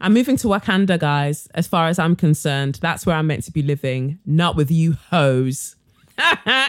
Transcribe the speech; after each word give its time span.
I'm 0.00 0.14
moving 0.14 0.36
to 0.38 0.48
Wakanda, 0.48 0.98
guys. 0.98 1.48
As 1.54 1.66
far 1.66 1.88
as 1.88 1.98
I'm 1.98 2.16
concerned, 2.16 2.78
that's 2.80 3.06
where 3.06 3.16
I'm 3.16 3.26
meant 3.26 3.44
to 3.44 3.52
be 3.52 3.62
living, 3.62 4.18
not 4.26 4.56
with 4.56 4.70
you 4.70 4.94
hoes. 5.10 5.76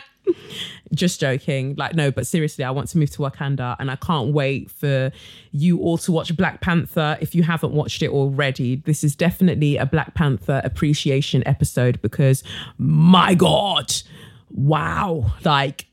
Just 0.93 1.19
joking. 1.19 1.75
Like, 1.75 1.95
no, 1.95 2.11
but 2.11 2.27
seriously, 2.27 2.63
I 2.63 2.71
want 2.71 2.89
to 2.89 2.97
move 2.97 3.09
to 3.11 3.19
Wakanda 3.19 3.75
and 3.79 3.91
I 3.91 3.95
can't 3.95 4.33
wait 4.33 4.71
for 4.71 5.11
you 5.51 5.79
all 5.79 5.97
to 5.99 6.11
watch 6.11 6.35
Black 6.35 6.61
Panther 6.61 7.17
if 7.19 7.35
you 7.35 7.43
haven't 7.43 7.73
watched 7.73 8.01
it 8.01 8.09
already. 8.09 8.77
This 8.77 9.03
is 9.03 9.15
definitely 9.15 9.77
a 9.77 9.85
Black 9.85 10.13
Panther 10.13 10.61
appreciation 10.63 11.43
episode 11.45 12.01
because 12.01 12.43
my 12.77 13.35
God, 13.35 13.93
wow. 14.51 15.33
Like, 15.43 15.87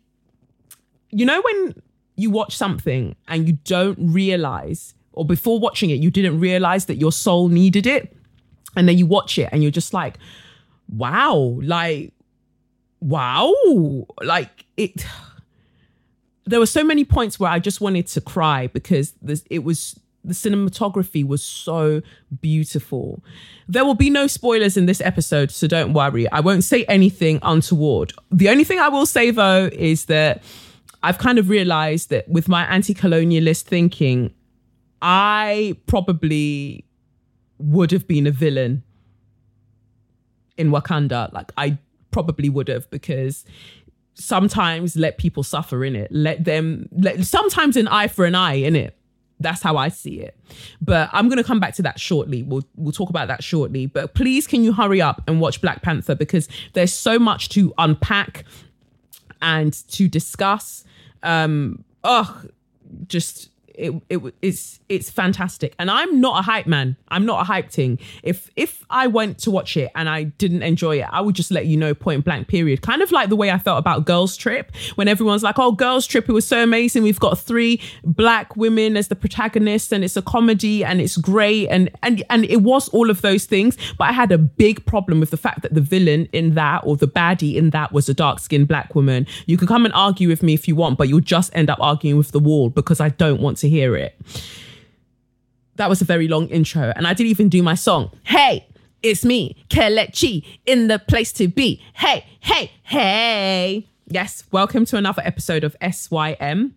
you 1.10 1.27
know, 1.27 1.43
when 1.43 1.83
you 2.16 2.30
watch 2.30 2.57
something 2.57 3.16
and 3.29 3.46
you 3.46 3.59
don't 3.65 3.99
realize, 3.99 4.95
or 5.12 5.25
before 5.25 5.59
watching 5.59 5.91
it, 5.91 6.01
you 6.01 6.11
didn't 6.11 6.41
realize 6.41 6.87
that 6.87 6.97
your 6.97 7.12
soul 7.12 7.48
needed 7.48 7.87
it. 7.87 8.16
And 8.77 8.89
then 8.89 8.97
you 8.97 9.07
watch 9.07 9.38
it 9.38 9.48
and 9.52 9.62
you're 9.62 9.71
just 9.71 9.93
like, 9.93 10.19
wow, 10.88 11.59
like, 11.62 12.13
wow. 13.01 13.52
Like, 14.23 14.65
it. 14.77 15.05
There 16.45 16.59
were 16.59 16.66
so 16.66 16.83
many 16.83 17.05
points 17.05 17.38
where 17.38 17.52
I 17.52 17.60
just 17.60 17.80
wanted 17.80 18.09
to 18.09 18.21
cry 18.21 18.66
because 18.66 19.13
this, 19.23 19.45
it 19.49 19.60
was 19.60 19.96
the 20.24 20.35
cinematography 20.35 21.24
was 21.24 21.43
so 21.43 22.02
beautiful. 22.40 23.23
There 23.68 23.85
will 23.85 23.95
be 23.95 24.10
no 24.10 24.27
spoilers 24.27 24.77
in 24.77 24.87
this 24.87 25.01
episode, 25.01 25.51
so 25.51 25.66
don't 25.66 25.93
worry. 25.93 26.30
I 26.30 26.40
won't 26.40 26.65
say 26.65 26.85
anything 26.85 27.38
untoward. 27.43 28.13
The 28.30 28.49
only 28.49 28.65
thing 28.65 28.79
I 28.79 28.88
will 28.88 29.07
say 29.07 29.30
though 29.30 29.71
is 29.73 30.07
that 30.07 30.43
I've 31.02 31.18
kind 31.18 31.38
of 31.38 31.49
realized 31.49 32.10
that 32.10 32.29
with 32.29 32.49
my 32.49 32.65
anti 32.66 32.95
colonialist 32.95 33.63
thinking, 33.63 34.33
I 35.03 35.77
probably 35.87 36.87
would 37.59 37.91
have 37.91 38.07
been 38.07 38.27
a 38.27 38.31
villain 38.31 38.85
in 40.57 40.71
Wakanda. 40.71 41.33
Like, 41.33 41.53
I 41.57 41.79
probably 42.13 42.49
would 42.49 42.69
have 42.69 42.89
because 42.91 43.45
sometimes 44.15 44.97
let 44.97 45.19
people 45.19 45.43
suffer 45.43 45.85
in 45.85 45.97
it. 45.97 46.11
Let 46.13 46.45
them, 46.45 46.89
let, 46.93 47.25
sometimes 47.27 47.77
an 47.77 47.89
eye 47.89 48.07
for 48.07 48.25
an 48.25 48.37
eye 48.37 48.55
in 48.55 48.77
it. 48.77 48.97
That's 49.41 49.61
how 49.61 49.77
I 49.77 49.89
see 49.89 50.21
it. 50.21 50.39
But 50.80 51.11
I'm 51.13 51.27
to 51.39 51.45
come 51.45 51.59
back 51.59 51.75
to 51.75 51.83
that 51.83 51.99
shortly. 51.99 52.45
We'll 52.45 52.63
we'll 52.77 52.93
talk 52.93 53.11
about 53.11 53.27
that 53.27 53.43
shortly. 53.43 53.87
But 53.87 54.15
please 54.15 54.47
can 54.47 54.63
you 54.63 54.73
hurry 54.73 55.03
up 55.03 55.21
and 55.27 55.41
watch 55.41 55.61
Black 55.61 55.83
Panther 55.83 56.15
because 56.15 56.49
there's 56.75 56.93
so 56.93 57.19
much 57.19 57.49
to 57.51 57.75
unpack 57.77 58.45
and 59.41 59.73
to 59.89 60.07
discuss 60.07 60.85
um 61.25 61.85
oh 62.05 62.45
just 63.09 63.51
it, 63.83 64.03
it 64.09 64.34
it's 64.41 64.81
it's 64.88 65.11
fantastic. 65.11 65.75
And 65.78 65.91
i'm 65.91 66.21
not 66.21 66.38
a 66.38 66.43
hype 66.43 66.66
man. 66.66 66.97
I'm 67.09 67.27
not 67.27 67.41
a 67.41 67.44
hype 67.44 67.71
thing. 67.71 67.99
If 68.22 68.50
if 68.56 68.84
i 68.89 69.06
went 69.06 69.39
to 69.39 69.50
watch 69.50 69.77
it 69.77 69.91
and 69.94 70.09
i 70.09 70.25
didn't 70.25 70.62
enjoy 70.62 71.00
it 71.00 71.09
i 71.11 71.21
would 71.21 71.34
just 71.34 71.50
let 71.50 71.66
you 71.66 71.77
know 71.77 71.94
point 71.94 72.25
blank 72.25 72.49
period. 72.49 72.83
Kind 72.83 73.03
of 73.03 73.11
like 73.12 73.28
the 73.28 73.37
way 73.37 73.50
i 73.50 73.59
felt 73.59 73.78
about 73.78 74.06
girls 74.06 74.37
trip 74.37 74.72
when 74.94 75.09
everyone's 75.09 75.43
like 75.43 75.59
oh 75.59 75.72
girls 75.72 76.06
trip 76.06 76.29
it 76.29 76.33
was 76.33 76.47
so 76.47 76.62
amazing. 76.62 77.03
We've 77.03 77.21
got 77.21 77.39
three 77.39 77.81
black 78.05 78.56
women 78.56 78.97
as 78.97 79.09
the 79.09 79.17
protagonists 79.17 79.93
and 79.93 80.05
it's 80.05 80.17
a 80.17 80.23
comedy 80.23 80.85
and 80.85 81.01
it's 81.01 81.17
great. 81.17 81.69
And 81.69 81.91
and 82.03 82.23
and 82.31 82.45
it 82.45 82.62
was 82.62 82.89
all 82.89 83.11
of 83.11 83.21
those 83.23 83.45
things. 83.47 83.77
But 83.99 84.05
i 84.05 84.12
had 84.12 84.31
a 84.33 84.39
big 84.39 84.85
problem 84.87 85.21
with 85.21 85.31
the 85.31 85.37
fact 85.37 85.62
that 85.62 85.75
the 85.75 85.81
villain 85.81 86.29
in 86.33 86.55
that 86.55 86.83
or 86.85 86.97
the 86.97 87.09
baddie 87.09 87.56
in 87.56 87.71
that 87.71 87.93
was 87.93 88.09
a 88.09 88.15
dark 88.15 88.39
skinned 88.39 88.69
black 88.69 88.95
woman. 88.95 89.27
You 89.47 89.56
can 89.56 89.67
come 89.67 89.85
and 89.85 89.95
argue 89.95 90.29
with 90.29 90.43
me 90.43 90.55
if 90.55 90.69
you 90.69 90.77
want 90.77 90.99
but 90.99 91.09
you'll 91.09 91.21
just 91.21 91.51
end 91.55 91.69
up 91.69 91.79
arguing 91.81 92.17
with 92.17 92.31
the 92.31 92.39
wall 92.39 92.71
because 92.71 93.01
i 93.01 93.09
don't 93.09 93.41
want 93.41 93.56
to 93.59 93.69
hear 93.72 93.97
it 93.97 94.15
that 95.77 95.88
was 95.88 96.00
a 96.03 96.05
very 96.05 96.28
long 96.28 96.49
intro 96.49 96.93
and 96.94 97.06
I 97.06 97.15
didn't 97.15 97.31
even 97.31 97.49
do 97.49 97.62
my 97.62 97.75
song. 97.75 98.10
Hey, 98.25 98.66
it's 99.03 99.25
me, 99.25 99.56
Kelechi, 99.69 100.44
in 100.66 100.88
the 100.88 100.99
place 100.99 101.33
to 101.33 101.49
be. 101.49 101.82
Hey, 101.94 102.25
hey, 102.41 102.71
hey. 102.82 103.88
Yes, 104.06 104.44
welcome 104.53 104.84
to 104.87 104.97
another 104.97 105.22
episode 105.25 105.65
of 105.65 105.75
SYM, 105.91 106.75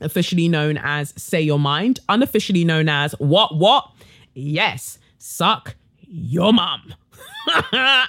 officially 0.00 0.48
known 0.48 0.78
as 0.78 1.12
Say 1.16 1.42
Your 1.42 1.58
Mind, 1.58 2.00
unofficially 2.08 2.64
known 2.64 2.88
as 2.88 3.12
What 3.18 3.56
What? 3.56 3.90
Yes, 4.34 4.98
suck 5.18 5.74
your 6.00 6.52
mum. 6.52 6.94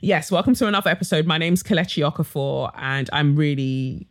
yes, 0.00 0.30
welcome 0.30 0.54
to 0.54 0.68
another 0.68 0.90
episode. 0.90 1.26
My 1.26 1.38
name's 1.38 1.62
Kelechi 1.62 2.08
Okafor, 2.08 2.70
and 2.76 3.08
I'm 3.12 3.34
really 3.34 4.06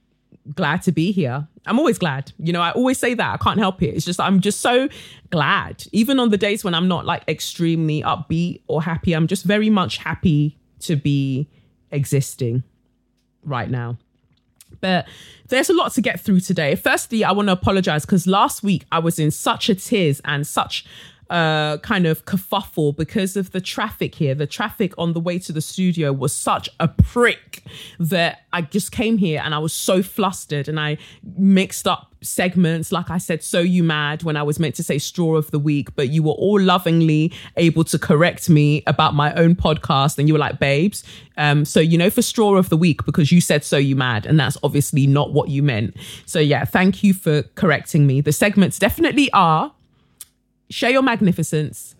glad 0.53 0.81
to 0.81 0.91
be 0.91 1.11
here. 1.11 1.47
I'm 1.66 1.80
always 1.80 1.98
glad. 1.98 2.31
You 2.38 2.53
know, 2.53 2.62
I 2.62 2.72
always 2.72 2.98
say 2.98 3.14
that. 3.14 3.34
I 3.34 3.38
can't 3.38 3.59
help 3.59 3.81
it. 3.81 3.88
It's 3.96 4.06
just 4.06 4.20
I'm 4.20 4.40
just 4.40 4.62
so 4.62 4.90
glad. 5.30 5.84
Even 5.92 6.20
on 6.20 6.30
the 6.30 6.38
days 6.38 6.64
when 6.64 6.74
I'm 6.74 6.88
not 6.88 7.06
like 7.06 7.24
extremely 7.28 8.02
upbeat 8.03 8.62
or 8.68 8.81
happy, 8.81 9.14
I'm 9.14 9.28
just 9.28 9.46
very 9.46 9.70
much 9.70 9.98
happy 9.98 10.58
to 10.81 10.96
be 10.96 11.48
existing 11.92 12.64
right 13.44 13.70
now. 13.70 13.98
But 14.81 15.08
there's 15.48 15.70
a 15.70 15.74
lot 15.74 15.94
to 15.94 16.02
get 16.02 16.20
through 16.20 16.42
today. 16.42 16.76
Firstly, 16.76 17.24
I 17.24 17.31
want 17.31 17.48
to 17.48 17.53
apologize 17.53 18.06
because 18.06 18.28
last 18.28 18.64
week 18.64 18.86
I 18.92 19.00
was 19.00 19.20
in 19.20 19.32
such 19.32 19.70
a 19.70 19.76
tears 19.76 20.22
and 20.26 20.46
such 20.46 20.86
uh, 21.30 21.78
kind 21.80 22.06
of 22.06 22.25
kerfuffle 22.25 22.96
because 22.96 23.36
of 23.36 23.52
the 23.52 23.62
traffic 23.62 24.16
here. 24.16 24.36
The 24.36 24.47
traffic 24.47 24.94
on 24.97 25.13
the 25.13 25.19
way 25.19 25.40
to 25.40 25.52
the 25.52 25.62
studio 25.62 26.13
was 26.13 26.34
such 26.34 26.69
a 26.80 26.88
prick 26.88 27.63
that 28.00 28.41
I 28.53 28.62
just 28.62 28.91
came 28.91 29.18
here 29.18 29.41
and 29.44 29.56
I 29.56 29.59
was 29.59 29.74
so 29.74 30.03
flustered 30.03 30.68
and 30.68 30.80
I 30.80 30.97
mixed 31.38 31.88
up 31.88 32.16
segments. 32.22 32.91
Like 32.91 33.09
I 33.09 33.18
said, 33.18 33.44
So 33.44 33.59
You 33.59 33.84
Mad 33.84 34.24
when 34.24 34.38
I 34.38 34.44
was 34.44 34.59
meant 34.59 34.75
to 34.75 34.84
say 34.84 34.97
Straw 34.97 35.35
of 35.35 35.52
the 35.52 35.59
Week, 35.59 35.96
but 35.96 36.09
you 36.09 36.24
were 36.24 36.34
all 36.34 36.59
lovingly 36.59 37.31
able 37.58 37.84
to 37.85 38.00
correct 38.00 38.50
me 38.50 38.84
about 38.88 39.14
my 39.14 39.34
own 39.34 39.56
podcast. 39.56 40.18
And 40.18 40.28
you 40.28 40.34
were 40.34 40.40
like, 40.40 40.59
babes, 40.59 41.03
um, 41.38 41.66
so 41.66 41.80
you 41.80 41.97
know, 41.97 42.09
for 42.09 42.22
Straw 42.22 42.56
of 42.56 42.69
the 42.69 42.78
Week, 42.78 43.06
because 43.06 43.31
you 43.31 43.41
said 43.41 43.64
So 43.64 43.78
You 43.78 43.96
Mad, 43.96 44.25
and 44.25 44.40
that's 44.40 44.58
obviously 44.64 45.08
not 45.08 45.34
what 45.34 45.50
you 45.50 45.64
meant. 45.64 45.96
So 46.25 46.40
yeah, 46.40 46.66
thank 46.66 47.03
you 47.03 47.14
for 47.14 47.44
correcting 47.56 48.08
me. 48.08 48.22
The 48.22 48.34
segments 48.34 48.80
definitely 48.80 49.31
are 49.31 49.72
Share 50.70 50.92
Your 50.92 51.02
Magnificence, 51.02 51.96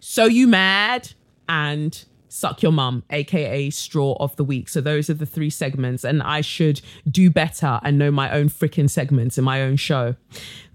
So 0.00 0.24
You 0.24 0.46
Mad, 0.46 1.12
and 1.48 2.04
Suck 2.28 2.62
Your 2.62 2.72
Mum, 2.72 3.02
aka 3.10 3.70
Straw 3.70 4.16
of 4.20 4.36
the 4.36 4.44
Week. 4.44 4.68
So 4.68 4.80
those 4.80 5.08
are 5.08 5.14
the 5.14 5.26
three 5.26 5.50
segments, 5.50 6.04
and 6.04 6.22
I 6.22 6.40
should 6.40 6.80
do 7.10 7.30
better 7.30 7.80
and 7.82 7.98
know 7.98 8.10
my 8.10 8.30
own 8.30 8.48
freaking 8.48 8.90
segments 8.90 9.38
in 9.38 9.44
my 9.44 9.62
own 9.62 9.76
show. 9.76 10.16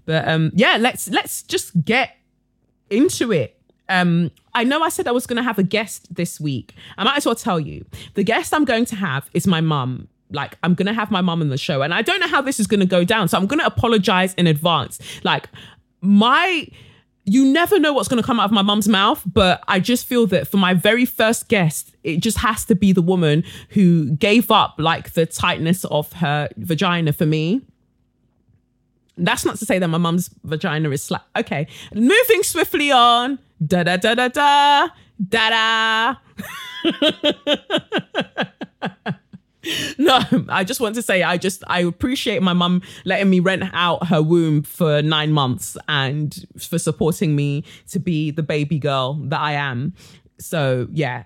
But 0.04 0.26
um, 0.26 0.50
yeah, 0.54 0.76
let's 0.80 1.08
let's 1.08 1.42
just 1.42 1.84
get 1.84 2.16
into 2.90 3.32
it. 3.32 3.58
Um, 3.88 4.30
I 4.54 4.64
know 4.64 4.82
I 4.82 4.88
said 4.88 5.06
I 5.06 5.12
was 5.12 5.26
going 5.26 5.36
to 5.36 5.42
have 5.42 5.58
a 5.58 5.62
guest 5.62 6.14
this 6.14 6.40
week. 6.40 6.74
I 6.96 7.04
might 7.04 7.16
as 7.16 7.26
well 7.26 7.34
tell 7.34 7.60
you 7.60 7.84
the 8.14 8.24
guest 8.24 8.54
I'm 8.54 8.64
going 8.64 8.84
to 8.86 8.96
have 8.96 9.28
is 9.32 9.46
my 9.46 9.60
mum. 9.60 10.08
Like, 10.30 10.56
I'm 10.62 10.74
going 10.74 10.86
to 10.86 10.94
have 10.94 11.10
my 11.10 11.20
mum 11.20 11.42
on 11.42 11.50
the 11.50 11.58
show, 11.58 11.82
and 11.82 11.92
I 11.92 12.00
don't 12.00 12.18
know 12.18 12.28
how 12.28 12.40
this 12.40 12.58
is 12.58 12.66
going 12.66 12.80
to 12.80 12.86
go 12.86 13.04
down. 13.04 13.28
So 13.28 13.36
I'm 13.36 13.46
going 13.46 13.60
to 13.60 13.66
apologize 13.66 14.32
in 14.34 14.46
advance. 14.46 14.98
Like, 15.24 15.48
my 16.00 16.66
you 17.24 17.44
never 17.44 17.78
know 17.78 17.92
what's 17.92 18.08
going 18.08 18.20
to 18.20 18.26
come 18.26 18.40
out 18.40 18.46
of 18.46 18.52
my 18.52 18.62
mum's 18.62 18.88
mouth, 18.88 19.22
but 19.26 19.62
I 19.68 19.78
just 19.78 20.06
feel 20.06 20.26
that 20.28 20.48
for 20.48 20.56
my 20.56 20.74
very 20.74 21.04
first 21.04 21.48
guest, 21.48 21.94
it 22.02 22.18
just 22.18 22.38
has 22.38 22.64
to 22.66 22.74
be 22.74 22.92
the 22.92 23.02
woman 23.02 23.44
who 23.70 24.10
gave 24.10 24.50
up 24.50 24.74
like 24.78 25.12
the 25.12 25.26
tightness 25.26 25.84
of 25.84 26.12
her 26.14 26.48
vagina 26.56 27.12
for 27.12 27.26
me. 27.26 27.62
That's 29.16 29.44
not 29.44 29.56
to 29.58 29.66
say 29.66 29.78
that 29.78 29.88
my 29.88 29.98
mum's 29.98 30.30
vagina 30.42 30.90
is 30.90 31.02
slack. 31.02 31.22
Okay, 31.36 31.68
moving 31.94 32.42
swiftly 32.42 32.90
on. 32.90 33.38
Da 33.64 33.84
da 33.84 33.96
da 33.96 34.14
da 34.14 34.28
da 34.28 34.88
da 35.28 35.50
da. 35.50 36.16
No, 40.12 40.44
I 40.48 40.64
just 40.64 40.80
want 40.80 40.94
to 40.96 41.02
say 41.02 41.22
I 41.22 41.36
just 41.36 41.62
I 41.66 41.80
appreciate 41.80 42.42
my 42.42 42.52
mum 42.52 42.82
letting 43.04 43.30
me 43.30 43.40
rent 43.40 43.64
out 43.72 44.08
her 44.08 44.22
womb 44.22 44.62
for 44.62 45.02
nine 45.02 45.32
months 45.32 45.76
and 45.88 46.34
for 46.58 46.78
supporting 46.78 47.36
me 47.36 47.64
to 47.88 47.98
be 47.98 48.30
the 48.30 48.42
baby 48.42 48.78
girl 48.78 49.14
that 49.24 49.40
I 49.40 49.52
am. 49.52 49.94
So 50.38 50.88
yeah, 50.90 51.24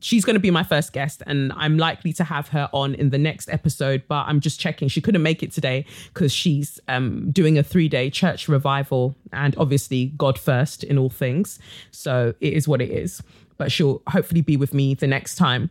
she's 0.00 0.24
going 0.24 0.34
to 0.34 0.40
be 0.40 0.50
my 0.50 0.62
first 0.62 0.92
guest 0.92 1.22
and 1.26 1.52
I'm 1.56 1.78
likely 1.78 2.12
to 2.14 2.24
have 2.24 2.48
her 2.48 2.68
on 2.72 2.94
in 2.94 3.10
the 3.10 3.18
next 3.18 3.48
episode, 3.48 4.02
but 4.08 4.26
I'm 4.26 4.40
just 4.40 4.60
checking. 4.60 4.88
She 4.88 5.00
couldn't 5.00 5.22
make 5.22 5.42
it 5.42 5.52
today 5.52 5.86
because 6.12 6.32
she's 6.32 6.78
um, 6.88 7.30
doing 7.30 7.58
a 7.58 7.62
three 7.62 7.88
day 7.88 8.10
church 8.10 8.48
revival 8.48 9.14
and 9.32 9.56
obviously 9.56 10.12
God 10.16 10.38
first 10.38 10.84
in 10.84 10.98
all 10.98 11.10
things. 11.10 11.58
So 11.90 12.34
it 12.40 12.52
is 12.52 12.68
what 12.68 12.82
it 12.82 12.90
is. 12.90 13.22
But 13.56 13.72
she'll 13.72 14.02
hopefully 14.06 14.40
be 14.40 14.56
with 14.56 14.72
me 14.72 14.94
the 14.94 15.08
next 15.08 15.34
time. 15.34 15.70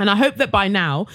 And 0.00 0.08
I 0.08 0.16
hope 0.16 0.36
that 0.36 0.50
by 0.50 0.68
now, 0.68 1.06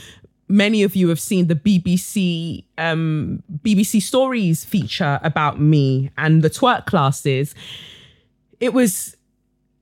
many 0.48 0.84
of 0.84 0.96
you 0.96 1.10
have 1.10 1.20
seen 1.20 1.48
the 1.48 1.56
BBC 1.56 2.64
um, 2.78 3.44
BBC 3.62 4.02
Stories 4.02 4.64
feature 4.64 5.20
about 5.24 5.60
me 5.60 6.12
and 6.18 6.42
the 6.42 6.50
twerk 6.50 6.86
classes. 6.86 7.54
It 8.60 8.74
was 8.74 9.16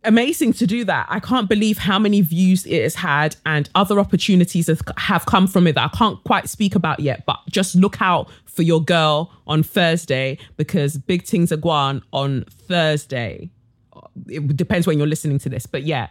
amazing 0.03 0.53
to 0.53 0.67
do 0.67 0.83
that. 0.85 1.07
I 1.09 1.19
can't 1.19 1.49
believe 1.49 1.77
how 1.77 1.99
many 1.99 2.21
views 2.21 2.65
it 2.65 2.81
has 2.83 2.95
had 2.95 3.35
and 3.45 3.69
other 3.75 3.99
opportunities 3.99 4.69
have 4.97 5.25
come 5.25 5.47
from 5.47 5.67
it 5.67 5.75
that 5.75 5.91
I 5.93 5.97
can't 5.97 6.23
quite 6.23 6.47
speak 6.47 6.75
about 6.75 6.99
yet. 6.99 7.25
But 7.25 7.39
just 7.49 7.75
look 7.75 8.01
out 8.01 8.29
for 8.45 8.61
your 8.61 8.83
girl 8.83 9.31
on 9.47 9.63
Thursday 9.63 10.37
because 10.57 10.97
big 10.97 11.23
things 11.25 11.51
are 11.51 11.57
going 11.57 12.01
on 12.13 12.45
Thursday. 12.49 13.49
It 14.27 14.55
depends 14.55 14.87
when 14.87 14.97
you're 14.97 15.07
listening 15.07 15.39
to 15.39 15.49
this, 15.49 15.65
but 15.65 15.83
yeah, 15.83 16.07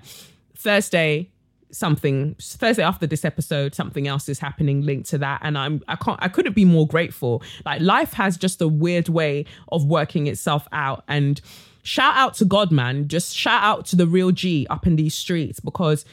Thursday 0.57 1.31
something 1.75 2.35
Thursday 2.41 2.83
after 2.83 3.07
this 3.07 3.25
episode, 3.25 3.75
something 3.75 4.07
else 4.09 4.29
is 4.29 4.39
happening 4.39 4.83
linked 4.83 5.09
to 5.11 5.19
that. 5.19 5.41
And 5.43 5.59
I'm 5.59 5.83
I 5.89 5.97
can't 5.97 6.19
I 6.23 6.29
couldn't 6.29 6.55
be 6.55 6.65
more 6.65 6.87
grateful. 6.87 7.43
Like 7.65 7.81
life 7.81 8.13
has 8.15 8.37
just 8.37 8.61
a 8.63 8.69
weird 8.69 9.09
way 9.09 9.45
of 9.71 9.85
working 9.85 10.27
itself 10.27 10.67
out. 10.73 11.05
And 11.09 11.41
shout 11.83 12.17
out 12.17 12.35
to 12.35 12.45
God, 12.45 12.71
man. 12.71 13.09
Just 13.09 13.37
shout 13.37 13.63
out 13.63 13.87
to 13.87 13.97
the 13.97 14.07
real 14.07 14.31
G 14.31 14.67
up 14.71 14.87
in 14.87 14.97
these 14.97 15.15
streets 15.15 15.61
because 15.61 16.05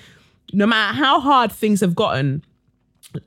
no 0.54 0.66
matter 0.66 0.96
how 0.96 1.20
hard 1.20 1.52
things 1.52 1.80
have 1.82 1.96
gotten, 1.96 2.44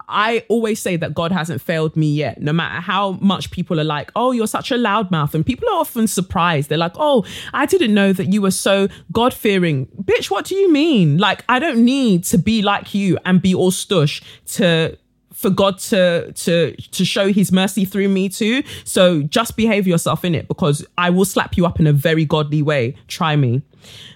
I 0.09 0.45
always 0.49 0.81
say 0.81 0.97
that 0.97 1.15
God 1.15 1.33
hasn't 1.33 1.61
failed 1.61 1.97
me 1.97 2.13
yet, 2.13 2.41
no 2.41 2.53
matter 2.53 2.81
how 2.81 3.13
much 3.21 3.51
people 3.51 3.79
are 3.81 3.85
like, 3.85 4.11
oh, 4.17 4.33
you're 4.33 4.47
such 4.47 4.71
a 4.71 4.77
loudmouth. 4.77 5.35
And 5.35 5.45
people 5.45 5.69
are 5.69 5.79
often 5.79 6.07
surprised. 6.07 6.69
They're 6.69 6.79
like, 6.79 6.95
oh, 6.97 7.25
I 7.53 7.67
didn't 7.67 7.95
know 7.95 8.13
that 8.13 8.33
you 8.33 8.41
were 8.43 8.51
so 8.51 8.89
God 9.13 9.35
fearing. 9.35 9.87
Bitch, 10.03 10.31
what 10.31 10.47
do 10.47 10.55
you 10.55 10.73
mean? 10.73 11.19
Like, 11.19 11.45
I 11.49 11.59
don't 11.59 11.85
need 11.85 12.25
to 12.25 12.39
be 12.39 12.63
like 12.63 12.95
you 12.95 13.19
and 13.25 13.43
be 13.43 13.55
all 13.55 13.71
stush 13.71 14.23
to 14.55 14.97
for 15.33 15.51
God 15.51 15.79
to 15.79 16.33
to 16.33 16.75
to 16.77 17.05
show 17.05 17.31
his 17.33 17.53
mercy 17.53 17.85
through 17.85 18.09
me 18.09 18.29
too. 18.29 18.63
So 18.85 19.23
just 19.23 19.57
behave 19.57 19.87
yourself 19.87 20.25
in 20.25 20.35
it 20.35 20.49
because 20.49 20.87
I 20.97 21.11
will 21.11 21.25
slap 21.25 21.57
you 21.57 21.67
up 21.67 21.81
in 21.81 21.87
a 21.87 21.93
very 21.93 22.25
godly 22.25 22.63
way. 22.63 22.97
Try 23.09 23.37
me. 23.37 23.63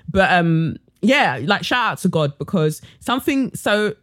But 0.08 0.32
um 0.32 0.76
yeah, 1.02 1.40
like 1.42 1.64
shout 1.64 1.92
out 1.92 1.98
to 1.98 2.08
God 2.08 2.38
because 2.38 2.80
something 3.00 3.54
so 3.54 3.94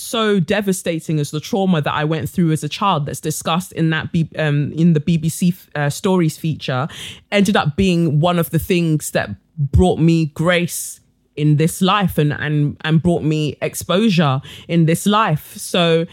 so 0.00 0.40
devastating 0.40 1.18
as 1.18 1.30
the 1.30 1.40
trauma 1.40 1.80
that 1.80 1.92
I 1.92 2.04
went 2.04 2.28
through 2.28 2.52
as 2.52 2.64
a 2.64 2.68
child 2.68 3.06
that's 3.06 3.20
discussed 3.20 3.72
in 3.72 3.90
that 3.90 4.12
B, 4.12 4.28
um, 4.38 4.72
in 4.72 4.92
the 4.92 5.00
BBC 5.00 5.56
uh, 5.74 5.90
stories 5.90 6.36
feature 6.36 6.88
ended 7.30 7.56
up 7.56 7.76
being 7.76 8.20
one 8.20 8.38
of 8.38 8.50
the 8.50 8.58
things 8.58 9.10
that 9.12 9.30
brought 9.56 9.98
me 9.98 10.26
grace 10.26 11.00
in 11.36 11.56
this 11.56 11.80
life 11.80 12.18
and 12.18 12.32
and 12.32 12.76
and 12.80 13.00
brought 13.02 13.22
me 13.22 13.56
exposure 13.60 14.40
in 14.66 14.86
this 14.86 15.06
life 15.06 15.56
so 15.56 16.04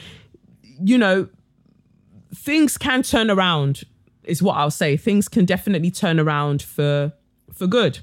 you 0.83 0.97
know, 0.97 1.27
things 2.33 2.77
can 2.77 3.03
turn 3.03 3.29
around, 3.29 3.83
is 4.23 4.41
what 4.41 4.57
I'll 4.57 4.71
say. 4.71 4.97
Things 4.97 5.27
can 5.27 5.45
definitely 5.45 5.91
turn 5.91 6.19
around 6.19 6.61
for 6.61 7.13
for 7.53 7.67
good. 7.67 7.99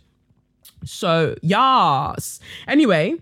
So 0.84 1.36
yes. 1.42 2.40
Anyway, 2.66 3.16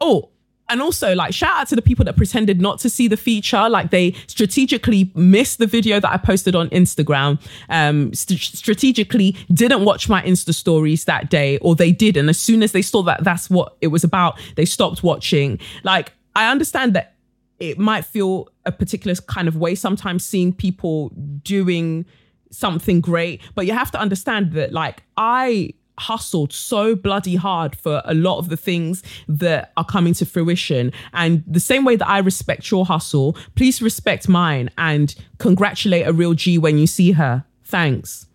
oh, 0.00 0.30
and 0.68 0.80
also 0.80 1.14
like 1.14 1.34
shout 1.34 1.56
out 1.56 1.68
to 1.68 1.76
the 1.76 1.82
people 1.82 2.04
that 2.04 2.16
pretended 2.16 2.60
not 2.60 2.78
to 2.80 2.90
see 2.90 3.08
the 3.08 3.16
feature. 3.16 3.68
Like 3.68 3.90
they 3.90 4.12
strategically 4.26 5.12
missed 5.14 5.58
the 5.58 5.66
video 5.66 6.00
that 6.00 6.10
i 6.10 6.16
posted 6.16 6.54
on 6.54 6.68
instagram. 6.70 7.40
Um 7.68 8.12
st- 8.14 8.40
strategically 8.40 9.36
didn't 9.52 9.84
watch 9.84 10.08
my 10.08 10.22
insta 10.22 10.54
stories 10.54 11.04
that 11.04 11.30
day 11.30 11.58
or 11.58 11.74
they 11.74 11.92
did 11.92 12.16
and 12.16 12.28
as 12.28 12.38
soon 12.38 12.62
as 12.62 12.72
they 12.72 12.82
saw 12.82 13.02
that 13.02 13.24
that's 13.24 13.50
what 13.50 13.76
it 13.80 13.88
was 13.88 14.04
about 14.04 14.38
they 14.56 14.64
stopped 14.64 15.02
watching. 15.02 15.58
Like 15.82 16.12
i 16.34 16.50
understand 16.50 16.94
that 16.94 17.14
it 17.60 17.78
might 17.78 18.04
feel 18.04 18.48
a 18.66 18.72
particular 18.72 19.14
kind 19.28 19.48
of 19.48 19.56
way 19.56 19.74
sometimes 19.74 20.24
seeing 20.24 20.52
people 20.52 21.10
doing 21.42 22.04
something 22.50 23.00
great 23.00 23.40
but 23.54 23.66
you 23.66 23.72
have 23.72 23.90
to 23.90 23.98
understand 23.98 24.52
that 24.52 24.72
like 24.72 25.02
i 25.16 25.72
hustled 25.98 26.52
so 26.52 26.96
bloody 26.96 27.36
hard 27.36 27.76
for 27.76 28.02
a 28.04 28.14
lot 28.14 28.38
of 28.38 28.48
the 28.48 28.56
things 28.56 29.02
that 29.28 29.72
are 29.76 29.84
coming 29.84 30.12
to 30.12 30.26
fruition 30.26 30.92
and 31.12 31.44
the 31.46 31.60
same 31.60 31.84
way 31.84 31.94
that 31.94 32.08
i 32.08 32.18
respect 32.18 32.70
your 32.70 32.84
hustle 32.84 33.36
please 33.54 33.80
respect 33.80 34.28
mine 34.28 34.68
and 34.76 35.14
congratulate 35.38 36.06
a 36.06 36.12
real 36.12 36.34
g 36.34 36.58
when 36.58 36.78
you 36.78 36.86
see 36.86 37.12
her 37.12 37.44
thanks 37.62 38.26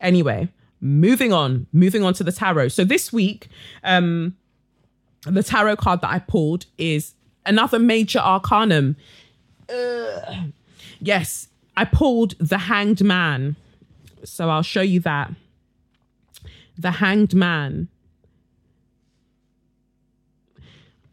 anyway 0.00 0.48
moving 0.80 1.32
on 1.32 1.66
moving 1.72 2.02
on 2.02 2.12
to 2.12 2.24
the 2.24 2.32
tarot 2.32 2.68
so 2.68 2.82
this 2.82 3.12
week 3.12 3.48
um 3.84 4.36
the 5.24 5.42
tarot 5.42 5.76
card 5.76 6.00
that 6.00 6.10
i 6.10 6.18
pulled 6.18 6.66
is 6.78 7.14
another 7.48 7.78
major 7.78 8.20
arcanum. 8.20 8.96
Yes, 11.00 11.48
I 11.76 11.84
pulled 11.84 12.34
the 12.38 12.58
Hanged 12.58 13.02
Man. 13.02 13.56
So 14.24 14.50
I'll 14.50 14.62
show 14.62 14.82
you 14.82 15.00
that. 15.00 15.30
The 16.78 16.92
Hanged 16.92 17.34
Man. 17.34 17.88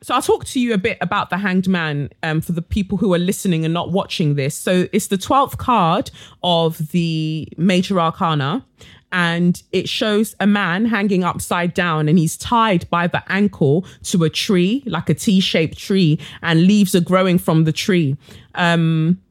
So 0.02 0.14
I'll 0.14 0.22
talk 0.22 0.46
to 0.46 0.60
you 0.60 0.72
a 0.74 0.78
bit 0.78 1.00
about 1.02 1.32
the 1.32 1.38
Hanged 1.38 1.68
Man 1.68 2.10
um, 2.22 2.40
for 2.40 2.52
the 2.52 2.62
people 2.62 3.00
who 3.00 3.14
are 3.16 3.20
listening 3.20 3.66
and 3.66 3.74
not 3.74 3.92
watching 3.92 4.36
this. 4.36 4.54
So 4.54 4.88
it's 4.94 5.08
the 5.08 5.18
12th 5.18 5.58
card 5.58 6.12
of 6.44 6.92
the 6.92 7.48
Major 7.58 8.00
Arcana 8.00 8.64
and 9.12 9.64
it 9.72 9.90
shows 9.90 10.36
a 10.40 10.46
man 10.46 10.86
hanging 10.86 11.24
upside 11.24 11.74
down 11.74 12.08
and 12.08 12.20
he's 12.20 12.38
tied 12.38 12.88
by 12.90 13.08
the 13.08 13.24
ankle 13.32 13.86
to 14.04 14.24
a 14.26 14.30
tree, 14.30 14.84
like 14.86 15.10
a 15.10 15.14
T 15.14 15.40
shaped 15.40 15.78
tree, 15.78 16.20
and 16.42 16.68
leaves 16.68 16.94
are 16.94 17.02
growing 17.02 17.40
from 17.40 17.64
the 17.64 17.72
tree. 17.72 18.16
Um, 18.54 19.22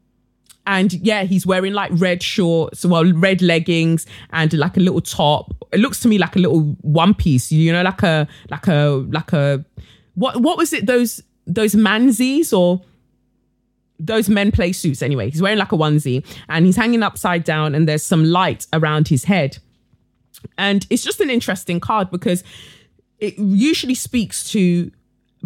and 0.67 0.93
yeah, 0.95 1.25
he's 1.25 1.47
wearing 1.47 1.75
like 1.75 1.91
red 1.95 2.23
shorts, 2.23 2.85
well, 2.85 3.11
red 3.13 3.43
leggings 3.43 4.07
and 4.31 4.53
like 4.55 4.77
a 4.77 4.81
little 4.81 5.01
top. 5.01 5.55
It 5.73 5.81
looks 5.81 6.01
to 6.01 6.09
me 6.09 6.19
like 6.19 6.37
a 6.37 6.39
little 6.39 6.61
one 6.81 7.15
piece, 7.15 7.53
you 7.53 7.73
know, 7.73 7.83
like 7.83 8.03
a 8.03 8.27
like 8.51 8.67
a 8.67 9.05
like 9.11 9.33
a 9.33 9.65
what 10.15 10.41
what 10.41 10.57
was 10.57 10.73
it? 10.73 10.87
Those 10.87 11.23
those 11.47 11.75
mansies 11.75 12.53
or 12.53 12.81
those 13.99 14.29
men 14.29 14.51
play 14.53 14.73
suits 14.73 15.03
anyway. 15.03 15.31
He's 15.31 15.43
wearing 15.43 15.59
like 15.59 15.73
a 15.73 15.77
onesie 15.77 16.25
and 16.49 16.67
he's 16.67 16.77
hanging 16.77 17.03
upside 17.03 17.45
down 17.45 17.75
and 17.75 17.89
there's 17.89 18.03
some 18.03 18.25
light 18.25 18.67
around 18.73 19.09
his 19.09 19.25
head. 19.25 19.59
And 20.59 20.87
it's 20.91 21.03
just 21.03 21.21
an 21.21 21.31
interesting 21.31 21.81
card 21.81 22.11
because 22.11 22.43
it 23.19 23.39
usually 23.39 23.95
speaks 23.95 24.51
to 24.51 24.91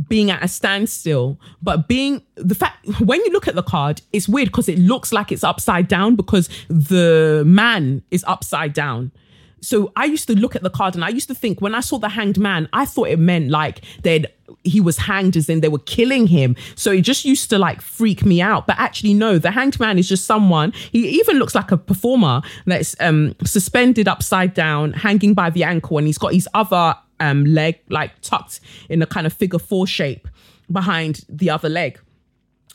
being 0.09 0.31
at 0.31 0.43
a 0.43 0.49
standstill, 0.49 1.41
but 1.63 1.89
being 1.89 2.23
the 2.37 2.55
fact 2.55 2.87
when 3.01 3.25
you 3.25 3.33
look 3.33 3.49
at 3.49 3.55
the 3.55 3.63
card, 3.63 4.03
it's 4.13 4.29
weird 4.29 4.49
because 4.49 4.69
it 4.69 4.79
looks 4.79 5.13
like 5.13 5.33
it's 5.33 5.45
upside 5.45 5.89
down 5.89 6.15
because 6.15 6.49
the 6.69 7.43
man 7.47 8.03
is 8.11 8.25
upside 8.27 8.73
down. 8.73 9.13
So 9.61 9.93
I 9.97 10.05
used 10.05 10.27
to 10.29 10.35
look 10.35 10.55
at 10.55 10.63
the 10.63 10.71
card 10.71 10.95
and 10.95 11.05
I 11.05 11.09
used 11.09 11.29
to 11.29 11.35
think 11.35 11.61
when 11.61 11.75
I 11.75 11.81
saw 11.81 11.99
the 11.99 12.09
hanged 12.09 12.39
man, 12.39 12.69
I 12.73 12.85
thought 12.85 13.09
it 13.09 13.19
meant 13.19 13.51
like 13.51 13.83
they'd 14.03 14.29
he 14.65 14.81
was 14.81 14.99
hanged 14.99 15.37
as 15.37 15.49
in 15.49 15.61
they 15.61 15.69
were 15.69 15.79
killing 15.81 16.27
him. 16.27 16.57
So 16.75 16.91
it 16.91 17.03
just 17.03 17.25
used 17.25 17.51
to 17.51 17.59
like 17.59 17.81
freak 17.81 18.25
me 18.25 18.41
out. 18.41 18.67
But 18.67 18.79
actually, 18.79 19.15
no, 19.15 19.39
the 19.39 19.51
hanged 19.51 19.79
man 19.79 19.99
is 19.99 20.09
just 20.09 20.25
someone. 20.25 20.73
He 20.93 21.09
even 21.21 21.39
looks 21.39 21.55
like 21.55 21.71
a 21.71 21.77
performer 21.77 22.43
that's 22.67 22.97
um, 23.01 23.35
suspended 23.45 24.09
upside 24.09 24.55
down, 24.55 24.93
hanging 24.93 25.35
by 25.35 25.51
the 25.51 25.65
ankle, 25.65 25.99
and 25.99 26.07
he's 26.07 26.19
got 26.19 26.33
his 26.33 26.49
other 26.55 26.97
um, 27.21 27.45
leg 27.45 27.79
like 27.89 28.21
tucked 28.21 28.61
in 28.89 29.03
a 29.03 29.07
kind 29.07 29.27
of 29.27 29.33
figure 29.33 29.59
four 29.59 29.87
shape 29.87 30.29
behind 30.71 31.25
the 31.29 31.51
other 31.51 31.69
leg. 31.69 31.99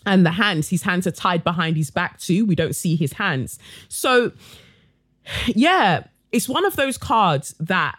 And 0.06 0.26
the 0.26 0.32
hands, 0.32 0.70
his 0.70 0.82
hands 0.82 1.08
are 1.08 1.12
tied 1.12 1.44
behind 1.44 1.78
his 1.78 1.90
back 1.90 2.20
too. 2.20 2.46
We 2.46 2.56
don't 2.56 2.76
see 2.76 2.96
his 2.96 3.14
hands. 3.14 3.58
So, 3.88 4.34
yeah, 5.48 6.04
it's 6.34 6.50
one 6.50 6.66
of 6.66 6.76
those 6.76 6.98
cards 6.98 7.56
that 7.60 7.98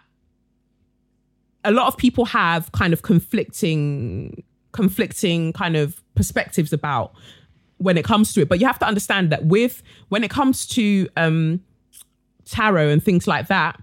a 1.63 1.71
lot 1.71 1.87
of 1.87 1.97
people 1.97 2.25
have 2.25 2.71
kind 2.71 2.93
of 2.93 3.01
conflicting 3.01 4.43
conflicting 4.71 5.53
kind 5.53 5.75
of 5.75 6.01
perspectives 6.15 6.71
about 6.71 7.13
when 7.77 7.97
it 7.97 8.03
comes 8.03 8.33
to 8.33 8.41
it 8.41 8.49
but 8.49 8.59
you 8.59 8.67
have 8.67 8.77
to 8.77 8.85
understand 8.85 9.31
that 9.31 9.45
with 9.45 9.81
when 10.09 10.23
it 10.23 10.29
comes 10.29 10.67
to 10.67 11.07
um 11.15 11.61
tarot 12.43 12.89
and 12.89 13.03
things 13.03 13.25
like 13.25 13.47
that 13.47 13.81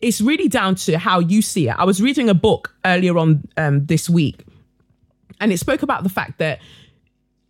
it's 0.00 0.20
really 0.20 0.48
down 0.48 0.74
to 0.74 0.98
how 0.98 1.18
you 1.18 1.42
see 1.42 1.68
it. 1.68 1.74
I 1.78 1.84
was 1.84 2.00
reading 2.00 2.28
a 2.28 2.34
book 2.34 2.74
earlier 2.84 3.18
on 3.18 3.46
um, 3.56 3.86
this 3.86 4.08
week 4.08 4.44
and 5.40 5.52
it 5.52 5.58
spoke 5.58 5.82
about 5.82 6.02
the 6.02 6.08
fact 6.08 6.38
that 6.38 6.60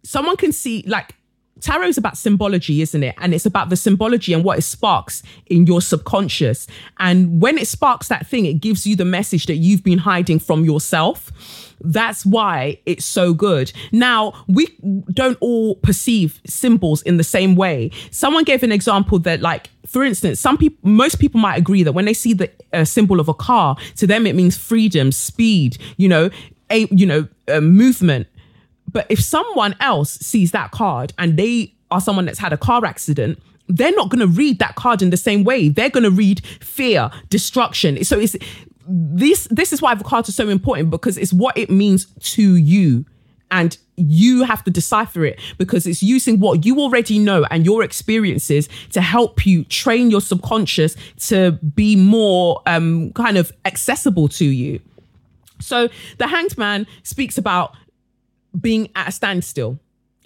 someone 0.02 0.36
can 0.36 0.52
see 0.52 0.84
like 0.86 1.14
tarot 1.60 1.88
is 1.88 1.98
about 1.98 2.16
symbology, 2.16 2.82
isn't 2.82 3.02
it? 3.02 3.14
And 3.18 3.34
it's 3.34 3.46
about 3.46 3.68
the 3.68 3.76
symbology 3.76 4.32
and 4.32 4.44
what 4.44 4.58
it 4.58 4.62
sparks 4.62 5.22
in 5.46 5.66
your 5.66 5.80
subconscious. 5.80 6.66
And 6.98 7.40
when 7.40 7.58
it 7.58 7.68
sparks 7.68 8.08
that 8.08 8.26
thing, 8.26 8.46
it 8.46 8.54
gives 8.54 8.86
you 8.86 8.96
the 8.96 9.04
message 9.04 9.46
that 9.46 9.56
you've 9.56 9.84
been 9.84 9.98
hiding 9.98 10.38
from 10.38 10.64
yourself. 10.64 11.30
That's 11.82 12.26
why 12.26 12.78
it's 12.84 13.06
so 13.06 13.32
good. 13.32 13.72
Now, 13.90 14.34
we 14.46 14.66
don't 15.12 15.38
all 15.40 15.76
perceive 15.76 16.40
symbols 16.46 17.00
in 17.02 17.16
the 17.16 17.24
same 17.24 17.56
way. 17.56 17.90
Someone 18.10 18.44
gave 18.44 18.62
an 18.62 18.70
example 18.70 19.18
that, 19.20 19.40
like, 19.40 19.70
for 19.86 20.04
instance, 20.04 20.38
some 20.38 20.58
people, 20.58 20.78
most 20.90 21.18
people 21.18 21.40
might 21.40 21.56
agree 21.56 21.82
that 21.82 21.92
when 21.92 22.04
they 22.04 22.12
see 22.12 22.34
the 22.34 22.50
uh, 22.74 22.84
symbol 22.84 23.18
of 23.18 23.28
a 23.28 23.34
car, 23.34 23.76
to 23.96 24.06
them 24.06 24.26
it 24.26 24.34
means 24.34 24.58
freedom, 24.58 25.10
speed, 25.10 25.78
you 25.96 26.08
know, 26.08 26.28
a, 26.70 26.86
you 26.90 27.06
know, 27.06 27.26
uh, 27.48 27.60
movement. 27.60 28.28
But 28.92 29.06
if 29.08 29.20
someone 29.20 29.74
else 29.80 30.12
sees 30.12 30.52
that 30.52 30.70
card 30.70 31.12
and 31.18 31.36
they 31.36 31.74
are 31.90 32.00
someone 32.00 32.24
that's 32.24 32.38
had 32.38 32.52
a 32.52 32.56
car 32.56 32.84
accident, 32.84 33.40
they're 33.68 33.94
not 33.94 34.08
going 34.10 34.20
to 34.20 34.26
read 34.26 34.58
that 34.58 34.74
card 34.74 35.02
in 35.02 35.10
the 35.10 35.16
same 35.16 35.44
way. 35.44 35.68
They're 35.68 35.90
going 35.90 36.04
to 36.04 36.10
read 36.10 36.44
fear, 36.60 37.10
destruction. 37.28 38.02
So 38.04 38.18
it's 38.18 38.36
this. 38.86 39.46
This 39.50 39.72
is 39.72 39.80
why 39.80 39.94
the 39.94 40.04
cards 40.04 40.28
are 40.28 40.32
so 40.32 40.48
important 40.48 40.90
because 40.90 41.16
it's 41.16 41.32
what 41.32 41.56
it 41.56 41.70
means 41.70 42.06
to 42.34 42.56
you, 42.56 43.04
and 43.50 43.76
you 43.96 44.44
have 44.44 44.64
to 44.64 44.70
decipher 44.70 45.24
it 45.24 45.38
because 45.58 45.86
it's 45.86 46.02
using 46.02 46.40
what 46.40 46.64
you 46.64 46.80
already 46.80 47.18
know 47.18 47.44
and 47.50 47.64
your 47.64 47.82
experiences 47.82 48.68
to 48.92 49.00
help 49.00 49.44
you 49.46 49.64
train 49.64 50.10
your 50.10 50.20
subconscious 50.20 50.96
to 51.28 51.52
be 51.52 51.94
more 51.96 52.62
um, 52.66 53.12
kind 53.12 53.36
of 53.36 53.52
accessible 53.66 54.26
to 54.28 54.46
you. 54.46 54.80
So 55.60 55.88
the 56.18 56.26
Hanged 56.26 56.56
Man 56.56 56.86
speaks 57.02 57.36
about 57.36 57.76
being 58.58 58.90
at 58.96 59.08
a 59.08 59.12
standstill 59.12 59.78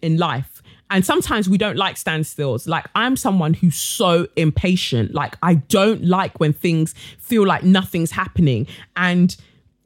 in 0.02 0.16
life. 0.16 0.62
And 0.90 1.04
sometimes 1.04 1.48
we 1.48 1.58
don't 1.58 1.76
like 1.76 1.96
standstills. 1.96 2.68
Like 2.68 2.86
I'm 2.94 3.16
someone 3.16 3.54
who's 3.54 3.76
so 3.76 4.28
impatient. 4.36 5.14
Like 5.14 5.36
I 5.42 5.54
don't 5.54 6.04
like 6.04 6.38
when 6.38 6.52
things 6.52 6.94
feel 7.18 7.46
like 7.46 7.64
nothing's 7.64 8.10
happening. 8.10 8.66
And 8.94 9.34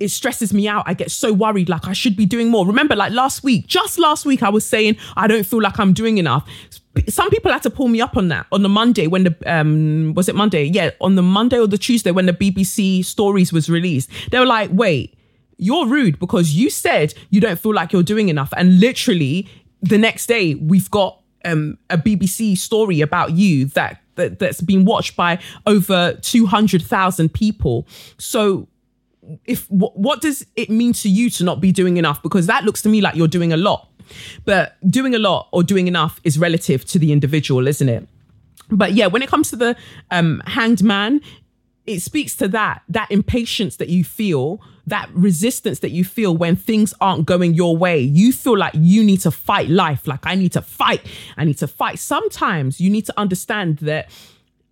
it 0.01 0.09
stresses 0.09 0.53
me 0.53 0.69
out. 0.69 0.85
I 0.87 0.95
get 0.95 1.11
so 1.11 1.33
worried, 1.33 1.69
like 1.69 1.87
I 1.87 1.93
should 1.93 2.17
be 2.17 2.27
doing 2.27 2.51
more. 2.51 2.67
Remember, 2.67 2.95
like 2.95 3.13
last 3.13 3.43
week, 3.43 3.67
just 3.67 3.99
last 3.99 4.25
week, 4.25 4.43
I 4.43 4.49
was 4.49 4.65
saying 4.65 4.97
I 5.17 5.27
don't 5.27 5.45
feel 5.45 5.61
like 5.61 5.79
I'm 5.81 5.93
doing 5.93 6.19
enough. 6.19 6.49
Some 7.09 7.31
people 7.31 7.53
had 7.53 7.63
to 7.63 7.71
pull 7.71 7.89
me 7.89 8.01
up 8.01 8.17
on 8.17 8.29
that 8.29 8.47
on 8.53 8.63
the 8.63 8.69
Monday 8.69 9.07
when 9.07 9.25
the 9.25 9.37
um 9.47 10.15
was 10.15 10.29
it 10.29 10.35
Monday? 10.35 10.65
Yeah, 10.65 10.91
on 11.01 11.15
the 11.15 11.23
Monday 11.23 11.59
or 11.59 11.67
the 11.67 11.79
Tuesday 11.79 12.11
when 12.11 12.27
the 12.27 12.33
BBC 12.33 13.05
stories 13.05 13.53
was 13.53 13.69
released. 13.69 14.11
They 14.31 14.39
were 14.39 14.47
like, 14.47 14.71
wait, 14.73 15.18
you're 15.59 15.87
rude 15.87 16.19
because 16.19 16.55
you 16.55 16.71
said 16.71 17.13
you 17.31 17.41
don't 17.41 17.59
feel 17.59 17.75
like 17.75 17.93
you're 17.93 18.03
doing 18.03 18.29
enough. 18.29 18.53
And 18.57 18.81
literally 18.81 19.49
the 19.83 19.99
next 19.99 20.27
day, 20.27 20.55
we've 20.55 20.91
got 20.91 21.21
um, 21.45 21.79
a 21.91 21.99
BBC 21.99 22.57
story 22.57 23.01
about 23.01 23.33
you 23.33 23.67
that, 23.67 24.01
that 24.15 24.39
that's 24.39 24.61
been 24.61 24.85
watched 24.85 25.17
by 25.17 25.39
over 25.67 26.15
200,000 26.23 27.33
people. 27.33 27.87
So 28.19 28.69
if 29.45 29.71
what 29.71 30.23
does 30.23 30.47
it 30.57 30.71
mean 30.71 30.93
to 30.95 31.09
you 31.09 31.29
to 31.31 31.45
not 31.45 31.61
be 31.61 31.73
doing 31.73 31.97
enough? 31.97 32.23
Because 32.23 32.47
that 32.47 32.65
looks 32.65 32.83
to 32.83 32.89
me 32.89 33.01
like 33.01 33.15
you're 33.15 33.29
doing 33.29 33.53
a 33.53 33.57
lot. 33.57 33.89
But 34.45 34.77
doing 34.91 35.15
a 35.15 35.19
lot 35.19 35.49
or 35.53 35.63
doing 35.63 35.87
enough 35.87 36.19
is 36.25 36.39
relative 36.39 36.85
to 36.87 36.99
the 36.99 37.13
individual, 37.13 37.69
isn't 37.69 37.89
it? 37.89 38.09
But 38.71 38.93
yeah, 38.93 39.07
when 39.07 39.23
it 39.23 39.29
comes 39.29 39.51
to 39.51 39.57
the 39.57 39.77
um, 40.11 40.43
hanged 40.47 40.83
man, 40.83 41.21
it 41.89 42.03
speaks 42.03 42.37
to 42.37 42.49
that 42.49 42.83
that 42.89 43.11
impatience 43.11 43.77
that 43.77 43.89
you 43.89 44.05
feel 44.05 44.61
that 44.87 45.09
resistance 45.13 45.81
that 45.81 45.91
you 45.91 46.05
feel 46.05 46.37
when 46.37 46.57
things 46.57 46.95
aren't 47.01 47.27
going 47.27 47.53
your 47.55 47.77
way. 47.77 47.99
You 47.99 48.33
feel 48.33 48.57
like 48.57 48.73
you 48.75 49.05
need 49.05 49.21
to 49.21 49.31
fight 49.31 49.69
life 49.69 50.07
like 50.07 50.27
i 50.27 50.35
need 50.35 50.53
to 50.53 50.63
fight 50.63 51.01
i 51.37 51.45
need 51.45 51.59
to 51.59 51.67
fight. 51.67 51.99
Sometimes 51.99 52.81
you 52.81 52.91
need 52.91 53.07
to 53.07 53.15
understand 53.17 53.79
that 53.79 54.11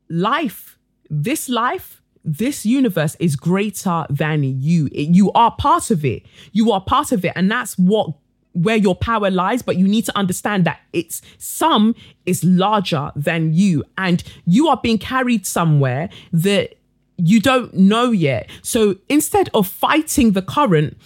life 0.08 0.78
this 1.08 1.49
life 1.49 2.02
this 2.23 2.66
universe 2.66 3.16
is 3.20 3.37
greater 3.37 4.04
than 4.11 4.42
you. 4.61 4.88
You 4.92 5.30
are 5.32 5.52
part 5.52 5.92
of 5.92 6.04
it. 6.04 6.25
You 6.50 6.73
are 6.73 6.80
part 6.80 7.12
of 7.12 7.25
it 7.25 7.32
and 7.37 7.50
that's 7.50 7.78
what 7.78 8.11
where 8.52 8.76
your 8.76 8.96
power 8.96 9.30
lies, 9.30 9.61
but 9.61 9.76
you 9.76 9.87
need 9.87 10.06
to 10.06 10.16
understand 10.16 10.64
that 10.64 10.80
it's 10.92 11.20
some 11.38 11.94
is 12.25 12.42
larger 12.42 13.12
than 13.14 13.52
you 13.52 13.85
and 13.99 14.25
you 14.46 14.68
are 14.68 14.78
being 14.82 14.99
carried 14.99 15.46
somewhere 15.46 16.08
that 16.32 16.75
you 17.16 17.40
don't 17.40 17.75
know 17.75 18.11
yet. 18.11 18.49
So 18.62 18.96
instead 19.08 19.49
of 19.54 19.66
fighting 19.66 20.32
the 20.32 20.42
current, 20.42 20.96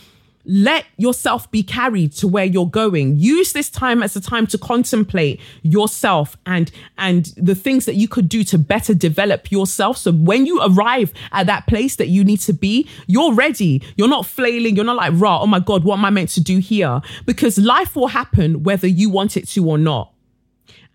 let 0.45 0.87
yourself 0.97 1.50
be 1.50 1.62
carried 1.62 2.12
to 2.12 2.26
where 2.26 2.45
you're 2.45 2.69
going. 2.69 3.17
Use 3.17 3.52
this 3.52 3.69
time 3.69 4.02
as 4.02 4.17
a 4.17 4.21
time 4.21 4.47
to 4.49 4.59
contemplate 4.59 5.40
yourself 5.62 6.37
and 6.47 6.73
and 6.97 7.26
the 7.37 7.55
things 7.55 7.85
that 7.85 7.95
you 7.95 8.09
could 8.09 8.29
do 8.29 8.43
to 8.45 8.59
better 8.59 8.95
develop 8.95 9.52
yourself. 9.52 9.99
So 9.99 10.12
when 10.12 10.47
you 10.47 10.61
arrive 10.62 11.12
at 11.33 11.47
that 11.47 11.67
place 11.67 11.97
that 11.97 12.09
you 12.09 12.25
need 12.25 12.40
to 12.40 12.52
be 12.52 12.88
you're 13.07 13.35
ready. 13.35 13.83
You're 13.97 14.09
not 14.09 14.26
flailing. 14.26 14.76
You're 14.76 14.85
not 14.85 14.97
like 14.97 15.12
rah 15.14 15.43
oh 15.43 15.47
my 15.47 15.61
god 15.61 15.85
what 15.85 15.99
am 15.99 16.05
i 16.05 16.11
meant 16.11 16.31
to 16.31 16.40
do 16.40 16.59
here? 16.59 17.00
Because 17.26 17.59
life 17.59 17.95
will 17.95 18.09
happen 18.09 18.62
whether 18.62 18.87
you 18.87 19.11
want 19.11 19.37
it 19.37 19.47
to 19.49 19.69
or 19.69 19.79
not 19.79 20.12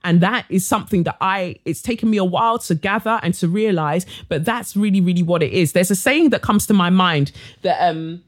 and 0.05 0.21
that 0.21 0.45
is 0.49 0.65
something 0.65 1.03
that 1.03 1.17
I, 1.19 1.57
it's 1.65 1.81
taken 1.81 2.09
me 2.09 2.17
a 2.17 2.23
while 2.23 2.59
to 2.59 2.75
gather 2.75 3.19
and 3.23 3.33
to 3.33 3.47
realize, 3.47 4.05
but 4.29 4.45
that's 4.45 4.77
really, 4.77 5.01
really 5.01 5.23
what 5.23 5.41
it 5.41 5.51
is. 5.51 5.73
There's 5.73 5.91
a 5.91 5.95
saying 5.95 6.29
that 6.29 6.43
comes 6.43 6.67
to 6.67 6.73
my 6.73 6.91
mind 6.91 7.31
that 7.63 7.89
um, 7.89 8.23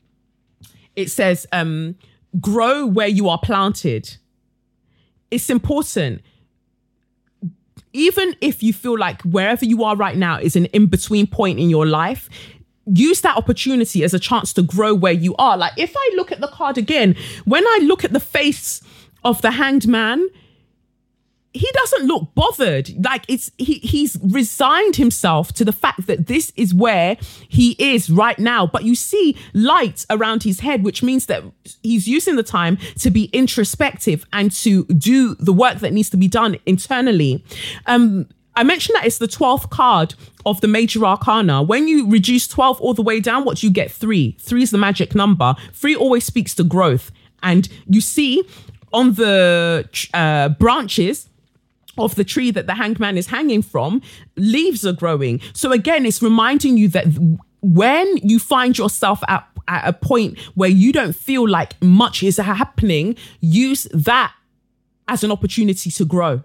it 0.96 1.12
says, 1.12 1.46
um, 1.52 1.96
grow 2.42 2.86
where 2.86 3.08
you 3.08 3.30
are 3.30 3.40
planted. 3.40 4.18
It's 5.30 5.50
important. 5.52 6.22
Even 7.94 8.36
if 8.42 8.64
you 8.64 8.74
feel 8.74 8.98
like 8.98 9.22
wherever 9.22 9.64
you 9.64 9.84
are 9.84 9.96
right 9.96 10.18
now 10.18 10.40
is 10.40 10.56
an 10.56 10.66
in 10.66 10.88
between 10.88 11.28
point 11.28 11.60
in 11.60 11.70
your 11.70 11.86
life, 11.86 12.28
use 12.86 13.22
that 13.22 13.38
opportunity 13.38 14.04
as 14.04 14.16
a 14.16 14.20
chance 14.20 14.52
to 14.54 14.64
grow 14.64 14.96
where 14.96 15.14
you 15.14 15.36
are. 15.38 15.58
Like 15.58 15.74
if 15.78 15.94
I 15.96 16.12
look 16.16 16.32
at 16.32 16.42
the 16.42 16.48
card 16.48 16.78
again, 16.80 17.16
when 17.46 17.66
I 17.66 17.80
look 17.84 18.04
at 18.04 18.14
the 18.14 18.20
face 18.20 18.82
of 19.24 19.42
the 19.44 19.52
hanged 19.52 19.88
man, 19.88 20.28
he 21.58 21.70
doesn't 21.74 22.08
look 22.08 22.34
bothered. 22.36 23.04
Like 23.04 23.26
it's 23.28 23.52
he 23.58 23.76
he's 23.76 24.18
resigned 24.22 24.96
himself 24.96 25.54
to 25.54 25.66
the 25.66 25.72
fact 25.72 26.08
that 26.08 26.28
this 26.28 26.52
is 26.56 26.74
where 26.74 27.18
he 27.48 27.76
is 27.80 28.10
right 28.10 28.38
now. 28.40 28.68
But 28.68 28.84
you 28.84 28.96
see 28.96 29.36
light 29.54 30.06
around 30.10 30.44
his 30.44 30.60
head, 30.62 30.84
which 30.84 31.04
means 31.04 31.26
that 31.26 31.44
he's 31.84 32.08
using 32.08 32.36
the 32.36 32.44
time 32.44 32.78
to 33.00 33.10
be 33.10 33.26
introspective 33.26 34.26
and 34.32 34.52
to 34.64 34.86
do 34.86 35.36
the 35.36 35.54
work 35.54 35.80
that 35.80 35.94
needs 35.94 36.10
to 36.12 36.18
be 36.18 36.28
done 36.28 36.58
internally. 36.66 37.44
Um, 37.86 38.28
I 38.56 38.64
mentioned 38.64 38.96
that 38.96 39.06
it's 39.06 39.20
the 39.20 39.28
12th 39.28 39.70
card 39.70 40.16
of 40.44 40.62
the 40.62 40.68
major 40.68 41.06
arcana. 41.06 41.62
When 41.62 41.88
you 41.88 42.10
reduce 42.10 42.48
12 42.48 42.82
all 42.82 42.96
the 42.96 43.04
way 43.04 43.20
down, 43.20 43.46
what 43.46 43.58
do 43.58 43.68
you 43.68 43.72
get? 43.72 43.92
Three. 43.92 44.36
Three 44.40 44.64
is 44.64 44.72
the 44.72 44.80
magic 44.80 45.14
number. 45.14 45.56
Three 45.74 45.96
always 45.96 46.26
speaks 46.26 46.56
to 46.56 46.64
growth. 46.64 47.12
And 47.44 47.70
you 47.88 48.02
see 48.02 48.44
on 48.92 49.14
the 49.14 49.88
uh, 50.14 50.50
branches, 50.50 51.30
of 51.98 52.16
the 52.16 52.24
tree 52.24 52.52
that 52.52 52.68
the 52.68 52.76
hanged 52.76 53.00
man 53.00 53.18
is 53.18 53.28
hanging 53.28 53.62
from, 53.62 54.02
leaves 54.36 54.86
are 54.86 54.94
growing. 54.94 55.42
So 55.54 55.72
again, 55.72 56.06
it's 56.06 56.22
reminding 56.22 56.78
you 56.78 56.88
that 56.90 57.06
when 57.62 58.18
you 58.18 58.40
find 58.40 58.78
yourself 58.78 59.22
at, 59.28 59.48
at 59.68 59.88
a 59.88 59.94
point 59.94 60.40
where 60.56 60.70
you 60.70 60.92
don't 60.92 61.16
feel 61.16 61.48
like 61.48 61.82
much 61.82 62.24
is 62.24 62.38
happening, 62.38 63.16
use 63.42 63.88
that 63.94 64.34
as 65.08 65.24
an 65.24 65.32
opportunity 65.32 65.90
to 65.92 66.06
grow. 66.06 66.44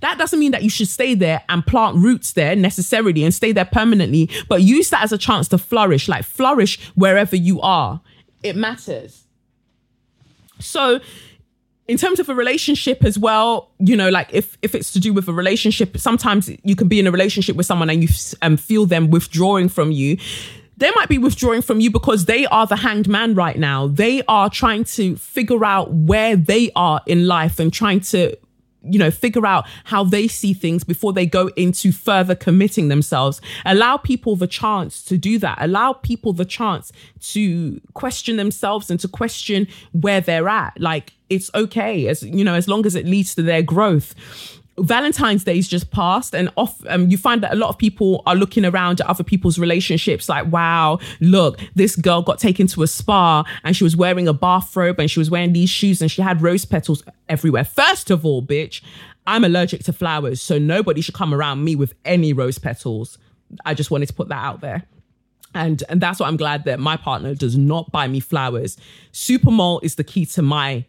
That 0.00 0.18
doesn't 0.18 0.38
mean 0.38 0.52
that 0.52 0.62
you 0.62 0.70
should 0.70 0.88
stay 0.88 1.14
there 1.14 1.42
and 1.48 1.66
plant 1.66 1.96
roots 1.96 2.32
there 2.32 2.54
necessarily 2.54 3.24
and 3.24 3.34
stay 3.34 3.52
there 3.52 3.64
permanently, 3.64 4.30
but 4.48 4.62
use 4.62 4.90
that 4.90 5.02
as 5.02 5.12
a 5.12 5.18
chance 5.18 5.48
to 5.48 5.58
flourish, 5.58 6.08
like 6.08 6.24
flourish 6.24 6.80
wherever 6.94 7.34
you 7.34 7.60
are. 7.60 8.00
It 8.42 8.56
matters. 8.56 9.24
So, 10.60 11.00
in 11.90 11.96
terms 11.96 12.20
of 12.20 12.28
a 12.28 12.34
relationship 12.36 13.04
as 13.04 13.18
well, 13.18 13.68
you 13.80 13.96
know, 13.96 14.10
like 14.10 14.28
if 14.32 14.56
if 14.62 14.76
it's 14.76 14.92
to 14.92 15.00
do 15.00 15.12
with 15.12 15.26
a 15.26 15.32
relationship, 15.32 15.98
sometimes 15.98 16.48
you 16.62 16.76
can 16.76 16.86
be 16.86 17.00
in 17.00 17.06
a 17.08 17.10
relationship 17.10 17.56
with 17.56 17.66
someone 17.66 17.90
and 17.90 18.00
you 18.00 18.08
um, 18.42 18.56
feel 18.56 18.86
them 18.86 19.10
withdrawing 19.10 19.68
from 19.68 19.90
you. 19.90 20.16
They 20.76 20.92
might 20.94 21.08
be 21.08 21.18
withdrawing 21.18 21.62
from 21.62 21.80
you 21.80 21.90
because 21.90 22.26
they 22.26 22.46
are 22.46 22.64
the 22.64 22.76
hanged 22.76 23.08
man 23.08 23.34
right 23.34 23.58
now. 23.58 23.88
They 23.88 24.22
are 24.28 24.48
trying 24.48 24.84
to 24.84 25.16
figure 25.16 25.64
out 25.64 25.92
where 25.92 26.36
they 26.36 26.70
are 26.76 27.00
in 27.06 27.26
life 27.26 27.58
and 27.58 27.72
trying 27.72 28.00
to 28.12 28.36
you 28.82 28.98
know, 28.98 29.10
figure 29.10 29.46
out 29.46 29.66
how 29.84 30.04
they 30.04 30.28
see 30.28 30.54
things 30.54 30.84
before 30.84 31.12
they 31.12 31.26
go 31.26 31.48
into 31.56 31.92
further 31.92 32.34
committing 32.34 32.88
themselves. 32.88 33.40
Allow 33.64 33.96
people 33.98 34.36
the 34.36 34.46
chance 34.46 35.02
to 35.04 35.18
do 35.18 35.38
that. 35.38 35.58
Allow 35.60 35.94
people 35.94 36.32
the 36.32 36.44
chance 36.44 36.92
to 37.20 37.80
question 37.94 38.36
themselves 38.36 38.90
and 38.90 38.98
to 39.00 39.08
question 39.08 39.66
where 39.92 40.20
they're 40.20 40.48
at. 40.48 40.80
Like, 40.80 41.12
it's 41.28 41.50
okay 41.54 42.08
as, 42.08 42.22
you 42.22 42.44
know, 42.44 42.54
as 42.54 42.68
long 42.68 42.86
as 42.86 42.94
it 42.94 43.06
leads 43.06 43.34
to 43.36 43.42
their 43.42 43.62
growth 43.62 44.14
Valentine's 44.80 45.44
Day's 45.44 45.68
just 45.68 45.90
passed, 45.90 46.34
and 46.34 46.50
off 46.56 46.80
um, 46.88 47.08
you 47.08 47.18
find 47.18 47.42
that 47.42 47.52
a 47.52 47.56
lot 47.56 47.68
of 47.68 47.78
people 47.78 48.22
are 48.26 48.34
looking 48.34 48.64
around 48.64 49.00
at 49.00 49.06
other 49.06 49.24
people's 49.24 49.58
relationships, 49.58 50.28
like, 50.28 50.50
wow, 50.50 50.98
look, 51.20 51.60
this 51.74 51.96
girl 51.96 52.22
got 52.22 52.38
taken 52.38 52.66
to 52.68 52.82
a 52.82 52.86
spa 52.86 53.44
and 53.64 53.76
she 53.76 53.84
was 53.84 53.96
wearing 53.96 54.26
a 54.26 54.32
bathrobe 54.32 54.98
and 54.98 55.10
she 55.10 55.18
was 55.18 55.30
wearing 55.30 55.52
these 55.52 55.70
shoes 55.70 56.00
and 56.00 56.10
she 56.10 56.22
had 56.22 56.42
rose 56.42 56.64
petals 56.64 57.02
everywhere. 57.28 57.64
First 57.64 58.10
of 58.10 58.24
all, 58.24 58.42
bitch, 58.42 58.82
I'm 59.26 59.44
allergic 59.44 59.84
to 59.84 59.92
flowers, 59.92 60.40
so 60.40 60.58
nobody 60.58 61.00
should 61.00 61.14
come 61.14 61.34
around 61.34 61.62
me 61.64 61.76
with 61.76 61.94
any 62.04 62.32
rose 62.32 62.58
petals. 62.58 63.18
I 63.64 63.74
just 63.74 63.90
wanted 63.90 64.06
to 64.06 64.14
put 64.14 64.28
that 64.28 64.42
out 64.42 64.60
there. 64.60 64.84
And 65.54 65.82
and 65.88 66.00
that's 66.00 66.20
why 66.20 66.28
I'm 66.28 66.36
glad 66.36 66.64
that 66.64 66.78
my 66.78 66.96
partner 66.96 67.34
does 67.34 67.56
not 67.56 67.90
buy 67.90 68.06
me 68.06 68.20
flowers. 68.20 68.76
Supermalt 69.12 69.80
is 69.82 69.96
the 69.96 70.04
key 70.04 70.24
to 70.26 70.42
my 70.42 70.84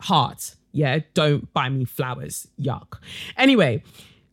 heart. 0.00 0.54
Yeah, 0.72 1.00
don't 1.14 1.52
buy 1.52 1.68
me 1.68 1.84
flowers. 1.84 2.48
Yuck. 2.60 2.98
Anyway, 3.36 3.82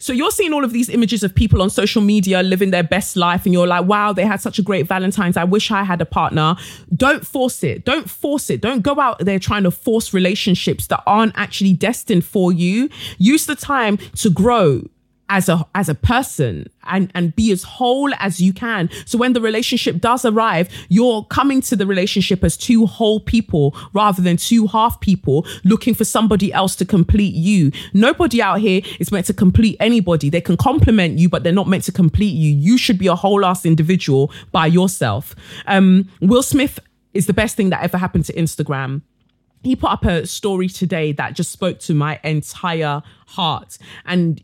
so 0.01 0.13
you're 0.13 0.31
seeing 0.31 0.53
all 0.53 0.63
of 0.63 0.71
these 0.71 0.87
images 0.87 1.23
of 1.23 1.35
people 1.35 1.61
on 1.61 1.69
social 1.69 2.01
media 2.01 2.41
living 2.41 2.71
their 2.71 2.83
best 2.83 3.17
life, 3.17 3.45
and 3.45 3.53
you're 3.53 3.67
like, 3.67 3.85
wow, 3.85 4.13
they 4.13 4.25
had 4.25 4.39
such 4.39 4.57
a 4.57 4.61
great 4.61 4.87
Valentine's. 4.87 5.35
I 5.35 5.43
wish 5.43 5.71
I 5.71 5.83
had 5.83 6.01
a 6.01 6.05
partner. 6.05 6.55
Don't 6.95 7.27
force 7.27 7.63
it. 7.63 7.83
Don't 7.83 8.09
force 8.09 8.49
it. 8.49 8.61
Don't 8.61 8.81
go 8.81 8.97
out 8.99 9.19
there 9.19 9.39
trying 9.39 9.63
to 9.63 9.71
force 9.71 10.13
relationships 10.13 10.87
that 10.87 11.03
aren't 11.05 11.33
actually 11.35 11.73
destined 11.73 12.23
for 12.23 12.53
you. 12.53 12.89
Use 13.17 13.45
the 13.45 13.55
time 13.55 13.97
to 13.97 14.29
grow 14.29 14.83
as 15.29 15.47
a 15.47 15.65
as 15.75 15.87
a 15.87 15.95
person 15.95 16.65
and 16.85 17.11
and 17.15 17.35
be 17.35 17.51
as 17.51 17.63
whole 17.63 18.11
as 18.17 18.41
you 18.41 18.51
can. 18.51 18.89
So 19.05 19.17
when 19.17 19.33
the 19.33 19.41
relationship 19.41 20.01
does 20.01 20.25
arrive 20.25 20.69
you're 20.89 21.23
coming 21.25 21.61
to 21.61 21.75
the 21.75 21.85
relationship 21.85 22.43
as 22.43 22.57
two 22.57 22.85
whole 22.85 23.19
people 23.19 23.75
rather 23.93 24.21
than 24.21 24.37
two 24.37 24.67
half 24.67 24.99
people 24.99 25.45
looking 25.63 25.93
for 25.93 26.03
somebody 26.03 26.51
else 26.51 26.75
to 26.77 26.85
complete 26.85 27.35
you. 27.35 27.71
Nobody 27.93 28.41
out 28.41 28.59
here 28.59 28.81
is 28.99 29.11
meant 29.11 29.27
to 29.27 29.33
complete 29.33 29.77
anybody. 29.79 30.29
They 30.29 30.41
can 30.41 30.57
complement 30.57 31.19
you 31.19 31.29
but 31.29 31.43
they're 31.43 31.53
not 31.53 31.67
meant 31.67 31.83
to 31.85 31.91
complete 31.91 32.33
you. 32.33 32.51
You 32.51 32.77
should 32.77 32.97
be 32.97 33.07
a 33.07 33.15
whole 33.15 33.45
ass 33.45 33.65
individual 33.65 34.31
by 34.51 34.65
yourself. 34.67 35.35
Um 35.67 36.09
will 36.21 36.43
smith 36.43 36.79
is 37.13 37.27
the 37.27 37.33
best 37.33 37.55
thing 37.55 37.69
that 37.69 37.83
ever 37.83 37.97
happened 37.97 38.25
to 38.25 38.33
instagram. 38.33 39.01
He 39.61 39.75
put 39.75 39.91
up 39.91 40.05
a 40.05 40.25
story 40.25 40.69
today 40.69 41.11
that 41.13 41.33
just 41.33 41.51
spoke 41.51 41.79
to 41.79 41.93
my 41.93 42.19
entire 42.23 43.01
heart. 43.27 43.77
And 44.05 44.41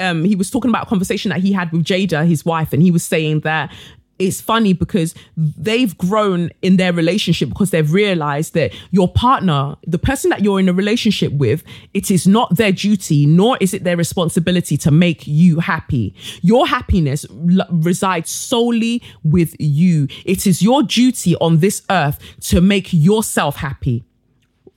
um, 0.00 0.24
he 0.24 0.34
was 0.34 0.50
talking 0.50 0.70
about 0.70 0.86
a 0.86 0.88
conversation 0.88 1.30
that 1.30 1.40
he 1.40 1.52
had 1.52 1.70
with 1.72 1.84
Jada, 1.84 2.26
his 2.26 2.44
wife, 2.44 2.72
and 2.72 2.82
he 2.82 2.90
was 2.90 3.04
saying 3.04 3.40
that 3.40 3.72
it's 4.18 4.40
funny 4.40 4.72
because 4.72 5.14
they've 5.36 5.96
grown 5.96 6.50
in 6.62 6.76
their 6.76 6.92
relationship 6.92 7.48
because 7.48 7.70
they've 7.70 7.92
realized 7.92 8.54
that 8.54 8.72
your 8.90 9.08
partner, 9.08 9.76
the 9.86 9.98
person 9.98 10.30
that 10.30 10.42
you're 10.42 10.58
in 10.58 10.68
a 10.68 10.72
relationship 10.72 11.32
with, 11.32 11.62
it 11.94 12.10
is 12.10 12.26
not 12.26 12.56
their 12.56 12.72
duty, 12.72 13.26
nor 13.26 13.56
is 13.60 13.72
it 13.74 13.84
their 13.84 13.96
responsibility 13.96 14.76
to 14.78 14.90
make 14.90 15.26
you 15.26 15.60
happy. 15.60 16.14
Your 16.42 16.66
happiness 16.66 17.24
l- 17.30 17.66
resides 17.70 18.30
solely 18.30 19.02
with 19.22 19.54
you. 19.60 20.08
It 20.24 20.46
is 20.46 20.62
your 20.62 20.82
duty 20.82 21.36
on 21.36 21.58
this 21.58 21.82
earth 21.90 22.18
to 22.42 22.60
make 22.60 22.92
yourself 22.92 23.56
happy 23.56 24.04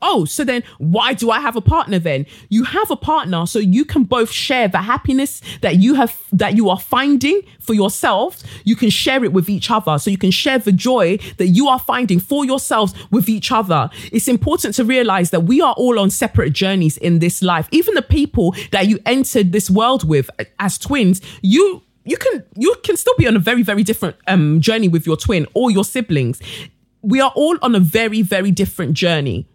oh, 0.01 0.25
so 0.25 0.43
then 0.43 0.63
why 0.77 1.13
do 1.13 1.31
I 1.31 1.39
have 1.39 1.55
a 1.55 1.61
partner 1.61 1.99
then? 1.99 2.25
You 2.49 2.63
have 2.63 2.89
a 2.91 2.95
partner 2.95 3.45
so 3.45 3.59
you 3.59 3.85
can 3.85 4.03
both 4.03 4.31
share 4.31 4.67
the 4.67 4.79
happiness 4.79 5.41
that 5.61 5.77
you 5.77 5.95
have 5.95 6.17
that 6.31 6.55
you 6.55 6.69
are 6.69 6.79
finding 6.79 7.41
for 7.59 7.73
yourself. 7.73 8.41
You 8.63 8.75
can 8.75 8.89
share 8.89 9.23
it 9.23 9.33
with 9.33 9.49
each 9.49 9.69
other. 9.69 9.97
So 9.99 10.09
you 10.09 10.17
can 10.17 10.31
share 10.31 10.59
the 10.59 10.71
joy 10.71 11.17
that 11.37 11.47
you 11.47 11.67
are 11.67 11.79
finding 11.79 12.19
for 12.19 12.45
yourselves 12.45 12.93
with 13.11 13.29
each 13.29 13.51
other. 13.51 13.89
It's 14.11 14.27
important 14.27 14.75
to 14.75 14.85
realize 14.85 15.29
that 15.31 15.41
we 15.41 15.61
are 15.61 15.73
all 15.73 15.99
on 15.99 16.09
separate 16.09 16.53
journeys 16.53 16.97
in 16.97 17.19
this 17.19 17.41
life. 17.41 17.67
Even 17.71 17.95
the 17.95 18.01
people 18.01 18.55
that 18.71 18.87
you 18.87 18.99
entered 19.05 19.51
this 19.51 19.69
world 19.69 20.07
with 20.07 20.29
as 20.59 20.77
twins, 20.77 21.21
you 21.41 21.83
you 22.03 22.17
can 22.17 22.43
you 22.55 22.75
can 22.83 22.97
still 22.97 23.13
be 23.17 23.27
on 23.27 23.35
a 23.35 23.39
very 23.39 23.61
very 23.61 23.83
different 23.83 24.15
um 24.27 24.59
journey 24.59 24.87
with 24.87 25.05
your 25.05 25.17
twin 25.17 25.45
or 25.53 25.69
your 25.69 25.83
siblings. 25.83 26.41
We 27.03 27.19
are 27.19 27.31
all 27.35 27.57
on 27.61 27.75
a 27.75 27.79
very 27.79 28.21
very 28.21 28.51
different 28.51 28.93
journey 28.93 29.47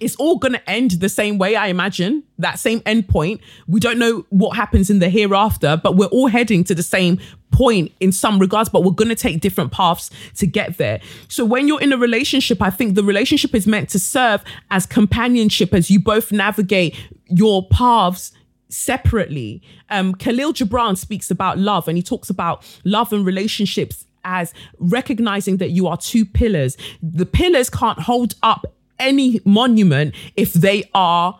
it's 0.00 0.16
all 0.16 0.38
going 0.38 0.52
to 0.52 0.70
end 0.70 0.92
the 0.92 1.08
same 1.08 1.38
way, 1.38 1.56
I 1.56 1.68
imagine, 1.68 2.22
that 2.38 2.58
same 2.58 2.82
end 2.86 3.08
point. 3.08 3.40
We 3.66 3.80
don't 3.80 3.98
know 3.98 4.26
what 4.30 4.56
happens 4.56 4.90
in 4.90 4.98
the 4.98 5.08
hereafter, 5.08 5.76
but 5.76 5.96
we're 5.96 6.06
all 6.06 6.28
heading 6.28 6.64
to 6.64 6.74
the 6.74 6.82
same 6.82 7.18
point 7.50 7.92
in 8.00 8.12
some 8.12 8.38
regards, 8.38 8.68
but 8.68 8.84
we're 8.84 8.92
going 8.92 9.08
to 9.08 9.14
take 9.14 9.40
different 9.40 9.72
paths 9.72 10.10
to 10.36 10.46
get 10.46 10.78
there. 10.78 11.00
So 11.28 11.44
when 11.44 11.68
you're 11.68 11.80
in 11.80 11.92
a 11.92 11.98
relationship, 11.98 12.62
I 12.62 12.70
think 12.70 12.94
the 12.94 13.04
relationship 13.04 13.54
is 13.54 13.66
meant 13.66 13.88
to 13.90 13.98
serve 13.98 14.42
as 14.70 14.86
companionship 14.86 15.74
as 15.74 15.90
you 15.90 16.00
both 16.00 16.30
navigate 16.30 16.96
your 17.26 17.66
paths 17.68 18.32
separately. 18.68 19.62
Um, 19.90 20.14
Khalil 20.14 20.52
Gibran 20.52 20.96
speaks 20.96 21.30
about 21.30 21.58
love 21.58 21.88
and 21.88 21.96
he 21.96 22.02
talks 22.02 22.30
about 22.30 22.64
love 22.84 23.12
and 23.12 23.24
relationships 23.24 24.04
as 24.24 24.52
recognizing 24.78 25.56
that 25.56 25.70
you 25.70 25.86
are 25.86 25.96
two 25.96 26.24
pillars. 26.24 26.76
The 27.02 27.26
pillars 27.26 27.70
can't 27.70 27.98
hold 27.98 28.34
up 28.42 28.66
any 28.98 29.40
monument 29.44 30.14
if 30.36 30.52
they 30.52 30.88
are 30.94 31.38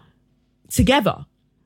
together. 0.70 1.24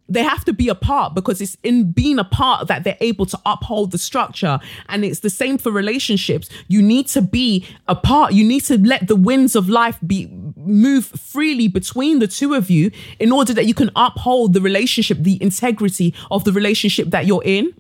They 0.09 0.23
have 0.23 0.45
to 0.45 0.53
be 0.53 0.69
apart 0.69 1.15
because 1.15 1.41
it's 1.41 1.57
in 1.63 1.93
being 1.93 2.19
apart 2.19 2.69
that 2.69 2.85
they're 2.85 2.99
able 3.01 3.25
to 3.27 3.39
uphold 3.47 3.93
the 3.93 3.99
structure. 3.99 4.59
And 4.89 5.05
it's 5.05 5.21
the 5.21 5.31
same 5.31 5.57
for 5.57 5.71
relationships. 5.71 6.51
You 6.69 6.83
need 6.83 7.07
to 7.09 7.23
be 7.23 7.67
apart. 7.89 8.35
You 8.35 8.45
need 8.45 8.61
to 8.65 8.79
let 8.79 9.09
the 9.09 9.17
winds 9.17 9.57
of 9.57 9.71
life 9.71 9.99
be 10.07 10.29
move 10.57 11.07
freely 11.07 11.67
between 11.69 12.19
the 12.19 12.27
two 12.27 12.53
of 12.53 12.69
you 12.69 12.91
in 13.19 13.33
order 13.33 13.55
that 13.55 13.65
you 13.67 13.75
can 13.75 13.91
uphold 13.97 14.53
the 14.53 14.61
relationship, 14.61 15.19
the 15.21 15.43
integrity 15.43 16.15
of 16.31 16.45
the 16.45 16.53
relationship 16.53 17.09
that 17.11 17.25
you're 17.25 17.45
in. 17.45 17.73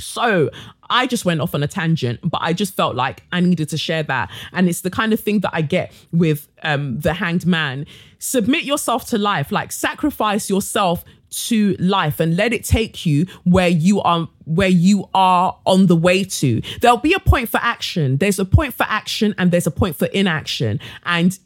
So 0.00 0.50
I 0.88 1.06
just 1.06 1.24
went 1.24 1.40
off 1.40 1.54
on 1.54 1.62
a 1.62 1.68
tangent, 1.68 2.20
but 2.22 2.40
I 2.42 2.52
just 2.52 2.74
felt 2.74 2.96
like 2.96 3.22
I 3.32 3.40
needed 3.40 3.68
to 3.70 3.78
share 3.78 4.02
that. 4.04 4.30
And 4.52 4.68
it's 4.68 4.80
the 4.80 4.90
kind 4.90 5.12
of 5.12 5.20
thing 5.20 5.40
that 5.40 5.50
I 5.52 5.62
get 5.62 5.92
with 6.12 6.48
um, 6.62 6.98
the 7.00 7.14
hanged 7.14 7.46
man. 7.46 7.86
Submit 8.18 8.64
yourself 8.64 9.06
to 9.10 9.18
life, 9.18 9.52
like 9.52 9.72
sacrifice 9.72 10.50
yourself 10.50 11.04
to 11.30 11.76
life 11.78 12.18
and 12.18 12.36
let 12.36 12.52
it 12.52 12.64
take 12.64 13.06
you 13.06 13.26
where 13.44 13.68
you 13.68 14.00
are 14.00 14.28
where 14.44 14.68
you 14.68 15.08
are 15.14 15.56
on 15.64 15.86
the 15.86 15.96
way 15.96 16.24
to. 16.24 16.60
There'll 16.80 16.96
be 16.96 17.12
a 17.12 17.20
point 17.20 17.48
for 17.48 17.58
action. 17.58 18.16
There's 18.16 18.40
a 18.40 18.44
point 18.44 18.74
for 18.74 18.84
action 18.88 19.34
and 19.38 19.52
there's 19.52 19.66
a 19.66 19.70
point 19.70 19.94
for 19.94 20.06
inaction. 20.06 20.80
And 21.04 21.38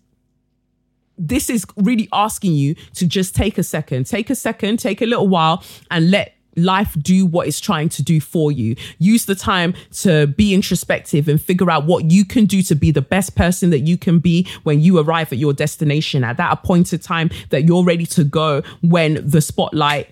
this 1.19 1.51
is 1.51 1.67
really 1.77 2.09
asking 2.13 2.55
you 2.55 2.75
to 2.95 3.07
just 3.07 3.35
take 3.35 3.59
a 3.59 3.63
second. 3.63 4.07
Take 4.07 4.31
a 4.31 4.35
second 4.35 4.79
take 4.79 5.03
a 5.03 5.07
little 5.07 5.29
while 5.29 5.63
and 5.91 6.11
let 6.11 6.34
life 6.57 6.97
do 7.01 7.27
what 7.27 7.47
it's 7.47 7.61
trying 7.61 7.89
to 7.91 8.03
do 8.03 8.21
for 8.21 8.53
you. 8.53 8.77
Use 8.99 9.27
the 9.27 9.35
time 9.35 9.75
to 9.93 10.27
be 10.27 10.55
introspective 10.55 11.29
and 11.29 11.41
figure 11.41 11.71
out 11.71 11.87
what 11.87 12.11
you 12.11 12.25
can 12.25 12.47
do 12.47 12.63
to 12.63 12.75
be 12.75 12.91
the 12.91 13.03
best 13.03 13.35
person 13.35 13.71
that 13.71 13.81
you 13.81 13.97
can 13.97 14.19
be 14.19 14.47
when 14.63 14.81
you 14.81 14.99
arrive 14.99 15.33
at 15.33 15.39
your 15.39 15.53
destination 15.53 16.25
at 16.25 16.37
that 16.37 16.53
appointed 16.53 17.03
time 17.03 17.31
that 17.51 17.65
you're 17.65 17.85
ready 17.85 18.07
to 18.07 18.25
go 18.25 18.63
when 18.83 19.21
the 19.29 19.41
spotlight 19.41 20.11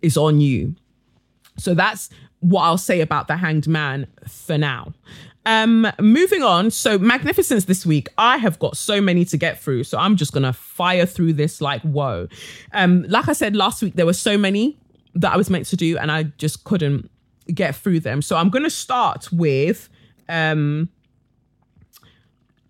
is 0.00 0.16
on 0.16 0.40
you. 0.40 0.74
So 1.58 1.74
that's 1.74 2.10
what 2.40 2.62
I'll 2.62 2.78
say 2.78 3.00
about 3.00 3.28
the 3.28 3.36
hanged 3.36 3.68
man 3.68 4.06
for 4.26 4.58
now. 4.58 4.92
Um, 5.44 5.90
moving 6.00 6.42
on. 6.42 6.70
So, 6.70 6.98
magnificence 6.98 7.64
this 7.64 7.84
week. 7.84 8.08
I 8.16 8.36
have 8.36 8.58
got 8.58 8.76
so 8.76 9.00
many 9.00 9.24
to 9.26 9.36
get 9.36 9.60
through. 9.60 9.84
So, 9.84 9.98
I'm 9.98 10.16
just 10.16 10.32
gonna 10.32 10.52
fire 10.52 11.04
through 11.04 11.32
this 11.32 11.60
like 11.60 11.82
whoa. 11.82 12.28
Um, 12.72 13.04
like 13.08 13.28
I 13.28 13.32
said 13.32 13.56
last 13.56 13.82
week, 13.82 13.94
there 13.94 14.06
were 14.06 14.12
so 14.12 14.38
many 14.38 14.78
that 15.14 15.32
I 15.32 15.36
was 15.36 15.50
meant 15.50 15.66
to 15.66 15.76
do, 15.76 15.98
and 15.98 16.10
I 16.10 16.24
just 16.24 16.64
couldn't 16.64 17.10
get 17.52 17.74
through 17.76 18.00
them. 18.00 18.22
So 18.22 18.36
I'm 18.36 18.50
going 18.50 18.64
to 18.64 18.70
start 18.70 19.32
with. 19.32 19.88
Um, 20.28 20.88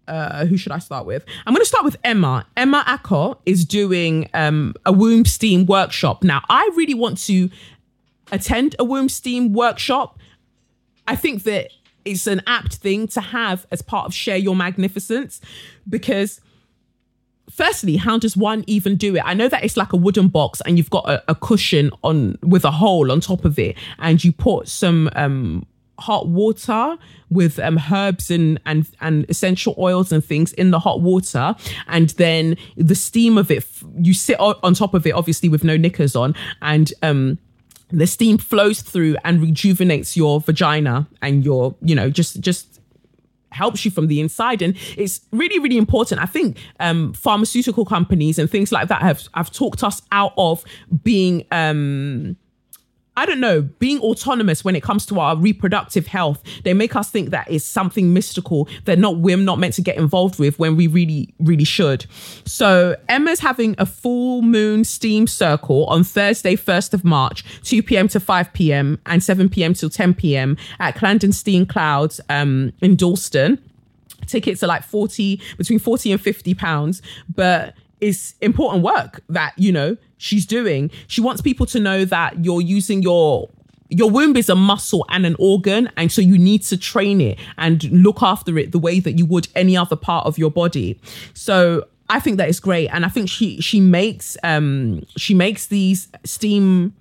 uh, 0.08 0.44
who 0.46 0.56
should 0.56 0.72
I 0.72 0.78
start 0.78 1.06
with? 1.06 1.24
I'm 1.46 1.54
going 1.54 1.62
to 1.62 1.68
start 1.68 1.84
with 1.84 1.96
Emma. 2.02 2.44
Emma 2.56 2.84
Ako 2.86 3.38
is 3.46 3.64
doing 3.64 4.28
um, 4.34 4.74
a 4.84 4.92
womb 4.92 5.24
steam 5.24 5.64
workshop. 5.64 6.24
Now, 6.24 6.42
I 6.48 6.68
really 6.74 6.94
want 6.94 7.18
to 7.26 7.48
attend 8.32 8.74
a 8.78 8.84
womb 8.84 9.08
steam 9.08 9.52
workshop. 9.52 10.18
I 11.06 11.14
think 11.14 11.44
that 11.44 11.70
it's 12.04 12.26
an 12.26 12.42
apt 12.46 12.76
thing 12.76 13.06
to 13.08 13.20
have 13.20 13.66
as 13.70 13.80
part 13.80 14.06
of 14.06 14.14
Share 14.14 14.36
Your 14.36 14.56
Magnificence 14.56 15.40
because 15.88 16.40
firstly, 17.52 17.96
how 17.96 18.18
does 18.18 18.36
one 18.36 18.64
even 18.66 18.96
do 18.96 19.16
it? 19.16 19.22
I 19.24 19.34
know 19.34 19.48
that 19.48 19.64
it's 19.64 19.76
like 19.76 19.92
a 19.92 19.96
wooden 19.96 20.28
box 20.28 20.60
and 20.62 20.76
you've 20.78 20.90
got 20.90 21.08
a, 21.08 21.22
a 21.28 21.34
cushion 21.34 21.90
on 22.02 22.38
with 22.42 22.64
a 22.64 22.70
hole 22.70 23.12
on 23.12 23.20
top 23.20 23.44
of 23.44 23.58
it, 23.58 23.76
and 23.98 24.22
you 24.22 24.32
put 24.32 24.68
some 24.68 25.10
um, 25.14 25.66
hot 25.98 26.28
water 26.28 26.96
with 27.30 27.58
um, 27.58 27.80
herbs 27.92 28.30
and, 28.30 28.60
and 28.66 28.88
and 29.00 29.26
essential 29.28 29.74
oils 29.78 30.12
and 30.12 30.24
things 30.24 30.52
in 30.54 30.70
the 30.70 30.78
hot 30.78 31.00
water, 31.00 31.54
and 31.88 32.10
then 32.10 32.56
the 32.76 32.94
steam 32.94 33.38
of 33.38 33.50
it. 33.50 33.64
You 33.98 34.14
sit 34.14 34.38
on 34.40 34.74
top 34.74 34.94
of 34.94 35.06
it, 35.06 35.12
obviously 35.12 35.48
with 35.48 35.64
no 35.64 35.76
knickers 35.76 36.16
on, 36.16 36.34
and 36.60 36.92
um, 37.02 37.38
the 37.92 38.06
steam 38.06 38.38
flows 38.38 38.80
through 38.80 39.16
and 39.24 39.40
rejuvenates 39.40 40.16
your 40.16 40.40
vagina 40.40 41.06
and 41.20 41.44
your, 41.44 41.74
you 41.82 41.94
know, 41.94 42.08
just 42.08 42.40
just 42.40 42.71
helps 43.52 43.84
you 43.84 43.90
from 43.90 44.06
the 44.08 44.20
inside. 44.20 44.62
And 44.62 44.76
it's 44.96 45.20
really 45.32 45.58
really 45.58 45.78
important. 45.78 46.20
I 46.20 46.26
think 46.26 46.58
um, 46.80 47.12
pharmaceutical 47.12 47.84
companies 47.84 48.38
and 48.38 48.50
things 48.50 48.72
like 48.72 48.88
that 48.88 49.02
have 49.02 49.28
have 49.34 49.50
talked 49.50 49.82
us 49.82 50.02
out 50.12 50.32
of 50.36 50.64
being 51.02 51.46
um, 51.50 52.36
I 53.14 53.26
don't 53.26 53.40
know, 53.40 53.60
being 53.60 54.00
autonomous 54.00 54.64
when 54.64 54.74
it 54.74 54.82
comes 54.82 55.04
to 55.06 55.20
our 55.20 55.36
reproductive 55.36 56.06
health, 56.06 56.42
they 56.64 56.72
make 56.72 56.96
us 56.96 57.10
think 57.10 57.28
that 57.30 57.50
is 57.50 57.62
something 57.62 58.14
mystical 58.14 58.68
that 58.86 58.98
not 58.98 59.18
we're 59.18 59.36
not 59.36 59.58
meant 59.58 59.74
to 59.74 59.82
get 59.82 59.98
involved 59.98 60.38
with 60.38 60.58
when 60.58 60.76
we 60.76 60.86
really, 60.86 61.34
really 61.38 61.64
should. 61.64 62.06
So 62.46 62.96
Emma's 63.10 63.40
having 63.40 63.74
a 63.76 63.84
full 63.84 64.40
moon 64.40 64.84
steam 64.84 65.26
circle 65.26 65.84
on 65.86 66.04
Thursday, 66.04 66.56
1st 66.56 66.94
of 66.94 67.04
March, 67.04 67.44
2 67.64 67.82
p.m. 67.82 68.08
to 68.08 68.18
5 68.18 68.52
p.m. 68.54 68.98
and 69.04 69.22
7 69.22 69.50
p.m. 69.50 69.74
till 69.74 69.90
10 69.90 70.14
p.m. 70.14 70.56
at 70.80 70.94
Clandestine 70.94 71.66
Clouds 71.66 72.18
um, 72.30 72.72
in 72.80 72.96
Dalston. 72.96 73.62
Tickets 74.26 74.62
are 74.62 74.68
like 74.68 74.84
40, 74.84 75.40
between 75.58 75.78
40 75.78 76.12
and 76.12 76.20
50 76.20 76.54
pounds, 76.54 77.02
but 77.34 77.74
it's 78.02 78.34
important 78.40 78.82
work 78.82 79.22
that, 79.28 79.54
you 79.56 79.70
know, 79.70 79.96
she's 80.18 80.44
doing. 80.44 80.90
She 81.06 81.20
wants 81.20 81.40
people 81.40 81.66
to 81.66 81.78
know 81.78 82.04
that 82.04 82.44
you're 82.44 82.60
using 82.60 83.00
your 83.00 83.48
your 83.88 84.10
womb 84.10 84.36
is 84.36 84.48
a 84.48 84.54
muscle 84.54 85.04
and 85.10 85.26
an 85.26 85.36
organ 85.38 85.88
and 85.98 86.10
so 86.10 86.22
you 86.22 86.38
need 86.38 86.62
to 86.62 86.78
train 86.78 87.20
it 87.20 87.38
and 87.58 87.84
look 87.92 88.22
after 88.22 88.58
it 88.58 88.72
the 88.72 88.78
way 88.78 89.00
that 89.00 89.18
you 89.18 89.26
would 89.26 89.46
any 89.54 89.76
other 89.76 89.96
part 89.96 90.24
of 90.24 90.38
your 90.38 90.50
body 90.50 90.98
so 91.34 91.84
i 92.08 92.18
think 92.18 92.38
that 92.38 92.48
is 92.48 92.58
great 92.58 92.88
and 92.88 93.04
i 93.04 93.08
think 93.10 93.28
she 93.28 93.60
she 93.60 93.82
makes 93.82 94.34
um 94.44 95.02
she 95.18 95.34
makes 95.34 95.66
these 95.66 96.08
steam 96.24 96.94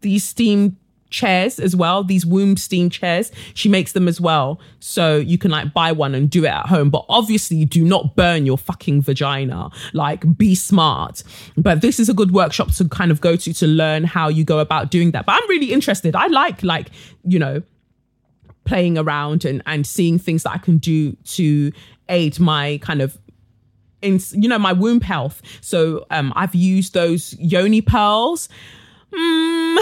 these 0.00 0.24
steam 0.24 0.74
chairs 1.10 1.58
as 1.58 1.74
well, 1.74 2.04
these 2.04 2.24
womb 2.24 2.56
steam 2.56 2.90
chairs. 2.90 3.30
She 3.54 3.68
makes 3.68 3.92
them 3.92 4.08
as 4.08 4.20
well. 4.20 4.60
So 4.80 5.16
you 5.16 5.38
can 5.38 5.50
like 5.50 5.72
buy 5.72 5.92
one 5.92 6.14
and 6.14 6.28
do 6.28 6.44
it 6.44 6.48
at 6.48 6.66
home. 6.66 6.90
But 6.90 7.04
obviously, 7.08 7.64
do 7.64 7.84
not 7.84 8.16
burn 8.16 8.46
your 8.46 8.58
fucking 8.58 9.02
vagina. 9.02 9.70
Like, 9.92 10.36
be 10.36 10.54
smart. 10.54 11.22
But 11.56 11.80
this 11.80 11.98
is 11.98 12.08
a 12.08 12.14
good 12.14 12.32
workshop 12.32 12.72
to 12.74 12.88
kind 12.88 13.10
of 13.10 13.20
go 13.20 13.36
to 13.36 13.52
to 13.52 13.66
learn 13.66 14.04
how 14.04 14.28
you 14.28 14.44
go 14.44 14.58
about 14.58 14.90
doing 14.90 15.12
that. 15.12 15.26
But 15.26 15.40
I'm 15.42 15.48
really 15.48 15.72
interested. 15.72 16.14
I 16.14 16.26
like, 16.26 16.62
like, 16.62 16.90
you 17.24 17.38
know, 17.38 17.62
playing 18.64 18.98
around 18.98 19.44
and, 19.44 19.62
and 19.66 19.86
seeing 19.86 20.18
things 20.18 20.42
that 20.42 20.50
I 20.50 20.58
can 20.58 20.78
do 20.78 21.12
to 21.12 21.72
aid 22.08 22.38
my 22.38 22.78
kind 22.82 23.00
of 23.00 23.18
in 24.00 24.20
you 24.32 24.48
know 24.48 24.58
my 24.58 24.72
womb 24.72 25.00
health 25.00 25.42
so 25.60 26.06
um 26.10 26.32
i've 26.36 26.54
used 26.54 26.94
those 26.94 27.34
yoni 27.38 27.80
pearls 27.80 28.48
mm, 29.12 29.78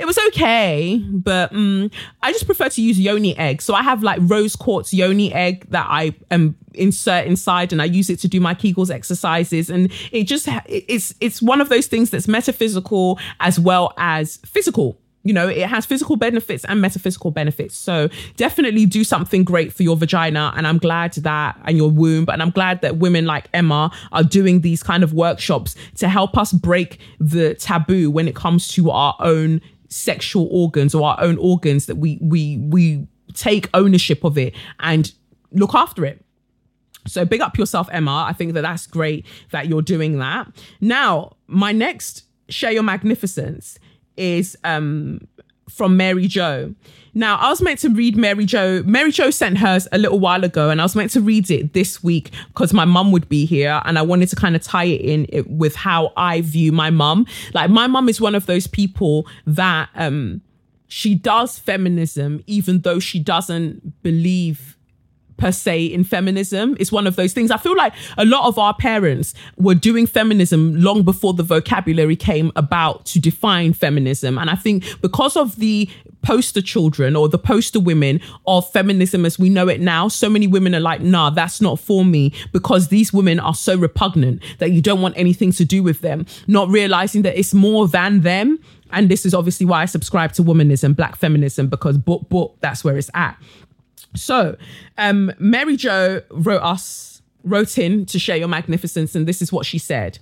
it 0.00 0.06
was 0.06 0.18
okay, 0.28 1.04
but 1.10 1.52
um, 1.52 1.90
I 2.22 2.32
just 2.32 2.46
prefer 2.46 2.70
to 2.70 2.80
use 2.80 2.98
yoni 2.98 3.36
egg. 3.36 3.60
So 3.60 3.74
I 3.74 3.82
have 3.82 4.02
like 4.02 4.18
rose 4.22 4.56
quartz 4.56 4.94
yoni 4.94 5.30
egg 5.34 5.66
that 5.68 5.86
I 5.90 6.14
um, 6.30 6.56
insert 6.72 7.26
inside, 7.26 7.70
and 7.70 7.82
I 7.82 7.84
use 7.84 8.08
it 8.08 8.18
to 8.20 8.28
do 8.28 8.40
my 8.40 8.54
Kegels 8.54 8.90
exercises. 8.90 9.68
And 9.68 9.92
it 10.10 10.24
just 10.24 10.48
it's 10.66 11.14
it's 11.20 11.42
one 11.42 11.60
of 11.60 11.68
those 11.68 11.86
things 11.86 12.08
that's 12.08 12.26
metaphysical 12.26 13.18
as 13.40 13.60
well 13.60 13.92
as 13.98 14.38
physical 14.38 14.98
you 15.22 15.34
know 15.34 15.48
it 15.48 15.66
has 15.66 15.84
physical 15.84 16.16
benefits 16.16 16.64
and 16.64 16.80
metaphysical 16.80 17.30
benefits 17.30 17.76
so 17.76 18.08
definitely 18.38 18.86
do 18.86 19.04
something 19.04 19.44
great 19.44 19.70
for 19.70 19.82
your 19.82 19.94
vagina 19.94 20.50
and 20.56 20.66
i'm 20.66 20.78
glad 20.78 21.12
that 21.12 21.60
and 21.66 21.76
your 21.76 21.90
womb 21.90 22.24
and 22.32 22.40
i'm 22.40 22.48
glad 22.48 22.80
that 22.80 22.96
women 22.96 23.26
like 23.26 23.46
emma 23.52 23.90
are 24.12 24.24
doing 24.24 24.62
these 24.62 24.82
kind 24.82 25.02
of 25.02 25.12
workshops 25.12 25.76
to 25.94 26.08
help 26.08 26.38
us 26.38 26.54
break 26.54 27.00
the 27.18 27.54
taboo 27.56 28.10
when 28.10 28.26
it 28.26 28.34
comes 28.34 28.66
to 28.66 28.90
our 28.90 29.14
own 29.20 29.60
sexual 29.90 30.48
organs 30.50 30.94
or 30.94 31.06
our 31.08 31.20
own 31.20 31.36
organs 31.38 31.86
that 31.86 31.96
we 31.96 32.18
we 32.22 32.58
we 32.58 33.06
take 33.34 33.68
ownership 33.74 34.24
of 34.24 34.38
it 34.38 34.54
and 34.80 35.12
look 35.52 35.74
after 35.74 36.04
it. 36.04 36.24
So 37.06 37.24
big 37.24 37.40
up 37.40 37.58
yourself 37.58 37.88
emma. 37.92 38.24
I 38.28 38.32
think 38.32 38.54
that 38.54 38.62
that's 38.62 38.86
great 38.86 39.26
that 39.50 39.68
you're 39.68 39.82
doing 39.82 40.18
that. 40.18 40.48
Now 40.80 41.36
my 41.46 41.72
next 41.72 42.24
share 42.48 42.72
your 42.72 42.82
magnificence 42.82 43.78
is 44.16 44.56
um 44.64 45.20
from 45.70 45.96
Mary 45.96 46.26
Jo. 46.26 46.74
Now, 47.12 47.36
I 47.36 47.48
was 47.48 47.60
meant 47.60 47.80
to 47.80 47.88
read 47.88 48.16
Mary 48.16 48.46
Jo. 48.46 48.82
Mary 48.84 49.10
Jo 49.10 49.30
sent 49.30 49.58
hers 49.58 49.88
a 49.90 49.98
little 49.98 50.20
while 50.20 50.44
ago, 50.44 50.70
and 50.70 50.80
I 50.80 50.84
was 50.84 50.94
meant 50.94 51.10
to 51.12 51.20
read 51.20 51.50
it 51.50 51.72
this 51.72 52.04
week 52.04 52.30
because 52.48 52.72
my 52.72 52.84
mum 52.84 53.10
would 53.12 53.28
be 53.28 53.46
here, 53.46 53.82
and 53.84 53.98
I 53.98 54.02
wanted 54.02 54.28
to 54.30 54.36
kind 54.36 54.54
of 54.54 54.62
tie 54.62 54.84
it 54.84 55.00
in 55.00 55.44
with 55.46 55.74
how 55.74 56.12
I 56.16 56.40
view 56.42 56.72
my 56.72 56.90
mum. 56.90 57.26
Like, 57.52 57.70
my 57.70 57.86
mum 57.86 58.08
is 58.08 58.20
one 58.20 58.34
of 58.34 58.46
those 58.46 58.66
people 58.66 59.26
that 59.46 59.88
um, 59.94 60.40
she 60.86 61.14
does 61.14 61.58
feminism, 61.58 62.42
even 62.46 62.82
though 62.82 63.00
she 63.00 63.18
doesn't 63.18 64.02
believe 64.02 64.76
per 65.40 65.50
se 65.50 65.86
in 65.86 66.04
feminism. 66.04 66.76
It's 66.78 66.92
one 66.92 67.06
of 67.06 67.16
those 67.16 67.32
things. 67.32 67.50
I 67.50 67.56
feel 67.56 67.76
like 67.76 67.92
a 68.16 68.24
lot 68.24 68.46
of 68.46 68.58
our 68.58 68.74
parents 68.74 69.34
were 69.56 69.74
doing 69.74 70.06
feminism 70.06 70.76
long 70.80 71.02
before 71.02 71.32
the 71.34 71.42
vocabulary 71.42 72.14
came 72.14 72.52
about 72.54 73.06
to 73.06 73.18
define 73.18 73.72
feminism. 73.72 74.38
And 74.38 74.50
I 74.50 74.54
think 74.54 74.84
because 75.00 75.36
of 75.36 75.56
the 75.56 75.88
poster 76.22 76.60
children 76.60 77.16
or 77.16 77.28
the 77.28 77.38
poster 77.38 77.80
women 77.80 78.20
of 78.46 78.70
feminism 78.70 79.24
as 79.24 79.38
we 79.38 79.48
know 79.48 79.68
it 79.68 79.80
now, 79.80 80.06
so 80.06 80.28
many 80.28 80.46
women 80.46 80.74
are 80.74 80.80
like, 80.80 81.00
nah, 81.00 81.30
that's 81.30 81.60
not 81.60 81.80
for 81.80 82.04
me 82.04 82.32
because 82.52 82.88
these 82.88 83.12
women 83.12 83.40
are 83.40 83.54
so 83.54 83.76
repugnant 83.76 84.42
that 84.58 84.70
you 84.70 84.82
don't 84.82 85.00
want 85.00 85.16
anything 85.16 85.50
to 85.52 85.64
do 85.64 85.82
with 85.82 86.02
them, 86.02 86.26
not 86.46 86.68
realizing 86.68 87.22
that 87.22 87.38
it's 87.38 87.54
more 87.54 87.88
than 87.88 88.20
them. 88.20 88.58
And 88.92 89.08
this 89.08 89.24
is 89.24 89.34
obviously 89.34 89.66
why 89.66 89.82
I 89.82 89.84
subscribe 89.86 90.32
to 90.32 90.42
womanism, 90.42 90.94
black 90.94 91.16
feminism, 91.16 91.68
because 91.68 91.96
book, 91.96 92.28
book, 92.28 92.56
that's 92.60 92.84
where 92.84 92.98
it's 92.98 93.10
at. 93.14 93.40
So, 94.14 94.56
um, 94.98 95.32
Mary 95.38 95.76
Jo 95.76 96.22
wrote 96.30 96.62
us, 96.62 97.22
wrote 97.44 97.78
in 97.78 98.06
to 98.06 98.18
share 98.18 98.36
your 98.36 98.48
magnificence, 98.48 99.14
and 99.14 99.26
this 99.26 99.40
is 99.40 99.52
what 99.52 99.66
she 99.66 99.78
said. 99.78 100.18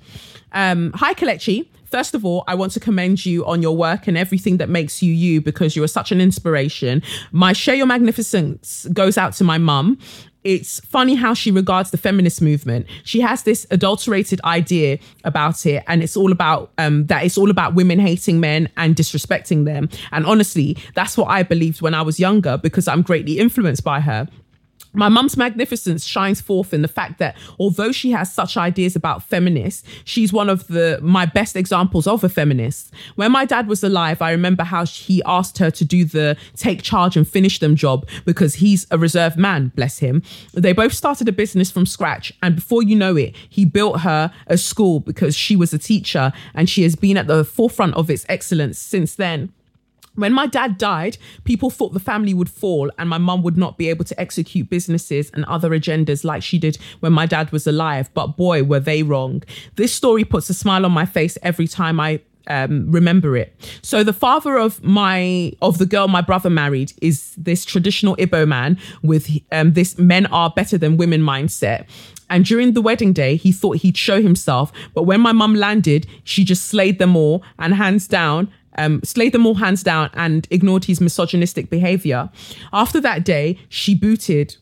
Um, 0.53 0.93
Hi, 0.95 1.15
Kelechi. 1.15 1.69
First 1.91 2.15
of 2.15 2.23
all, 2.23 2.45
I 2.47 2.55
want 2.55 2.73
to 2.73 2.81
commend 2.81 3.25
you 3.25 3.47
on 3.47 3.63
your 3.63 3.75
work 3.75 4.07
and 4.07 4.19
everything 4.19 4.59
that 4.59 4.69
makes 4.69 5.03
you 5.03 5.11
you 5.11 5.41
because 5.41 5.75
you 5.75 5.83
are 5.83 5.89
such 5.89 6.13
an 6.13 6.21
inspiration. 6.21 7.03
My 7.33 7.55
share 7.55 7.75
your 7.75 7.87
magnificence 7.87 8.87
goes 8.93 9.17
out 9.17 9.33
to 9.35 9.45
my 9.45 9.57
mum 9.57 9.99
it's 10.49 10.81
funny 10.81 11.15
how 11.15 11.35
she 11.35 11.51
regards 11.51 11.91
the 11.91 11.99
feminist 11.99 12.41
movement. 12.41 12.87
She 13.05 13.21
has 13.21 13.43
this 13.43 13.67
adulterated 13.71 14.41
idea 14.45 14.99
about 15.25 15.67
it, 15.67 15.85
and 15.87 16.03
it's 16.03 16.17
all 16.17 16.33
about 16.33 16.73
um, 16.79 17.07
that 17.09 17.23
it's 17.23 17.37
all 17.37 17.51
about 17.51 17.75
women 17.75 17.99
hating 17.99 18.41
men 18.41 18.71
and 18.79 18.97
disrespecting 18.97 19.67
them. 19.67 19.91
And 20.11 20.25
honestly, 20.25 20.79
that's 20.95 21.19
what 21.19 21.27
I 21.27 21.43
believed 21.43 21.83
when 21.83 21.93
I 21.93 22.01
was 22.01 22.19
younger 22.19 22.57
because 22.57 22.89
I'm 22.89 23.03
greatly 23.03 23.39
influenced 23.39 23.85
by 23.85 24.01
her 24.01 24.27
my 24.99 25.09
mum's 25.09 25.37
magnificence 25.37 26.05
shines 26.05 26.41
forth 26.41 26.75
in 26.75 26.83
the 26.83 26.89
fact 26.89 27.21
that 27.21 27.37
although 27.61 27.93
she 27.93 28.11
has 28.11 28.33
such 28.33 28.57
ideas 28.57 28.97
about 28.97 29.23
feminists, 29.23 29.89
she's 30.03 30.33
one 30.33 30.51
of 30.51 30.67
the 30.67 30.99
my 31.01 31.25
best 31.25 31.55
examples 31.55 32.09
of 32.09 32.25
a 32.25 32.29
feminist. 32.29 32.93
When 33.15 33.31
my 33.31 33.45
dad 33.45 33.69
was 33.69 33.85
alive, 33.85 34.21
I 34.21 34.33
remember 34.33 34.65
how 34.65 34.85
he 34.85 35.23
asked 35.25 35.59
her 35.59 35.71
to 35.71 35.85
do 35.85 36.05
the 36.05 36.37
take 36.57 36.83
charge 36.83 37.17
and 37.17 37.27
finish 37.27 37.61
them 37.61 37.77
job 37.77 38.09
because 38.25 38.57
he's 38.57 38.89
a 38.91 38.99
reserved 38.99 39.39
man, 39.39 39.71
bless 39.77 40.01
him. 40.01 40.21
They 40.53 40.73
both 40.73 40.93
started 40.93 41.29
a 41.29 41.33
business 41.33 41.71
from 41.71 41.87
scratch, 41.87 42.33
and 42.43 42.57
before 42.57 42.83
you 42.83 42.97
know 42.97 43.15
it, 43.15 43.37
he 43.49 43.65
built 43.65 44.01
her 44.01 44.33
a 44.49 44.59
school 44.59 44.99
because 44.99 45.37
she 45.37 45.55
was 45.55 45.73
a 45.73 45.79
teacher 45.79 46.33
and 46.55 46.69
she 46.69 46.83
has 46.83 46.97
been 46.97 47.17
at 47.17 47.29
the 47.29 47.45
forefront 47.45 47.95
of 47.95 48.11
its 48.11 48.27
excellence 48.29 48.81
since 48.81 49.15
then. 49.15 49.53
When 50.19 50.33
my 50.33 50.47
dad 50.47 50.79
died, 50.79 51.17
people 51.45 51.71
thought 51.71 51.93
the 51.93 52.01
family 52.01 52.35
would 52.35 52.51
fall 52.51 52.91
and 52.99 53.09
my 53.09 53.19
mum 53.19 53.43
would 53.43 53.57
not 53.57 53.79
be 53.79 53.89
able 53.89 54.05
to 54.05 54.21
execute 54.21 54.69
businesses 54.69 55.31
and 55.33 55.45
other 55.45 55.71
agendas 55.71 56.25
like 56.25 56.43
she 56.43 56.59
did 56.59 56.77
when 56.99 57.13
my 57.13 57.25
dad 57.25 57.53
was 57.53 57.69
alive. 57.69 58.11
But 58.15 58.37
boy, 58.37 58.65
were 58.65 58.81
they 58.81 59.05
wrong. 59.05 59.45
This 59.77 59.95
story 59.95 60.25
puts 60.25 60.51
a 60.51 60.55
smile 60.55 60.85
on 60.85 60.91
my 60.91 61.07
face 61.07 61.39
every 61.43 61.69
time 61.69 62.01
I 62.01 62.21
um, 62.49 62.91
remember 62.91 63.37
it. 63.37 63.55
So 63.83 64.03
the 64.03 64.13
father 64.13 64.59
of 64.59 64.83
my 64.83 65.53
of 65.63 65.79
the 65.79 65.87
girl 65.87 66.09
my 66.09 66.23
brother 66.23 66.51
married 66.51 66.93
is 67.01 67.35
this 67.37 67.65
traditional 67.65 68.17
Ibo 68.19 68.47
man 68.47 68.79
with 69.03 69.31
um, 69.53 69.75
this 69.75 69.99
men 69.99 70.27
are 70.27 70.51
better 70.51 70.79
than 70.79 70.97
women 70.97 71.21
mindset. 71.21 71.87
And 72.31 72.45
during 72.45 72.73
the 72.73 72.83
wedding 72.83 73.13
day, 73.13 73.37
he 73.37 73.53
thought 73.53 73.79
he'd 73.79 73.97
show 73.97 74.21
himself. 74.21 74.73
But 74.95 75.05
when 75.05 75.21
my 75.21 75.33
mum 75.33 75.55
landed, 75.55 76.07
she 76.25 76.45
just 76.45 76.65
slayed 76.65 76.99
them 76.99 77.17
all 77.17 77.43
and 77.59 77.75
hands 77.75 78.07
down 78.07 78.53
um, 78.79 79.03
slayed 79.05 79.33
them 79.33 79.47
all 79.47 79.57
hands 79.57 79.83
down 79.83 80.09
and 80.15 80.49
ignored 80.51 80.87
his 80.87 81.01
misogynistic 81.01 81.69
behavior. 81.69 82.31
After 82.73 83.01
that 83.01 83.25
day, 83.25 83.59
she 83.69 83.95
booted 83.95 84.57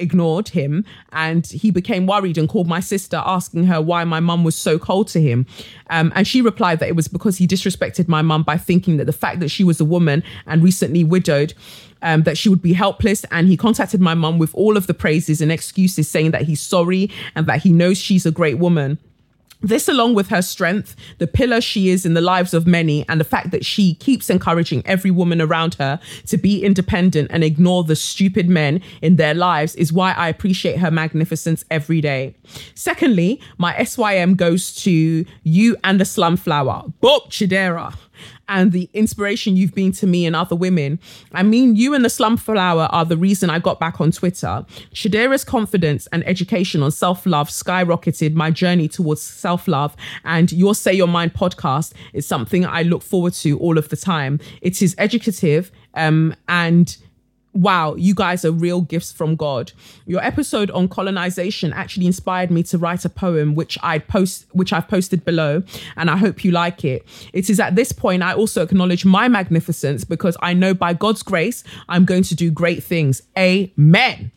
ignored 0.00 0.48
him 0.48 0.84
and 1.12 1.46
he 1.46 1.70
became 1.70 2.06
worried 2.06 2.38
and 2.38 2.48
called 2.48 2.66
my 2.66 2.80
sister 2.80 3.22
asking 3.24 3.64
her 3.64 3.82
why 3.82 4.02
my 4.02 4.18
mum 4.18 4.44
was 4.44 4.56
so 4.56 4.78
cold 4.78 5.06
to 5.08 5.20
him. 5.20 5.46
Um, 5.90 6.10
and 6.16 6.26
she 6.26 6.40
replied 6.40 6.80
that 6.80 6.88
it 6.88 6.96
was 6.96 7.06
because 7.06 7.36
he 7.36 7.46
disrespected 7.46 8.08
my 8.08 8.22
mum 8.22 8.42
by 8.42 8.56
thinking 8.56 8.96
that 8.96 9.04
the 9.04 9.12
fact 9.12 9.40
that 9.40 9.50
she 9.50 9.62
was 9.62 9.78
a 9.78 9.84
woman 9.84 10.22
and 10.46 10.62
recently 10.62 11.04
widowed 11.04 11.52
um, 12.02 12.22
that 12.22 12.38
she 12.38 12.48
would 12.48 12.62
be 12.62 12.72
helpless. 12.72 13.24
And 13.30 13.46
he 13.46 13.56
contacted 13.56 14.00
my 14.00 14.14
mum 14.14 14.38
with 14.38 14.54
all 14.54 14.78
of 14.78 14.86
the 14.86 14.94
praises 14.94 15.40
and 15.42 15.52
excuses 15.52 16.08
saying 16.08 16.30
that 16.30 16.42
he's 16.42 16.62
sorry 16.62 17.10
and 17.34 17.46
that 17.46 17.62
he 17.62 17.70
knows 17.70 17.98
she's 17.98 18.24
a 18.24 18.30
great 18.30 18.58
woman 18.58 18.98
This, 19.62 19.88
along 19.88 20.14
with 20.14 20.28
her 20.28 20.40
strength, 20.40 20.96
the 21.18 21.26
pillar 21.26 21.60
she 21.60 21.90
is 21.90 22.06
in 22.06 22.14
the 22.14 22.20
lives 22.20 22.54
of 22.54 22.66
many, 22.66 23.06
and 23.08 23.20
the 23.20 23.24
fact 23.24 23.50
that 23.50 23.64
she 23.64 23.94
keeps 23.94 24.30
encouraging 24.30 24.82
every 24.86 25.10
woman 25.10 25.40
around 25.40 25.74
her 25.74 26.00
to 26.26 26.38
be 26.38 26.64
independent 26.64 27.30
and 27.30 27.44
ignore 27.44 27.84
the 27.84 27.96
stupid 27.96 28.48
men 28.48 28.80
in 29.02 29.16
their 29.16 29.34
lives, 29.34 29.74
is 29.74 29.92
why 29.92 30.12
I 30.12 30.28
appreciate 30.28 30.78
her 30.78 30.90
magnificence 30.90 31.64
every 31.70 32.00
day. 32.00 32.34
Secondly, 32.74 33.40
my 33.58 33.84
SYM 33.84 34.34
goes 34.34 34.74
to 34.76 35.24
you 35.42 35.76
and 35.84 36.00
the 36.00 36.04
Slumflower, 36.04 36.92
Bob 37.00 37.30
Chidera 37.30 37.94
and 38.48 38.72
the 38.72 38.88
inspiration 38.92 39.56
you've 39.56 39.74
been 39.74 39.92
to 39.92 40.06
me 40.06 40.26
and 40.26 40.34
other 40.34 40.56
women. 40.56 40.98
I 41.32 41.42
mean, 41.42 41.76
you 41.76 41.94
and 41.94 42.04
the 42.04 42.08
Slumflower 42.08 42.88
are 42.90 43.04
the 43.04 43.16
reason 43.16 43.50
I 43.50 43.58
got 43.58 43.78
back 43.78 44.00
on 44.00 44.10
Twitter. 44.10 44.64
Chidera's 44.94 45.44
confidence 45.44 46.06
and 46.12 46.26
education 46.26 46.82
on 46.82 46.90
self 46.90 47.26
love 47.26 47.48
skyrocketed 47.48 48.34
my 48.34 48.50
journey 48.50 48.88
towards 48.88 49.22
self 49.22 49.68
love, 49.68 49.96
and 50.24 50.52
your 50.52 50.74
Say 50.74 50.92
Your 50.92 51.08
Mind 51.08 51.34
podcast 51.34 51.92
is 52.12 52.26
something 52.26 52.64
I 52.66 52.82
look 52.82 53.02
forward 53.02 53.34
to 53.34 53.58
all 53.58 53.78
of 53.78 53.88
the 53.88 53.96
time. 53.96 54.40
It 54.60 54.82
is 54.82 54.94
educative 54.98 55.70
um, 55.94 56.34
and 56.48 56.96
wow, 57.52 57.94
you 57.96 58.14
guys 58.14 58.44
are 58.44 58.52
real 58.52 58.80
gifts 58.80 59.12
from 59.12 59.36
God. 59.36 59.72
Your 60.06 60.22
episode 60.22 60.70
on 60.70 60.88
colonization 60.88 61.72
actually 61.72 62.06
inspired 62.06 62.50
me 62.50 62.62
to 62.64 62.78
write 62.78 63.04
a 63.04 63.08
poem 63.08 63.54
which 63.54 63.78
I 63.82 63.98
post 63.98 64.46
which 64.52 64.72
I've 64.72 64.88
posted 64.88 65.24
below 65.24 65.62
and 65.96 66.10
I 66.10 66.16
hope 66.16 66.44
you 66.44 66.52
like 66.52 66.84
it. 66.84 67.06
It 67.32 67.50
is 67.50 67.58
at 67.60 67.74
this 67.74 67.92
point 67.92 68.22
I 68.22 68.34
also 68.34 68.62
acknowledge 68.62 69.04
my 69.04 69.28
magnificence 69.28 70.04
because 70.04 70.36
I 70.40 70.54
know 70.54 70.74
by 70.74 70.92
God's 70.94 71.22
grace 71.22 71.64
I'm 71.88 72.04
going 72.04 72.22
to 72.24 72.34
do 72.34 72.50
great 72.50 72.82
things. 72.82 73.22
Amen. 73.36 74.32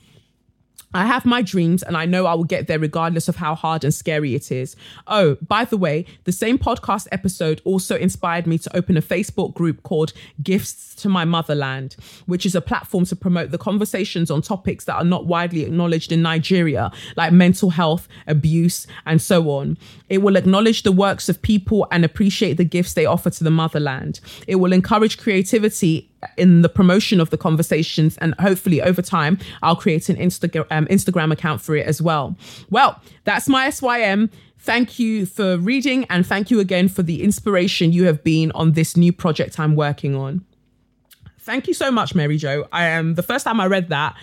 I 0.94 1.06
have 1.06 1.26
my 1.26 1.42
dreams 1.42 1.84
and 1.84 1.98
I 1.98 2.06
know 2.06 2.26
I 2.26 2.34
will 2.34 2.44
get 2.44 2.68
there 2.68 2.80
regardless 2.80 3.28
of 3.28 3.38
how 3.38 3.56
hard 3.56 3.84
and 3.84 3.94
scary 3.94 4.36
it 4.36 4.52
is. 4.52 4.76
Oh, 5.08 5.38
by 5.42 5.66
the 5.66 5.78
way, 5.78 6.06
the 6.26 6.32
same 6.32 6.58
podcast 6.58 7.08
episode 7.12 7.62
also 7.66 7.96
inspired 7.96 8.46
me 8.46 8.58
to 8.60 8.76
open 8.76 8.96
a 8.98 9.02
Facebook 9.02 9.54
group 9.54 9.84
called 9.84 10.14
Gifts 10.42 10.96
to 10.96 11.10
My 11.10 11.26
Motherland, 11.26 11.96
which 12.26 12.46
is 12.46 12.56
a 12.56 12.62
platform 12.62 13.06
to 13.06 13.16
promote 13.16 13.52
the 13.52 13.58
conversations 13.58 14.30
on 14.30 14.42
topics 14.42 14.86
that 14.86 14.96
are 14.96 15.04
not 15.04 15.26
widely 15.26 15.64
acknowledged 15.64 16.12
in 16.12 16.22
Nigeria, 16.22 16.92
like 17.16 17.34
mental 17.34 17.72
health, 17.72 18.08
abuse, 18.28 18.86
and 19.06 19.22
so 19.22 19.50
on. 19.50 19.78
It 20.10 20.22
will 20.22 20.36
acknowledge 20.36 20.84
the 20.84 20.92
works 20.92 21.28
of 21.30 21.42
people 21.42 21.88
and 21.92 22.06
appreciate 22.06 22.58
the 22.58 22.66
gifts 22.66 22.94
they 22.94 23.06
offer 23.06 23.30
to 23.32 23.44
the 23.44 23.52
motherland. 23.52 24.20
It 24.48 24.56
will 24.56 24.74
encourage 24.74 25.18
creativity 25.18 26.13
in 26.38 26.62
the 26.62 26.70
promotion 26.70 27.20
of 27.20 27.30
the 27.30 27.38
conversations 27.38 28.18
and 28.18 28.34
hopefully 28.40 28.82
over 28.82 29.02
time 29.02 29.38
i'll 29.62 29.76
create 29.76 30.10
an 30.10 30.16
instagram 30.16 30.66
um, 30.72 30.86
instagram 30.88 31.32
account 31.32 31.62
for 31.62 31.76
it 31.76 31.86
as 31.86 32.02
well 32.02 32.36
well 32.70 33.02
that's 33.24 33.48
my 33.48 33.70
sym 33.70 34.30
thank 34.60 35.00
you 35.00 35.26
for 35.26 35.58
reading 35.58 36.06
and 36.10 36.26
thank 36.26 36.50
you 36.50 36.60
again 36.60 36.88
for 36.88 37.04
the 37.04 37.24
inspiration 37.24 37.92
you 37.92 38.06
have 38.06 38.24
been 38.24 38.52
on 38.54 38.74
this 38.74 38.96
new 38.96 39.12
project 39.12 39.60
i'm 39.60 39.76
working 39.76 40.16
on 40.16 40.44
thank 41.40 41.68
you 41.68 41.74
so 41.74 41.92
much 41.92 42.16
mary 42.16 42.38
jo 42.38 42.68
i 42.72 42.86
am 42.86 43.08
um, 43.08 43.16
the 43.16 43.24
first 43.24 43.46
time 43.46 43.60
i 43.60 43.66
read 43.66 43.90
that 43.90 44.16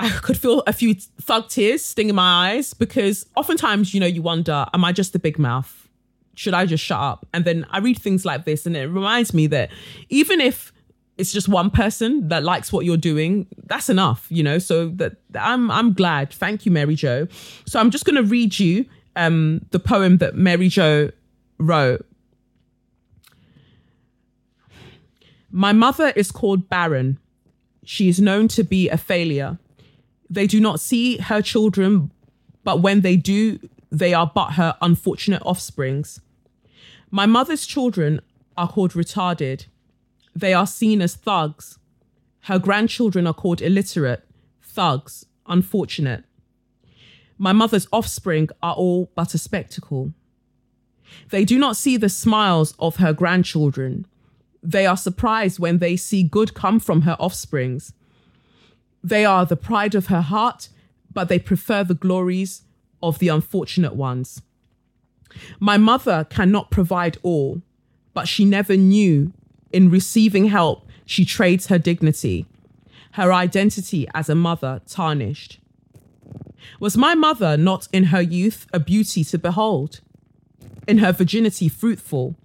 I 0.00 0.08
could 0.08 0.38
feel 0.38 0.62
a 0.66 0.72
few 0.72 0.94
thug 0.94 1.48
tears 1.48 1.84
stinging 1.84 2.14
my 2.14 2.52
eyes 2.52 2.72
because 2.72 3.26
oftentimes, 3.36 3.92
you 3.92 4.00
know, 4.00 4.06
you 4.06 4.22
wonder, 4.22 4.64
am 4.72 4.82
I 4.82 4.92
just 4.92 5.14
a 5.14 5.18
big 5.18 5.38
mouth? 5.38 5.88
Should 6.34 6.54
I 6.54 6.64
just 6.64 6.82
shut 6.82 6.98
up? 6.98 7.26
And 7.34 7.44
then 7.44 7.66
I 7.70 7.80
read 7.80 7.98
things 7.98 8.24
like 8.24 8.46
this 8.46 8.64
and 8.64 8.74
it 8.76 8.86
reminds 8.86 9.34
me 9.34 9.46
that 9.48 9.70
even 10.08 10.40
if 10.40 10.72
it's 11.20 11.32
just 11.32 11.48
one 11.48 11.70
person 11.70 12.28
that 12.28 12.42
likes 12.42 12.72
what 12.72 12.84
you're 12.84 12.96
doing 12.96 13.46
that's 13.66 13.88
enough 13.88 14.26
you 14.30 14.42
know? 14.42 14.58
So 14.58 14.88
that 15.00 15.16
i'm 15.38 15.70
i'm 15.70 15.92
glad. 15.92 16.32
Thank 16.32 16.64
you 16.66 16.72
mary 16.72 16.94
jo. 16.94 17.28
So 17.66 17.78
i'm 17.78 17.90
just 17.90 18.04
going 18.04 18.16
to 18.16 18.22
read 18.22 18.58
you 18.58 18.86
um 19.16 19.64
the 19.70 19.78
poem 19.78 20.18
that 20.18 20.34
mary 20.34 20.68
jo 20.68 21.10
wrote. 21.58 22.06
My 25.52 25.72
mother 25.72 26.12
is 26.14 26.30
called 26.30 26.68
barren. 26.68 27.18
She 27.84 28.08
is 28.08 28.20
known 28.20 28.46
to 28.48 28.62
be 28.62 28.88
a 28.88 28.96
failure. 28.96 29.58
They 30.28 30.46
do 30.46 30.60
not 30.60 30.80
see 30.80 31.18
her 31.18 31.42
children 31.42 32.10
but 32.64 32.80
when 32.80 33.00
they 33.00 33.16
do 33.16 33.58
they 33.90 34.14
are 34.14 34.30
but 34.32 34.52
her 34.52 34.76
unfortunate 34.80 35.42
offsprings. 35.44 36.20
My 37.10 37.26
mother's 37.26 37.66
children 37.66 38.20
are 38.56 38.68
called 38.68 38.92
retarded 38.92 39.66
they 40.34 40.54
are 40.54 40.66
seen 40.66 41.02
as 41.02 41.14
thugs. 41.14 41.78
Her 42.42 42.58
grandchildren 42.58 43.26
are 43.26 43.34
called 43.34 43.60
illiterate, 43.60 44.26
thugs, 44.62 45.26
unfortunate. 45.46 46.24
My 47.38 47.52
mother's 47.52 47.88
offspring 47.92 48.48
are 48.62 48.74
all 48.74 49.10
but 49.14 49.34
a 49.34 49.38
spectacle. 49.38 50.12
They 51.30 51.44
do 51.44 51.58
not 51.58 51.76
see 51.76 51.96
the 51.96 52.08
smiles 52.08 52.74
of 52.78 52.96
her 52.96 53.12
grandchildren. 53.12 54.06
They 54.62 54.86
are 54.86 54.96
surprised 54.96 55.58
when 55.58 55.78
they 55.78 55.96
see 55.96 56.22
good 56.22 56.54
come 56.54 56.78
from 56.78 57.02
her 57.02 57.16
offsprings. 57.18 57.92
They 59.02 59.24
are 59.24 59.46
the 59.46 59.56
pride 59.56 59.94
of 59.94 60.06
her 60.06 60.20
heart, 60.20 60.68
but 61.12 61.28
they 61.28 61.38
prefer 61.38 61.82
the 61.82 61.94
glories 61.94 62.62
of 63.02 63.18
the 63.18 63.28
unfortunate 63.28 63.94
ones. 63.94 64.42
My 65.58 65.76
mother 65.76 66.26
cannot 66.28 66.70
provide 66.70 67.18
all, 67.22 67.62
but 68.12 68.28
she 68.28 68.44
never 68.44 68.76
knew 68.76 69.32
in 69.72 69.90
receiving 69.90 70.46
help, 70.46 70.86
she 71.04 71.24
trades 71.24 71.66
her 71.66 71.78
dignity, 71.78 72.46
her 73.12 73.32
identity 73.32 74.06
as 74.14 74.28
a 74.28 74.34
mother 74.34 74.80
tarnished. 74.86 75.58
Was 76.78 76.96
my 76.96 77.14
mother 77.14 77.56
not 77.56 77.88
in 77.92 78.04
her 78.04 78.20
youth 78.20 78.66
a 78.72 78.80
beauty 78.80 79.24
to 79.24 79.38
behold? 79.38 80.00
In 80.86 80.98
her 80.98 81.12
virginity 81.12 81.68
fruitful? 81.68 82.36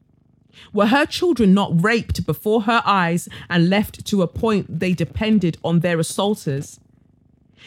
Were 0.74 0.88
her 0.88 1.06
children 1.06 1.54
not 1.54 1.84
raped 1.84 2.26
before 2.26 2.64
her 2.64 2.82
eyes 2.86 3.28
and 3.50 3.70
left 3.70 4.06
to 4.06 4.22
a 4.22 4.28
point 4.28 4.80
they 4.80 4.94
depended 4.94 5.58
on 5.64 5.82
their 5.82 6.00
assaulters? 6.00 6.80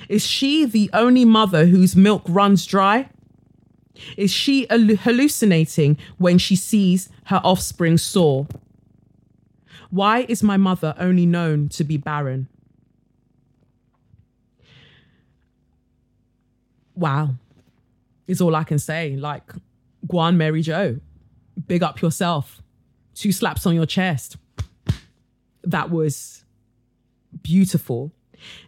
Is 0.09 0.27
she 0.27 0.65
the 0.65 0.91
only 0.93 1.25
mother 1.25 1.67
whose 1.67 1.97
milk 1.97 2.23
runs 2.27 2.65
dry? 2.65 3.09
Is 4.17 4.31
she 4.31 4.67
hallucinating 4.71 5.99
when 6.19 6.39
she 6.39 6.57
sees 6.57 7.09
her 7.25 7.41
offspring 7.45 7.99
soar? 7.99 8.47
Why 9.91 10.27
is 10.29 10.43
my 10.43 10.57
mother 10.57 10.95
only 10.99 11.27
known 11.27 11.69
to 11.71 11.85
be 11.85 11.97
barren? 11.97 12.49
Wow, 16.95 17.37
is 18.27 18.41
all 18.41 18.55
I 18.57 18.65
can 18.65 18.79
say. 18.79 19.17
Like, 19.17 19.53
Guan 20.07 20.37
Mary 20.37 20.63
Jo, 20.63 21.01
big 21.67 21.83
up 21.83 22.03
yourself. 22.03 22.61
Two 23.15 23.33
slaps 23.33 23.67
on 23.67 23.75
your 23.75 23.87
chest. 23.87 24.37
That 25.63 25.91
was 25.91 26.45
beautiful. 27.43 28.13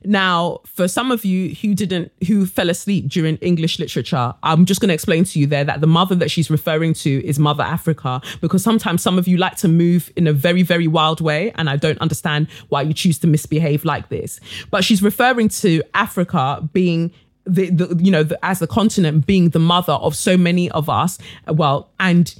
Now, 0.04 0.60
for 0.64 0.88
some 0.88 1.10
of 1.10 1.24
you 1.24 1.54
who 1.54 1.74
didn't, 1.74 2.12
who 2.26 2.46
fell 2.46 2.70
asleep 2.70 3.08
during 3.08 3.36
English 3.36 3.78
literature, 3.78 4.34
I'm 4.42 4.64
just 4.64 4.80
going 4.80 4.88
to 4.88 4.94
explain 4.94 5.24
to 5.24 5.38
you 5.38 5.46
there 5.46 5.64
that 5.64 5.80
the 5.80 5.86
mother 5.86 6.14
that 6.16 6.30
she's 6.30 6.50
referring 6.50 6.94
to 6.94 7.24
is 7.26 7.38
Mother 7.38 7.62
Africa, 7.62 8.20
because 8.40 8.62
sometimes 8.62 9.02
some 9.02 9.18
of 9.18 9.28
you 9.28 9.36
like 9.36 9.56
to 9.56 9.68
move 9.68 10.10
in 10.16 10.26
a 10.26 10.32
very, 10.32 10.62
very 10.62 10.86
wild 10.86 11.20
way, 11.20 11.52
and 11.56 11.68
I 11.68 11.76
don't 11.76 11.98
understand 11.98 12.48
why 12.68 12.82
you 12.82 12.94
choose 12.94 13.18
to 13.20 13.26
misbehave 13.26 13.84
like 13.84 14.08
this. 14.08 14.40
But 14.70 14.84
she's 14.84 15.02
referring 15.02 15.48
to 15.48 15.82
Africa 15.94 16.68
being 16.72 17.12
the, 17.44 17.70
the 17.70 17.96
you 18.02 18.10
know, 18.10 18.22
the, 18.22 18.38
as 18.44 18.58
the 18.58 18.66
continent 18.66 19.26
being 19.26 19.50
the 19.50 19.58
mother 19.58 19.94
of 19.94 20.14
so 20.14 20.36
many 20.36 20.70
of 20.70 20.88
us. 20.88 21.18
Well, 21.46 21.90
and 21.98 22.34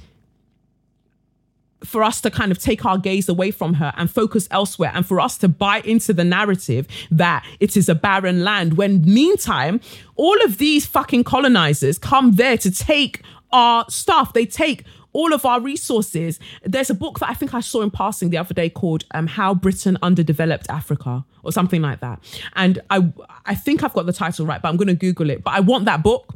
for 1.83 2.03
us 2.03 2.21
to 2.21 2.31
kind 2.31 2.51
of 2.51 2.59
take 2.59 2.85
our 2.85 2.97
gaze 2.97 3.27
away 3.27 3.51
from 3.51 3.75
her 3.75 3.93
and 3.97 4.09
focus 4.09 4.47
elsewhere 4.51 4.91
and 4.93 5.05
for 5.05 5.19
us 5.19 5.37
to 5.39 5.47
buy 5.47 5.79
into 5.81 6.13
the 6.13 6.23
narrative 6.23 6.87
that 7.09 7.45
it 7.59 7.75
is 7.75 7.89
a 7.89 7.95
barren 7.95 8.43
land 8.43 8.77
when 8.77 9.01
meantime 9.01 9.79
all 10.15 10.39
of 10.43 10.57
these 10.57 10.85
fucking 10.85 11.23
colonizers 11.23 11.97
come 11.97 12.33
there 12.33 12.57
to 12.57 12.71
take 12.71 13.21
our 13.51 13.85
stuff. 13.89 14.33
They 14.33 14.45
take 14.45 14.83
all 15.13 15.33
of 15.33 15.45
our 15.45 15.59
resources. 15.59 16.39
There's 16.63 16.89
a 16.89 16.93
book 16.93 17.19
that 17.19 17.29
i 17.29 17.33
think 17.33 17.53
i 17.53 17.59
saw 17.59 17.81
in 17.81 17.91
passing 17.91 18.29
the 18.29 18.37
other 18.37 18.53
day 18.53 18.69
called 18.69 19.03
um, 19.11 19.27
how 19.27 19.53
britain 19.53 19.97
underdeveloped 20.01 20.67
africa 20.69 21.25
or 21.43 21.51
something 21.51 21.81
like 21.81 21.99
that. 21.99 22.19
And 22.55 22.79
i 22.89 23.11
i 23.45 23.55
think 23.55 23.83
i've 23.83 23.93
got 23.93 24.05
the 24.05 24.13
title 24.13 24.45
right 24.45 24.61
but 24.61 24.69
i'm 24.69 24.77
going 24.77 24.87
to 24.87 24.93
google 24.93 25.29
it. 25.29 25.43
But 25.43 25.53
i 25.53 25.59
want 25.59 25.85
that 25.85 26.01
book 26.03 26.33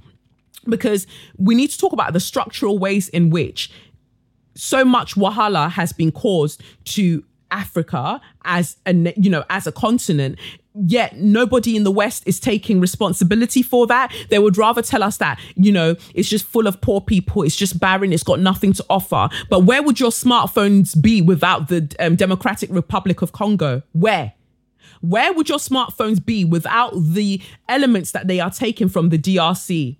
because 0.67 1.07
we 1.37 1.55
need 1.55 1.69
to 1.69 1.77
talk 1.77 1.93
about 1.93 2.13
the 2.13 2.19
structural 2.19 2.77
ways 2.77 3.07
in 3.09 3.29
which 3.29 3.71
so 4.55 4.83
much 4.83 5.15
wahala 5.15 5.69
has 5.71 5.93
been 5.93 6.11
caused 6.11 6.63
to 6.85 7.23
Africa 7.51 8.19
as 8.43 8.77
a 8.85 8.93
you 9.17 9.29
know 9.29 9.43
as 9.49 9.67
a 9.67 9.71
continent 9.71 10.39
yet 10.87 11.15
nobody 11.15 11.75
in 11.75 11.83
the 11.83 11.91
west 11.91 12.23
is 12.25 12.39
taking 12.39 12.81
responsibility 12.81 13.61
for 13.61 13.87
that. 13.87 14.13
They 14.29 14.39
would 14.39 14.57
rather 14.57 14.81
tell 14.81 15.03
us 15.03 15.17
that 15.17 15.39
you 15.55 15.71
know 15.71 15.95
it's 16.13 16.27
just 16.27 16.45
full 16.45 16.67
of 16.67 16.81
poor 16.81 16.99
people 17.01 17.43
it's 17.43 17.55
just 17.55 17.79
barren 17.79 18.11
it's 18.11 18.23
got 18.23 18.39
nothing 18.39 18.73
to 18.73 18.85
offer. 18.89 19.29
But 19.49 19.61
where 19.61 19.83
would 19.83 19.99
your 19.99 20.11
smartphones 20.11 20.99
be 20.99 21.21
without 21.21 21.67
the 21.67 21.93
um, 21.99 22.15
democratic 22.15 22.69
republic 22.71 23.21
of 23.21 23.31
congo? 23.31 23.83
Where? 23.93 24.33
Where 25.01 25.33
would 25.33 25.49
your 25.49 25.59
smartphones 25.59 26.23
be 26.25 26.43
without 26.45 26.93
the 26.95 27.41
elements 27.69 28.11
that 28.11 28.27
they 28.27 28.39
are 28.39 28.49
taking 28.49 28.89
from 28.89 29.09
the 29.09 29.19
drc 29.19 29.97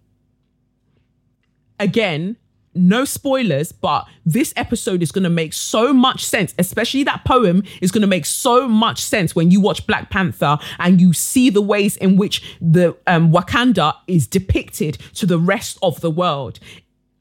again, 1.80 2.38
no 2.76 3.06
spoilers, 3.06 3.72
but 3.72 4.06
this 4.26 4.54
episode 4.56 5.02
is 5.02 5.12
going 5.12 5.24
to 5.24 5.30
make 5.30 5.54
so 5.54 5.94
much 5.94 6.26
sense, 6.26 6.54
especially 6.60 7.04
that 7.04 7.26
poem 7.26 7.64
is 7.82 7.92
going 7.92 8.02
to 8.02 8.08
make 8.08 8.26
so 8.26 8.68
much 8.68 9.02
sense 9.02 9.36
when 9.36 9.52
you 9.52 9.62
watch 9.62 9.88
Black 9.88 10.10
Panther 10.10 10.58
and 10.80 11.00
you 11.00 11.14
see 11.14 11.50
the 11.50 11.62
ways 11.62 11.96
in 11.98 12.18
which 12.18 12.58
the 12.62 12.96
um, 13.08 13.32
Wakanda 13.32 13.96
is 14.08 14.28
depicted 14.28 14.98
to 15.16 15.26
the 15.26 15.40
rest 15.40 15.78
of 15.82 16.02
the 16.02 16.12
world. 16.12 16.60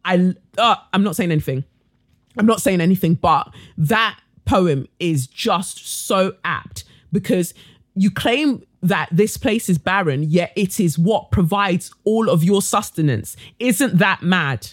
I, 0.05 0.35
uh, 0.59 0.77
I'm 0.93 1.03
not 1.03 1.17
saying 1.17 1.31
anything. 1.31 1.65
I'm 2.37 2.47
not 2.47 2.61
saying 2.61 2.81
anything, 2.81 3.15
but 3.15 3.53
that 3.79 4.19
poem 4.45 4.87
is 4.99 5.27
just 5.27 5.87
so 6.07 6.35
apt 6.45 6.85
because 7.13 7.55
you 7.95 8.11
claim 8.11 8.63
that 8.83 9.09
this 9.11 9.37
place 9.37 9.69
is 9.69 9.79
barren, 9.79 10.25
yet 10.25 10.53
it 10.57 10.79
is 10.79 10.99
what 10.99 11.31
provides 11.31 11.91
all 12.05 12.29
of 12.29 12.45
your 12.45 12.61
sustenance. 12.61 13.37
Isn't 13.59 13.99
that 13.99 14.23
mad? 14.23 14.73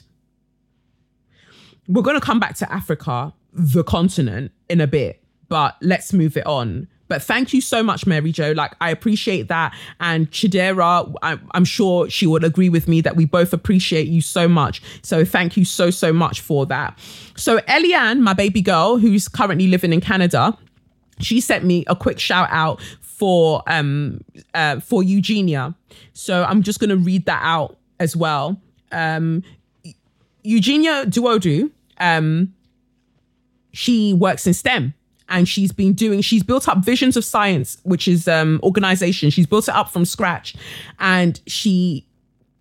We're 1.88 2.02
going 2.02 2.20
to 2.20 2.26
come 2.26 2.39
back 2.39 2.56
to 2.58 2.72
Africa, 2.72 3.34
the 3.54 3.84
continent, 3.84 4.52
in 4.70 4.82
a 4.82 4.88
bit, 4.88 5.24
but 5.50 5.76
let's 5.82 6.13
move 6.13 6.38
it 6.38 6.46
on. 6.46 6.88
But 7.08 7.22
thank 7.22 7.54
you 7.54 7.60
so 7.60 7.84
much, 7.84 8.08
Mary 8.08 8.32
Jo. 8.32 8.54
Like, 8.54 8.74
I 8.80 8.89
appreciate 8.89 9.50
that. 9.50 9.76
And 10.00 10.32
Chidera, 10.32 11.13
I'm, 11.22 11.46
I'm 11.52 11.65
sure 11.65 12.10
she 12.10 12.26
would 12.26 12.46
agree 12.46 12.70
with 12.70 12.88
me 12.88 13.02
that 13.02 13.17
we 13.17 13.26
both 13.26 13.52
appreciate 13.52 14.08
you 14.08 14.22
so 14.22 14.48
much. 14.48 14.82
So 15.02 15.26
thank 15.26 15.58
you 15.58 15.65
so, 15.65 15.89
so 15.89 16.13
much 16.13 16.39
for 16.39 16.65
that. 16.67 16.98
So, 17.36 17.58
Eliane, 17.67 18.22
my 18.22 18.34
baby 18.34 18.62
girl, 18.62 18.96
who's 18.98 19.28
currently 19.28 19.67
living 19.67 19.91
in 19.91 20.00
Canada, 20.00 20.58
she 21.20 21.41
sent 21.41 21.65
me 21.65 21.84
a 21.88 21.96
quick 21.98 22.17
shout 22.17 22.48
out 22.52 22.82
for 23.02 23.62
um 23.67 24.22
uh, 24.54 24.80
for 24.80 25.04
Eugenia. 25.04 25.76
So 26.13 26.44
I'm 26.44 26.63
just 26.63 26.80
gonna 26.80 26.96
read 26.96 27.26
that 27.26 27.41
out 27.44 27.78
as 28.00 28.15
well. 28.15 28.60
Um, 28.91 29.44
Eugenia 30.43 31.06
Duodu, 31.06 31.69
um, 31.99 32.54
she 33.71 34.13
works 34.13 34.47
in 34.47 34.54
STEM 34.54 34.93
and 35.30 35.47
she's 35.47 35.71
been 35.71 35.93
doing 35.93 36.21
she's 36.21 36.43
built 36.43 36.67
up 36.67 36.80
visions 36.80 37.15
of 37.15 37.23
science 37.23 37.77
which 37.84 38.08
is 38.08 38.27
um 38.27 38.60
organization. 38.63 39.30
She's 39.30 39.47
built 39.47 39.67
it 39.67 39.75
up 39.75 39.89
from 39.89 40.06
scratch 40.06 40.56
and 40.99 41.39
she 41.47 42.06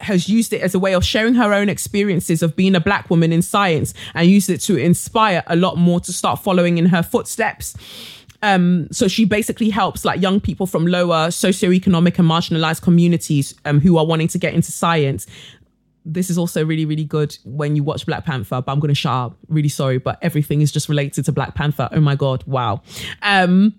has 0.01 0.29
used 0.29 0.53
it 0.53 0.63
as 0.63 0.75
a 0.75 0.79
way 0.79 0.95
of 0.95 1.05
sharing 1.05 1.35
her 1.35 1.53
own 1.53 1.69
experiences 1.69 2.43
of 2.43 2.57
being 2.57 2.75
a 2.75 2.81
black 2.81 3.11
woman 3.11 3.33
in 3.33 3.43
science 3.43 3.93
and 4.15 4.31
used 4.31 4.49
it 4.49 4.59
to 4.59 4.77
inspire 4.77 5.43
a 5.47 5.57
lot 5.57 5.77
more 5.77 6.01
to 6.01 6.13
start 6.13 6.43
following 6.43 6.79
in 6.79 6.87
her 6.87 7.03
footsteps. 7.03 7.77
Um, 8.43 8.89
so 8.91 9.07
she 9.07 9.27
basically 9.27 9.69
helps 9.69 10.07
like 10.07 10.23
young 10.23 10.41
people 10.41 10.67
from 10.67 10.87
lower 10.87 11.29
socioeconomic 11.29 12.19
and 12.19 12.27
marginalized 12.27 12.81
communities 12.81 13.55
um, 13.67 13.81
who 13.81 13.99
are 13.99 14.07
wanting 14.07 14.29
to 14.29 14.39
get 14.39 14.55
into 14.55 14.73
science 14.73 15.27
this 16.05 16.31
is 16.31 16.39
also 16.39 16.65
really, 16.65 16.85
really 16.85 17.05
good 17.05 17.37
when 17.45 17.77
you 17.77 17.83
watch 17.83 18.07
Black 18.07 18.25
Panther, 18.25 18.63
but 18.63 18.73
I'm 18.73 18.81
going 18.81 18.89
to 18.89 18.95
shut 18.95 19.13
up. 19.13 19.37
Really 19.49 19.69
sorry, 19.69 19.99
but 19.99 20.19
everything 20.23 20.61
is 20.61 20.73
just 20.73 20.89
related 20.89 21.25
to 21.27 21.33
Black 21.33 21.55
Panther. 21.55 21.89
Oh 21.93 22.01
my 22.01 22.15
God. 22.15 22.43
Wow. 22.47 22.83
Um, 23.23 23.75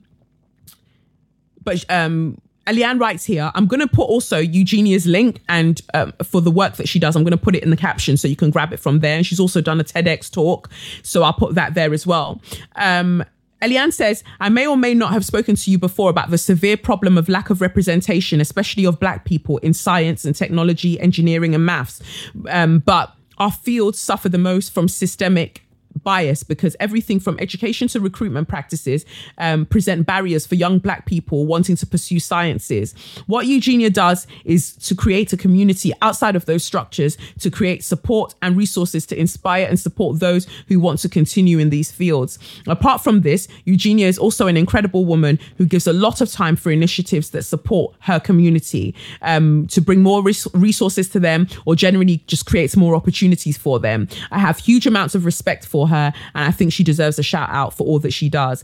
but 1.64 1.84
um, 1.90 2.40
Eliane 2.68 3.00
writes 3.00 3.26
here, 3.26 3.52
I'm 3.56 3.66
going 3.66 3.80
to 3.80 3.88
put 3.88 4.04
also 4.04 4.38
Eugenia's 4.38 5.06
link 5.06 5.42
and 5.50 5.82
um, 5.94 6.14
for 6.24 6.42
the 6.42 6.52
work 6.52 6.76
that 6.76 6.88
she 6.88 7.00
does, 7.00 7.16
I'm 7.16 7.24
going 7.24 7.32
to 7.32 7.38
put 7.38 7.56
it 7.56 7.64
in 7.64 7.70
the 7.70 7.78
caption 7.78 8.18
so 8.18 8.28
you 8.28 8.36
can 8.36 8.52
grab 8.52 8.72
it 8.72 8.80
from 8.80 9.00
there. 9.00 9.18
And 9.18 9.26
she's 9.26 9.40
also 9.40 9.62
done 9.62 9.80
a 9.80 9.84
TEDx 9.84 10.32
talk. 10.32 10.70
So 11.02 11.24
I'll 11.24 11.34
put 11.34 11.56
that 11.56 11.74
there 11.74 11.94
as 11.94 12.06
well. 12.06 12.42
Um, 12.76 13.24
Eliane 13.62 13.94
says, 13.94 14.24
I 14.40 14.50
may 14.50 14.66
or 14.66 14.78
may 14.78 14.94
not 14.94 15.14
have 15.14 15.26
spoken 15.26 15.56
to 15.56 15.72
you 15.72 15.78
before 15.78 16.10
about 16.10 16.32
the 16.32 16.38
severe 16.38 16.78
problem 16.78 17.18
of 17.18 17.30
lack 17.30 17.50
of 17.50 17.62
representation, 17.62 18.42
especially 18.42 18.86
of 18.86 19.00
Black 19.00 19.26
people 19.26 19.58
in 19.60 19.74
science 19.74 20.26
and 20.26 20.36
technology, 20.36 21.00
engineering, 21.00 21.54
and 21.54 21.66
maths. 21.66 22.02
Um, 22.50 22.80
but 22.80 23.14
our 23.38 23.52
fields 23.52 24.00
suffer 24.00 24.30
the 24.30 24.38
most 24.38 24.72
from 24.72 24.88
systemic 24.88 25.64
bias 26.04 26.44
because 26.44 26.76
everything 26.80 27.20
from 27.20 27.38
education 27.40 27.88
to 27.90 28.00
recruitment 28.00 28.48
practices 28.48 29.06
um, 29.38 29.66
present 29.66 30.06
barriers 30.06 30.46
for 30.48 30.56
young 30.56 30.80
black 30.80 31.06
people 31.06 31.46
wanting 31.46 31.76
to 31.76 31.86
pursue 31.86 32.20
sciences. 32.20 32.94
What 33.28 33.46
Eugenia 33.46 33.90
does 33.90 34.28
is 34.46 34.76
to 34.78 34.96
create 34.96 35.34
a 35.34 35.38
community 35.38 35.92
outside 36.02 36.36
of 36.36 36.46
those 36.46 36.64
structures 36.64 37.18
to 37.40 37.52
create 37.52 37.84
support 37.84 38.36
and 38.42 38.58
resources 38.58 39.06
to 39.08 39.20
inspire 39.20 39.66
and 39.66 39.80
support 39.80 40.20
those 40.20 40.48
who 40.68 40.80
want 40.80 41.00
to 41.00 41.10
continue 41.10 41.60
in 41.60 41.70
these 41.70 41.92
fields. 41.92 42.40
Apart 42.68 43.02
from 43.02 43.22
this, 43.22 43.48
Eugenia 43.66 44.08
is 44.08 44.18
also 44.18 44.48
an 44.48 44.58
incredible 44.58 45.06
woman 45.06 45.40
who 45.58 45.66
gives 45.66 45.88
a 45.88 45.94
lot 45.94 46.22
of 46.22 46.32
time 46.32 46.56
for 46.56 46.72
initiatives 46.72 47.30
that 47.32 47.44
support 47.44 47.96
her 48.02 48.20
community 48.20 48.96
um, 49.22 49.68
to 49.68 49.82
bring 49.82 50.02
more 50.02 50.24
res- 50.24 50.48
resources 50.54 51.10
to 51.10 51.20
them 51.20 51.48
or 51.66 51.76
generally 51.76 52.18
just 52.28 52.46
creates 52.46 52.76
more 52.76 52.96
opportunities 52.96 53.58
for 53.58 53.80
them. 53.80 54.08
I 54.32 54.40
have 54.40 54.58
huge 54.58 54.88
amounts 54.88 55.16
of 55.16 55.26
respect 55.26 55.66
for 55.66 55.81
her, 55.88 56.14
and 56.36 56.46
I 56.46 56.52
think 56.52 56.74
she 56.74 56.84
deserves 56.84 57.20
a 57.20 57.24
shout 57.24 57.50
out 57.52 57.74
for 57.76 57.86
all 57.86 58.00
that 58.00 58.12
she 58.12 58.30
does. 58.30 58.64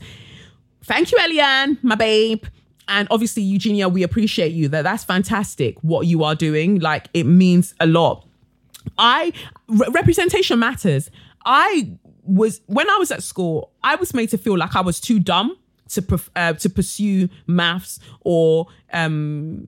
Thank 0.84 1.12
you, 1.12 1.17
Eliane, 1.17 1.77
my 1.84 1.95
babe. 1.95 2.45
And 2.88 3.08
obviously, 3.12 3.43
Eugenia, 3.43 3.89
we 3.89 4.03
appreciate 4.03 4.53
you. 4.53 4.69
That 4.69 4.84
that's 4.84 5.03
fantastic 5.03 5.77
what 5.82 6.08
you 6.08 6.23
are 6.23 6.36
doing. 6.36 6.80
Like 6.80 7.10
it 7.13 7.25
means 7.25 7.75
a 7.80 7.86
lot. 7.86 8.25
I 8.97 9.34
re- 9.67 9.88
representation 9.91 10.60
matters. 10.60 11.12
I 11.45 11.91
was 12.23 12.62
when 12.67 12.89
I 12.89 12.97
was 12.97 13.12
at 13.12 13.23
school, 13.23 13.71
I 13.84 13.95
was 13.95 14.13
made 14.13 14.30
to 14.30 14.38
feel 14.38 14.58
like 14.58 14.75
I 14.75 14.82
was 14.82 14.99
too 14.99 15.19
dumb 15.19 15.58
to 15.89 16.19
uh, 16.36 16.53
to 16.53 16.69
pursue 16.69 17.30
maths 17.47 17.99
or 18.21 18.67
um, 18.93 19.67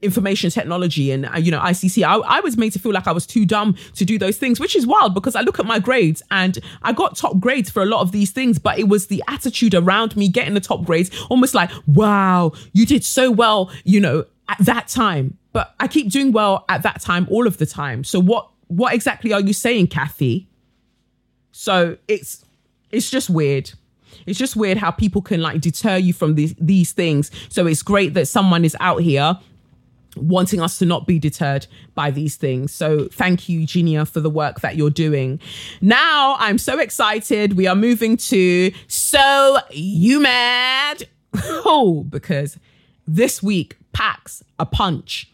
information 0.00 0.48
technology 0.50 1.10
and 1.10 1.26
uh, 1.26 1.36
you 1.36 1.50
know 1.50 1.58
ICT 1.58 2.04
I, 2.04 2.18
I, 2.18 2.40
was 2.40 2.56
made 2.56 2.72
to 2.72 2.78
feel 2.78 2.92
like 2.92 3.08
I 3.08 3.12
was 3.12 3.26
too 3.26 3.44
dumb 3.44 3.74
to 3.96 4.04
do 4.04 4.16
those 4.16 4.36
things 4.36 4.60
which 4.60 4.76
is 4.76 4.86
wild 4.86 5.12
because 5.12 5.34
I 5.34 5.40
look 5.40 5.58
at 5.58 5.66
my 5.66 5.80
grades 5.80 6.22
and 6.30 6.56
I 6.82 6.92
got 6.92 7.16
top 7.16 7.40
grades 7.40 7.68
for 7.68 7.82
a 7.82 7.86
lot 7.86 8.02
of 8.02 8.12
these 8.12 8.30
things 8.30 8.60
but 8.60 8.78
it 8.78 8.88
was 8.88 9.08
the 9.08 9.24
attitude 9.26 9.74
around 9.74 10.16
me 10.16 10.28
getting 10.28 10.54
the 10.54 10.60
top 10.60 10.84
grades 10.84 11.10
almost 11.28 11.52
like 11.52 11.72
wow 11.88 12.52
you 12.72 12.86
did 12.86 13.02
so 13.02 13.32
well 13.32 13.72
you 13.82 13.98
know 13.98 14.24
at 14.48 14.58
that 14.60 14.88
time. 14.88 15.36
But 15.52 15.74
I 15.80 15.88
keep 15.88 16.10
doing 16.10 16.32
well 16.32 16.64
at 16.68 16.82
that 16.82 17.00
time 17.00 17.26
all 17.30 17.46
of 17.46 17.58
the 17.58 17.66
time. 17.66 18.04
So 18.04 18.20
what 18.20 18.50
what 18.68 18.94
exactly 18.94 19.32
are 19.32 19.40
you 19.40 19.52
saying 19.52 19.88
Kathy? 19.88 20.48
So 21.52 21.96
it's 22.06 22.44
it's 22.90 23.10
just 23.10 23.30
weird. 23.30 23.72
It's 24.26 24.38
just 24.38 24.56
weird 24.56 24.78
how 24.78 24.90
people 24.90 25.22
can 25.22 25.40
like 25.40 25.60
deter 25.60 25.96
you 25.96 26.12
from 26.12 26.34
these 26.34 26.54
these 26.60 26.92
things. 26.92 27.30
So 27.48 27.66
it's 27.66 27.82
great 27.82 28.14
that 28.14 28.28
someone 28.28 28.64
is 28.64 28.76
out 28.80 29.02
here 29.02 29.38
wanting 30.20 30.60
us 30.60 30.78
to 30.78 30.86
not 30.86 31.06
be 31.06 31.18
deterred 31.18 31.66
by 31.94 32.10
these 32.10 32.36
things. 32.36 32.72
So 32.72 33.08
thank 33.12 33.48
you, 33.48 33.60
Eugenia, 33.60 34.06
for 34.06 34.20
the 34.20 34.30
work 34.30 34.60
that 34.60 34.76
you're 34.76 34.90
doing. 34.90 35.40
Now 35.80 36.36
I'm 36.38 36.58
so 36.58 36.78
excited. 36.78 37.56
We 37.56 37.66
are 37.66 37.76
moving 37.76 38.16
to 38.16 38.72
So 38.86 39.58
You 39.70 40.20
Mad? 40.20 41.08
oh, 41.34 42.06
because 42.08 42.58
this 43.06 43.42
week 43.42 43.76
packs 43.92 44.42
a 44.58 44.66
punch. 44.66 45.30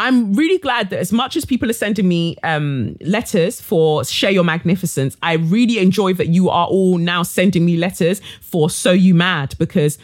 I'm 0.00 0.32
really 0.34 0.58
glad 0.58 0.90
that 0.90 1.00
as 1.00 1.12
much 1.12 1.36
as 1.36 1.44
people 1.44 1.68
are 1.68 1.74
sending 1.74 2.06
me 2.06 2.36
um, 2.44 2.96
letters 3.00 3.60
for 3.60 4.04
Share 4.04 4.30
Your 4.30 4.44
Magnificence, 4.44 5.16
I 5.22 5.34
really 5.34 5.78
enjoy 5.80 6.14
that 6.14 6.28
you 6.28 6.48
are 6.50 6.68
all 6.68 6.98
now 6.98 7.24
sending 7.24 7.66
me 7.66 7.76
letters 7.76 8.20
for 8.40 8.70
So 8.70 8.92
You 8.92 9.14
Mad 9.14 9.56
because 9.58 9.98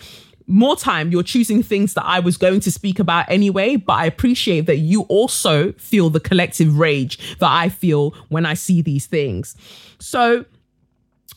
more 0.47 0.77
time 0.77 1.11
you're 1.11 1.23
choosing 1.23 1.63
things 1.63 1.95
that 1.95 2.05
I 2.05 2.21
was 2.21 2.37
going 2.37 2.61
to 2.61 2.71
speak 2.71 2.99
about 2.99 3.27
anyway, 3.29 3.77
but 3.77 3.95
I 3.95 4.07
appreciate 4.07 4.67
that 4.67 4.77
you 4.77 5.03
also 5.03 5.73
feel 5.73 6.11
the 6.11 6.21
collective 6.21 6.79
rage 6.79 7.37
that 7.39 7.51
I 7.51 7.69
feel 7.69 8.11
when 8.29 8.45
I 8.45 8.55
see 8.55 8.83
these 8.83 9.07
things. 9.07 9.57
So 9.99 10.45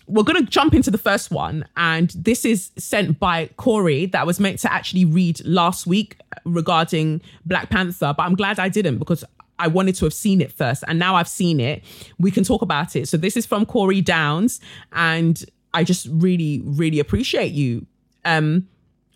we're 0.08 0.24
going 0.24 0.44
to 0.44 0.50
jump 0.50 0.74
into 0.74 0.90
the 0.92 0.98
first 0.98 1.32
one. 1.32 1.66
And 1.76 2.10
this 2.12 2.46
is 2.46 2.72
sent 2.78 3.20
by 3.20 3.48
Corey 3.58 4.06
that 4.08 4.26
was 4.26 4.40
meant 4.40 4.60
to 4.60 4.72
actually 4.72 5.06
read 5.06 5.44
last 5.46 5.86
week 5.86 6.18
regarding 6.46 7.22
Black 7.46 7.70
Panther, 7.70 8.14
but 8.16 8.24
I'm 8.24 8.36
glad 8.36 8.60
I 8.60 8.70
didn't 8.70 8.98
because 8.98 9.24
I 9.60 9.68
wanted 9.68 9.96
to 9.96 10.06
have 10.06 10.14
seen 10.14 10.40
it 10.42 10.52
first. 10.52 10.84
And 10.88 11.00
now 11.00 11.16
I've 11.16 11.28
seen 11.28 11.60
it. 11.60 11.84
We 12.20 12.32
can 12.32 12.44
talk 12.44 12.62
about 12.62 12.96
it. 12.96 13.08
So 13.08 13.18
this 13.18 13.36
is 13.36 13.46
from 13.46 13.66
Corey 13.66 14.02
Downs. 14.02 14.60
And 14.94 15.44
I 15.74 15.84
just 15.84 16.08
really, 16.10 16.62
really 16.64 17.00
appreciate 17.00 17.54
you. 17.54 17.86
Um, 18.24 18.68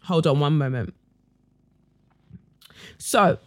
Hold 0.04 0.28
on 0.28 0.40
one 0.40 0.58
moment. 0.58 0.94
So, 2.98 3.38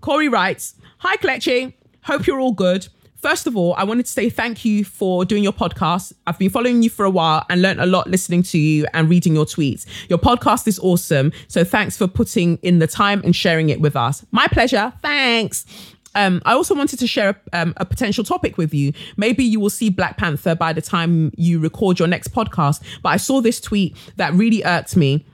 Corey 0.00 0.28
writes 0.28 0.74
Hi, 0.98 1.16
Kelechi. 1.16 1.74
Hope 2.02 2.26
you're 2.26 2.40
all 2.40 2.52
good. 2.52 2.88
First 3.20 3.48
of 3.48 3.56
all, 3.56 3.74
I 3.76 3.82
wanted 3.82 4.06
to 4.06 4.12
say 4.12 4.30
thank 4.30 4.64
you 4.64 4.84
for 4.84 5.24
doing 5.24 5.42
your 5.42 5.52
podcast. 5.52 6.12
I've 6.28 6.38
been 6.38 6.50
following 6.50 6.84
you 6.84 6.90
for 6.90 7.04
a 7.04 7.10
while 7.10 7.44
and 7.50 7.60
learned 7.60 7.80
a 7.80 7.86
lot 7.86 8.08
listening 8.08 8.44
to 8.44 8.58
you 8.58 8.86
and 8.94 9.10
reading 9.10 9.34
your 9.34 9.44
tweets. 9.44 9.86
Your 10.08 10.20
podcast 10.20 10.68
is 10.68 10.78
awesome. 10.78 11.32
So 11.48 11.64
thanks 11.64 11.96
for 11.96 12.06
putting 12.06 12.58
in 12.58 12.78
the 12.78 12.86
time 12.86 13.20
and 13.24 13.34
sharing 13.34 13.70
it 13.70 13.80
with 13.80 13.96
us. 13.96 14.24
My 14.30 14.46
pleasure. 14.46 14.92
Thanks. 15.02 15.66
Um, 16.14 16.42
I 16.44 16.54
also 16.54 16.74
wanted 16.74 16.98
to 16.98 17.06
share 17.06 17.40
a, 17.52 17.60
um, 17.60 17.74
a, 17.76 17.84
potential 17.84 18.24
topic 18.24 18.56
with 18.58 18.72
you. 18.74 18.92
Maybe 19.16 19.44
you 19.44 19.60
will 19.60 19.70
see 19.70 19.90
Black 19.90 20.16
Panther 20.16 20.54
by 20.54 20.72
the 20.72 20.82
time 20.82 21.32
you 21.36 21.60
record 21.60 21.98
your 21.98 22.08
next 22.08 22.32
podcast. 22.32 22.82
But 23.02 23.10
I 23.10 23.18
saw 23.18 23.40
this 23.40 23.60
tweet 23.60 23.96
that 24.16 24.32
really 24.32 24.64
irked 24.64 24.96
me. 24.96 25.24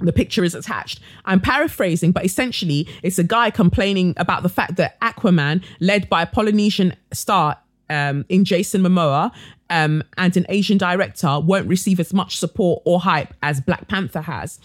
the 0.00 0.12
picture 0.12 0.44
is 0.44 0.54
attached. 0.54 1.00
I'm 1.24 1.40
paraphrasing, 1.40 2.12
but 2.12 2.24
essentially, 2.24 2.86
it's 3.02 3.18
a 3.18 3.24
guy 3.24 3.50
complaining 3.50 4.14
about 4.16 4.42
the 4.44 4.48
fact 4.48 4.76
that 4.76 5.00
Aquaman, 5.00 5.64
led 5.80 6.08
by 6.08 6.22
a 6.22 6.26
Polynesian 6.26 6.94
star 7.12 7.56
um, 7.90 8.24
in 8.28 8.44
Jason 8.44 8.82
Momoa 8.82 9.32
um, 9.70 10.04
and 10.16 10.36
an 10.36 10.46
Asian 10.48 10.78
director, 10.78 11.40
won't 11.40 11.66
receive 11.66 11.98
as 11.98 12.14
much 12.14 12.36
support 12.38 12.82
or 12.84 13.00
hype 13.00 13.34
as 13.42 13.60
Black 13.60 13.88
Panther 13.88 14.20
has. 14.20 14.60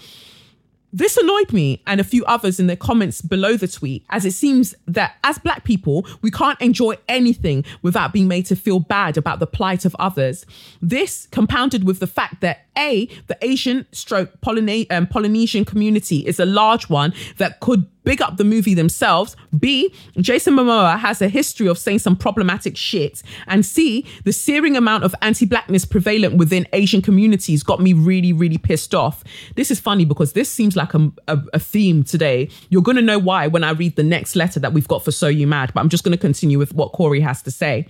This 0.96 1.18
annoyed 1.18 1.52
me 1.52 1.82
and 1.88 2.00
a 2.00 2.04
few 2.04 2.24
others 2.26 2.60
in 2.60 2.68
the 2.68 2.78
comments 2.78 3.20
below 3.20 3.58
the 3.58 3.68
tweet, 3.68 4.06
as 4.12 4.26
it 4.26 4.34
seems 4.34 4.76
that 4.86 5.16
as 5.24 5.40
Black 5.40 5.64
people, 5.64 6.06
we 6.22 6.30
can't 6.30 6.62
enjoy 6.62 6.98
anything 7.10 7.66
without 7.82 8.14
being 8.14 8.28
made 8.28 8.46
to 8.46 8.56
feel 8.56 8.80
bad 8.80 9.18
about 9.18 9.40
the 9.40 9.48
plight 9.48 9.86
of 9.86 9.96
others. 9.98 10.46
This 10.84 11.28
compounded 11.32 11.84
with 11.84 12.00
the 12.00 12.06
fact 12.06 12.42
that 12.42 12.68
A, 12.78 13.08
the 13.28 13.38
Asian 13.42 13.86
stroke 13.92 14.42
Polyne- 14.42 14.92
um, 14.92 15.08
Polynesian 15.08 15.66
community 15.66 16.20
is 16.20 16.40
a 16.40 16.46
large 16.46 16.90
one 16.90 17.14
that 17.38 17.60
could 17.60 17.86
big 18.04 18.22
up 18.22 18.38
the 18.38 18.44
movie 18.44 18.74
themselves. 18.74 19.36
B, 19.58 19.94
Jason 20.18 20.56
Momoa 20.56 21.00
has 21.00 21.22
a 21.22 21.30
history 21.30 21.68
of 21.68 21.78
saying 21.78 22.00
some 22.00 22.16
problematic 22.16 22.76
shit. 22.76 23.24
And 23.48 23.66
C, 23.66 24.06
the 24.26 24.34
searing 24.34 24.76
amount 24.76 25.04
of 25.04 25.16
anti 25.22 25.46
blackness 25.46 25.86
prevalent 25.86 26.38
within 26.38 26.68
Asian 26.74 27.02
communities 27.02 27.64
got 27.64 27.80
me 27.80 27.94
really, 27.94 28.34
really 28.34 28.58
pissed 28.58 28.94
off. 28.94 29.24
This 29.56 29.72
is 29.72 29.80
funny 29.80 30.06
because 30.06 30.34
this 30.34 30.52
seems 30.52 30.76
like 30.76 30.94
a, 30.94 31.12
a, 31.28 31.40
a 31.54 31.60
theme 31.60 32.04
today. 32.04 32.50
You're 32.70 32.82
going 32.82 32.98
to 32.98 33.02
know 33.02 33.20
why 33.20 33.48
when 33.48 33.64
I 33.64 33.72
read 33.72 33.96
the 33.96 34.04
next 34.04 34.36
letter 34.36 34.60
that 34.60 34.74
we've 34.74 34.88
got 34.88 35.04
for 35.04 35.12
So 35.12 35.28
You 35.28 35.48
Mad, 35.48 35.72
but 35.74 35.82
I'm 35.82 35.90
just 35.90 36.04
going 36.04 36.18
to 36.18 36.22
continue 36.22 36.60
with 36.60 36.74
what 36.74 36.92
Corey 36.92 37.22
has 37.22 37.42
to 37.44 37.52
say. 37.52 37.88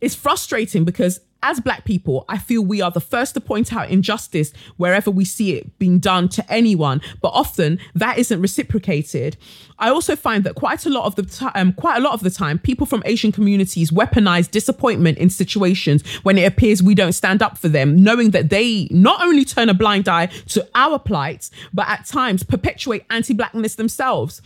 It's 0.00 0.14
frustrating 0.14 0.84
because 0.84 1.20
as 1.44 1.60
black 1.60 1.84
people, 1.84 2.24
I 2.28 2.38
feel 2.38 2.62
we 2.62 2.80
are 2.80 2.90
the 2.90 3.00
first 3.00 3.34
to 3.34 3.40
point 3.40 3.72
out 3.72 3.90
injustice 3.90 4.52
wherever 4.78 5.10
we 5.10 5.26
see 5.26 5.54
it 5.54 5.78
being 5.78 5.98
done 5.98 6.28
to 6.30 6.52
anyone, 6.52 7.02
but 7.20 7.28
often 7.28 7.78
that 7.94 8.18
isn't 8.18 8.40
reciprocated. 8.40 9.36
I 9.78 9.90
also 9.90 10.16
find 10.16 10.42
that 10.44 10.54
quite 10.54 10.86
a 10.86 10.90
lot 10.90 11.04
of 11.04 11.16
the 11.16 11.22
time, 11.22 11.52
um, 11.54 11.72
quite 11.74 11.98
a 11.98 12.00
lot 12.00 12.14
of 12.14 12.20
the 12.20 12.30
time, 12.30 12.58
people 12.58 12.86
from 12.86 13.02
Asian 13.04 13.30
communities 13.30 13.90
weaponize 13.90 14.50
disappointment 14.50 15.18
in 15.18 15.28
situations 15.28 16.02
when 16.22 16.38
it 16.38 16.44
appears 16.44 16.82
we 16.82 16.94
don't 16.94 17.12
stand 17.12 17.42
up 17.42 17.58
for 17.58 17.68
them, 17.68 18.02
knowing 18.02 18.30
that 18.30 18.48
they 18.48 18.88
not 18.90 19.20
only 19.22 19.44
turn 19.44 19.68
a 19.68 19.74
blind 19.74 20.08
eye 20.08 20.26
to 20.48 20.66
our 20.74 20.98
plight, 20.98 21.50
but 21.74 21.86
at 21.86 22.06
times 22.06 22.42
perpetuate 22.42 23.04
anti-blackness 23.10 23.74
themselves 23.74 24.40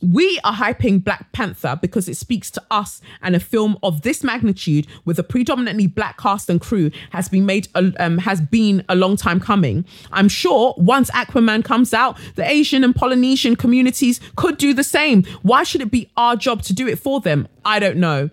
we 0.00 0.38
are 0.44 0.54
hyping 0.54 1.02
Black 1.02 1.32
Panther 1.32 1.78
because 1.80 2.08
it 2.08 2.16
speaks 2.16 2.50
to 2.52 2.62
us, 2.70 3.00
and 3.22 3.34
a 3.34 3.40
film 3.40 3.78
of 3.82 4.02
this 4.02 4.22
magnitude 4.22 4.86
with 5.04 5.18
a 5.18 5.22
predominantly 5.22 5.86
black 5.86 6.18
cast 6.18 6.48
and 6.48 6.60
crew 6.60 6.90
has 7.10 7.28
been 7.28 7.46
made 7.46 7.68
um, 7.74 8.18
has 8.18 8.40
been 8.40 8.84
a 8.88 8.94
long 8.94 9.16
time 9.16 9.40
coming. 9.40 9.84
I'm 10.12 10.28
sure 10.28 10.74
once 10.76 11.10
Aquaman 11.10 11.64
comes 11.64 11.92
out, 11.92 12.18
the 12.36 12.48
Asian 12.48 12.84
and 12.84 12.94
Polynesian 12.94 13.56
communities 13.56 14.20
could 14.36 14.56
do 14.56 14.72
the 14.72 14.84
same. 14.84 15.24
Why 15.42 15.64
should 15.64 15.80
it 15.80 15.90
be 15.90 16.10
our 16.16 16.36
job 16.36 16.62
to 16.62 16.72
do 16.72 16.86
it 16.86 16.98
for 16.98 17.20
them? 17.20 17.48
I 17.64 17.78
don't 17.78 17.96
know. 17.96 18.30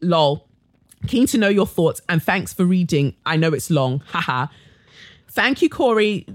Lol. 0.00 0.46
Keen 1.06 1.26
to 1.28 1.38
know 1.38 1.48
your 1.48 1.66
thoughts 1.66 2.00
and 2.08 2.22
thanks 2.22 2.52
for 2.52 2.64
reading. 2.64 3.14
I 3.24 3.36
know 3.36 3.52
it's 3.52 3.70
long. 3.70 4.00
Haha. 4.06 4.48
Thank 5.28 5.62
you, 5.62 5.68
Corey. 5.68 6.26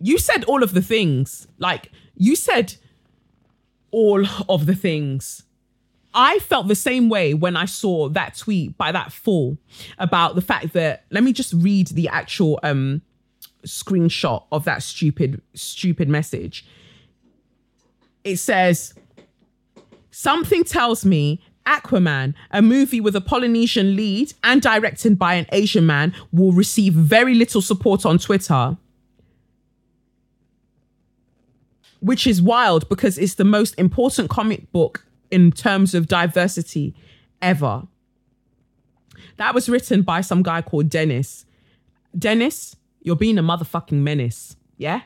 You 0.00 0.18
said 0.18 0.44
all 0.44 0.62
of 0.62 0.74
the 0.74 0.82
things. 0.82 1.46
Like 1.58 1.90
you 2.14 2.34
said 2.34 2.76
all 3.90 4.24
of 4.48 4.66
the 4.66 4.74
things. 4.74 5.42
I 6.14 6.38
felt 6.40 6.68
the 6.68 6.74
same 6.74 7.08
way 7.08 7.34
when 7.34 7.56
I 7.56 7.66
saw 7.66 8.08
that 8.10 8.36
tweet 8.36 8.76
by 8.78 8.92
that 8.92 9.12
fool 9.12 9.58
about 9.98 10.34
the 10.34 10.40
fact 10.40 10.72
that 10.72 11.04
let 11.10 11.22
me 11.22 11.32
just 11.32 11.52
read 11.52 11.88
the 11.88 12.08
actual 12.08 12.58
um 12.62 13.02
screenshot 13.66 14.44
of 14.50 14.64
that 14.64 14.82
stupid 14.82 15.42
stupid 15.54 16.08
message. 16.08 16.66
It 18.24 18.36
says 18.36 18.94
something 20.10 20.64
tells 20.64 21.04
me 21.04 21.40
Aquaman, 21.66 22.34
a 22.50 22.62
movie 22.62 23.00
with 23.00 23.14
a 23.14 23.20
Polynesian 23.20 23.94
lead 23.94 24.32
and 24.42 24.62
directed 24.62 25.18
by 25.18 25.34
an 25.34 25.46
Asian 25.52 25.86
man, 25.86 26.14
will 26.32 26.52
receive 26.52 26.94
very 26.94 27.34
little 27.34 27.60
support 27.60 28.06
on 28.06 28.18
Twitter. 28.18 28.78
Which 32.00 32.26
is 32.26 32.40
wild 32.40 32.88
because 32.88 33.18
it's 33.18 33.34
the 33.34 33.44
most 33.44 33.74
important 33.78 34.30
comic 34.30 34.70
book 34.72 35.04
in 35.30 35.52
terms 35.52 35.94
of 35.94 36.06
diversity 36.06 36.94
ever. 37.42 37.86
That 39.36 39.54
was 39.54 39.68
written 39.68 40.02
by 40.02 40.20
some 40.20 40.42
guy 40.42 40.62
called 40.62 40.88
Dennis. 40.88 41.44
Dennis, 42.16 42.76
you're 43.02 43.16
being 43.16 43.38
a 43.38 43.42
motherfucking 43.42 43.92
menace. 43.92 44.56
Yeah? 44.76 45.02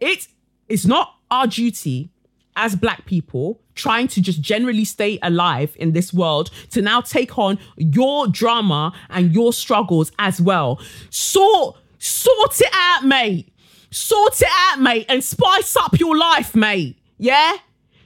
It 0.00 0.28
is 0.68 0.86
not 0.86 1.14
our 1.30 1.46
duty 1.46 2.10
as 2.56 2.76
black 2.76 3.06
people 3.06 3.60
trying 3.74 4.08
to 4.08 4.20
just 4.20 4.40
generally 4.40 4.84
stay 4.84 5.18
alive 5.22 5.74
in 5.78 5.92
this 5.92 6.12
world 6.12 6.50
to 6.70 6.82
now 6.82 7.00
take 7.00 7.38
on 7.38 7.58
your 7.76 8.26
drama 8.26 8.92
and 9.08 9.32
your 9.32 9.52
struggles 9.52 10.12
as 10.18 10.40
well. 10.40 10.80
Sort 11.10 11.76
sort 11.98 12.60
it 12.60 12.70
out, 12.72 13.04
mate. 13.04 13.51
Sort 13.92 14.40
it 14.40 14.48
out, 14.70 14.80
mate, 14.80 15.04
and 15.10 15.22
spice 15.22 15.76
up 15.76 16.00
your 16.00 16.16
life, 16.16 16.54
mate. 16.54 16.98
Yeah? 17.18 17.58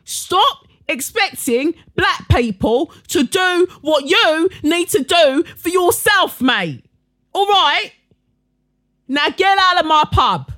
Stop 0.03 0.67
expecting 0.89 1.75
black 1.95 2.29
people 2.29 2.93
to 3.07 3.23
do 3.23 3.69
what 3.83 4.05
you 4.07 4.49
need 4.65 4.89
to 4.89 5.05
do 5.05 5.45
for 5.57 5.69
yourself, 5.69 6.41
mate. 6.43 6.85
All 7.33 7.47
right? 7.47 7.93
Now 9.07 9.29
get 9.31 9.57
out 9.59 9.79
of 9.79 9.87
my 9.87 10.05
pub. 10.11 10.53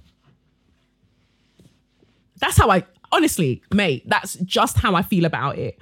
That's 2.41 2.57
how 2.57 2.71
I 2.71 2.85
honestly, 3.13 3.63
mate, 3.73 4.03
that's 4.07 4.35
just 4.37 4.79
how 4.79 4.95
I 4.95 5.03
feel 5.03 5.25
about 5.25 5.59
it. 5.59 5.79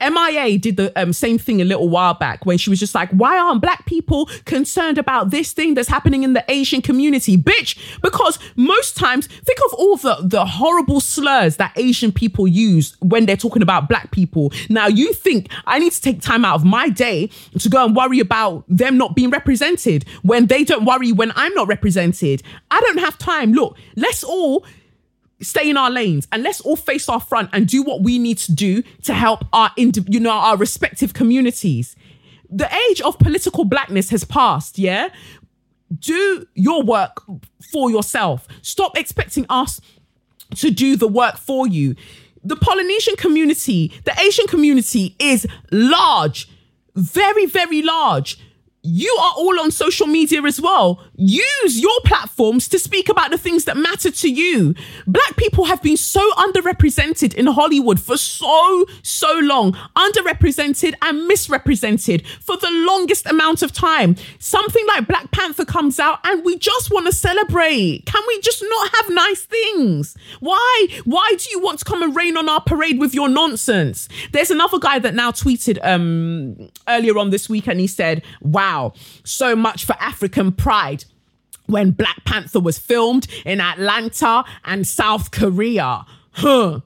MIA 0.00 0.58
did 0.58 0.76
the 0.76 0.92
um, 1.00 1.12
same 1.12 1.38
thing 1.38 1.60
a 1.60 1.64
little 1.64 1.88
while 1.88 2.14
back 2.14 2.46
when 2.46 2.56
she 2.56 2.70
was 2.70 2.78
just 2.78 2.94
like, 2.94 3.10
why 3.10 3.38
aren't 3.38 3.60
black 3.60 3.84
people 3.86 4.26
concerned 4.44 4.96
about 4.98 5.30
this 5.30 5.52
thing 5.52 5.74
that's 5.74 5.88
happening 5.88 6.22
in 6.22 6.34
the 6.34 6.44
Asian 6.48 6.80
community? 6.80 7.36
Bitch, 7.36 7.78
because 8.00 8.38
most 8.56 8.96
times, 8.96 9.26
think 9.26 9.58
of 9.66 9.74
all 9.74 9.96
the, 9.96 10.18
the 10.22 10.44
horrible 10.44 11.00
slurs 11.00 11.56
that 11.56 11.72
Asian 11.76 12.12
people 12.12 12.46
use 12.46 12.96
when 13.00 13.26
they're 13.26 13.36
talking 13.36 13.62
about 13.62 13.88
black 13.88 14.10
people. 14.12 14.52
Now, 14.68 14.86
you 14.86 15.12
think 15.12 15.50
I 15.66 15.78
need 15.78 15.92
to 15.92 16.00
take 16.00 16.20
time 16.20 16.44
out 16.44 16.54
of 16.54 16.64
my 16.64 16.88
day 16.88 17.30
to 17.58 17.68
go 17.68 17.84
and 17.84 17.96
worry 17.96 18.20
about 18.20 18.64
them 18.68 18.96
not 18.96 19.16
being 19.16 19.30
represented 19.30 20.04
when 20.22 20.46
they 20.46 20.62
don't 20.64 20.84
worry 20.84 21.12
when 21.12 21.32
I'm 21.34 21.52
not 21.54 21.66
represented. 21.66 22.42
I 22.70 22.80
don't 22.80 22.98
have 22.98 23.18
time. 23.18 23.52
Look, 23.52 23.76
let's 23.96 24.22
all 24.22 24.64
stay 25.40 25.70
in 25.70 25.76
our 25.76 25.90
lanes 25.90 26.26
and 26.32 26.42
let's 26.42 26.60
all 26.60 26.76
face 26.76 27.08
our 27.08 27.20
front 27.20 27.50
and 27.52 27.66
do 27.66 27.82
what 27.82 28.02
we 28.02 28.18
need 28.18 28.38
to 28.38 28.52
do 28.52 28.82
to 29.02 29.14
help 29.14 29.44
our 29.52 29.70
indi- 29.76 30.04
you 30.08 30.20
know 30.20 30.30
our 30.30 30.56
respective 30.56 31.14
communities. 31.14 31.96
The 32.50 32.68
age 32.88 33.00
of 33.02 33.18
political 33.18 33.64
blackness 33.64 34.10
has 34.10 34.24
passed 34.24 34.78
yeah? 34.78 35.08
Do 35.98 36.46
your 36.54 36.82
work 36.82 37.22
for 37.72 37.90
yourself. 37.90 38.46
Stop 38.62 38.96
expecting 38.96 39.46
us 39.48 39.80
to 40.56 40.70
do 40.70 40.96
the 40.96 41.08
work 41.08 41.36
for 41.36 41.66
you. 41.66 41.94
The 42.44 42.56
polynesian 42.56 43.16
community 43.16 43.92
the 44.04 44.14
asian 44.20 44.46
community 44.46 45.16
is 45.18 45.46
large 45.70 46.48
very 46.94 47.46
very 47.46 47.82
large 47.82 48.38
you 48.82 49.14
are 49.20 49.34
all 49.36 49.58
on 49.60 49.70
social 49.70 50.06
media 50.06 50.42
as 50.42 50.60
well. 50.60 51.02
Use 51.16 51.80
your 51.80 52.00
platforms 52.04 52.68
to 52.68 52.78
speak 52.78 53.08
about 53.08 53.30
the 53.30 53.38
things 53.38 53.64
that 53.64 53.76
matter 53.76 54.10
to 54.10 54.30
you. 54.30 54.74
Black 55.06 55.36
people 55.36 55.64
have 55.64 55.82
been 55.82 55.96
so 55.96 56.30
underrepresented 56.32 57.34
in 57.34 57.46
Hollywood 57.46 58.00
for 58.00 58.16
so, 58.16 58.86
so 59.02 59.38
long, 59.42 59.72
underrepresented 59.96 60.94
and 61.02 61.26
misrepresented 61.26 62.26
for 62.40 62.56
the 62.56 62.70
longest 62.70 63.26
amount 63.26 63.62
of 63.62 63.72
time. 63.72 64.16
Something 64.38 64.86
like 64.86 65.08
Black 65.08 65.30
Panther 65.32 65.64
comes 65.64 65.98
out 65.98 66.20
and 66.24 66.44
we 66.44 66.56
just 66.56 66.90
want 66.90 67.06
to 67.06 67.12
celebrate. 67.12 68.04
Can 68.06 68.22
we 68.28 68.40
just 68.40 68.62
not 68.68 68.94
have 68.94 69.10
nice 69.10 69.42
things? 69.42 70.16
Why? 70.40 70.86
Why 71.04 71.34
do 71.36 71.50
you 71.50 71.60
want 71.60 71.80
to 71.80 71.84
come 71.84 72.02
and 72.02 72.14
rain 72.14 72.36
on 72.36 72.48
our 72.48 72.60
parade 72.60 73.00
with 73.00 73.12
your 73.12 73.28
nonsense? 73.28 74.08
There's 74.32 74.50
another 74.50 74.78
guy 74.78 74.98
that 75.00 75.14
now 75.14 75.32
tweeted 75.32 75.78
um 75.82 76.70
earlier 76.86 77.18
on 77.18 77.30
this 77.30 77.48
week 77.48 77.66
and 77.66 77.80
he 77.80 77.86
said, 77.86 78.22
wow, 78.40 78.67
wow, 78.68 78.92
so 79.24 79.56
much 79.56 79.84
for 79.84 79.94
African 79.98 80.52
pride 80.52 81.04
when 81.66 81.90
Black 81.90 82.24
Panther 82.24 82.60
was 82.60 82.78
filmed 82.78 83.26
in 83.44 83.60
Atlanta 83.60 84.44
and 84.64 84.86
South 84.86 85.30
Korea. 85.30 86.04
Huh. 86.32 86.80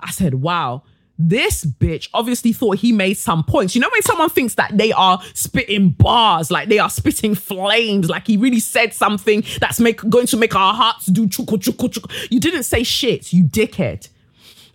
I 0.00 0.10
said, 0.10 0.34
wow. 0.34 0.82
This 1.20 1.64
bitch 1.64 2.08
obviously 2.14 2.52
thought 2.52 2.78
he 2.78 2.92
made 2.92 3.14
some 3.14 3.42
points. 3.42 3.74
You 3.74 3.80
know 3.80 3.88
when 3.90 4.02
someone 4.02 4.30
thinks 4.30 4.54
that 4.54 4.78
they 4.78 4.92
are 4.92 5.20
spitting 5.34 5.90
bars, 5.90 6.48
like 6.48 6.68
they 6.68 6.78
are 6.78 6.88
spitting 6.88 7.34
flames, 7.34 8.08
like 8.08 8.28
he 8.28 8.36
really 8.36 8.60
said 8.60 8.94
something 8.94 9.42
that's 9.58 9.80
make, 9.80 9.96
going 10.08 10.28
to 10.28 10.36
make 10.36 10.54
our 10.54 10.74
hearts 10.74 11.06
do 11.06 11.26
chuku. 11.26 12.30
You 12.30 12.38
didn't 12.38 12.62
say 12.62 12.84
shit, 12.84 13.32
you 13.32 13.42
dickhead. 13.42 14.08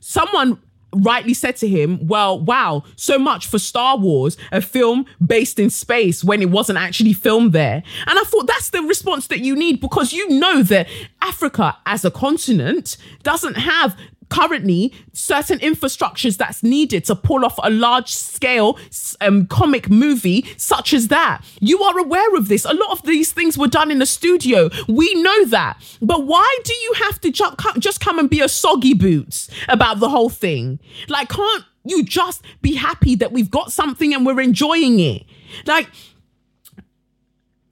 Someone 0.01 0.59
rightly 0.95 1.33
said 1.33 1.55
to 1.57 1.67
him, 1.67 2.05
Well, 2.07 2.39
wow, 2.39 2.83
so 2.95 3.17
much 3.19 3.47
for 3.47 3.59
Star 3.59 3.97
Wars, 3.97 4.37
a 4.51 4.61
film 4.61 5.05
based 5.25 5.59
in 5.59 5.69
space 5.69 6.23
when 6.23 6.41
it 6.41 6.49
wasn't 6.49 6.79
actually 6.79 7.13
filmed 7.13 7.53
there. 7.53 7.83
And 8.07 8.19
I 8.19 8.23
thought 8.23 8.47
that's 8.47 8.69
the 8.69 8.81
response 8.81 9.27
that 9.27 9.39
you 9.39 9.55
need 9.55 9.79
because 9.79 10.13
you 10.13 10.27
know 10.29 10.63
that 10.63 10.87
Africa 11.21 11.77
as 11.85 12.05
a 12.05 12.11
continent 12.11 12.97
doesn't 13.23 13.55
have 13.55 13.97
currently 14.33 14.91
certain 15.13 15.59
infrastructures 15.59 16.37
that's 16.37 16.63
needed 16.63 17.05
to 17.05 17.15
pull 17.15 17.45
off 17.45 17.59
a 17.61 17.69
large 17.69 18.11
scale 18.11 18.79
um, 19.21 19.45
comic 19.45 19.91
movie 19.91 20.43
such 20.57 20.91
as 20.91 21.09
that. 21.09 21.43
You 21.59 21.83
are 21.83 21.99
aware 21.99 22.35
of 22.35 22.47
this. 22.47 22.65
A 22.65 22.73
lot 22.73 22.91
of 22.91 23.03
these 23.03 23.31
things 23.31 23.59
were 23.59 23.67
done 23.67 23.91
in 23.91 23.99
the 23.99 24.07
studio. 24.07 24.69
We 24.87 25.13
know 25.21 25.45
that. 25.45 25.77
But 26.01 26.25
why 26.25 26.49
do 26.63 26.73
you 26.73 26.93
have 27.03 27.21
to 27.21 27.31
ju- 27.31 27.55
just 27.77 27.99
come 27.99 28.17
and 28.17 28.27
be 28.27 28.41
a 28.41 28.49
soggy 28.49 28.95
boots 28.95 29.49
about 29.69 29.99
the 29.99 30.09
whole 30.09 30.29
thing? 30.29 30.79
Like, 31.07 31.29
can't 31.29 31.63
you 31.85 32.03
just 32.03 32.43
be 32.63 32.73
happy 32.73 33.13
that 33.15 33.31
we've 33.31 33.51
got 33.51 33.71
something 33.71 34.15
and 34.15 34.25
we're 34.25 34.41
enjoying 34.41 34.99
it? 34.99 35.23
Like, 35.67 35.89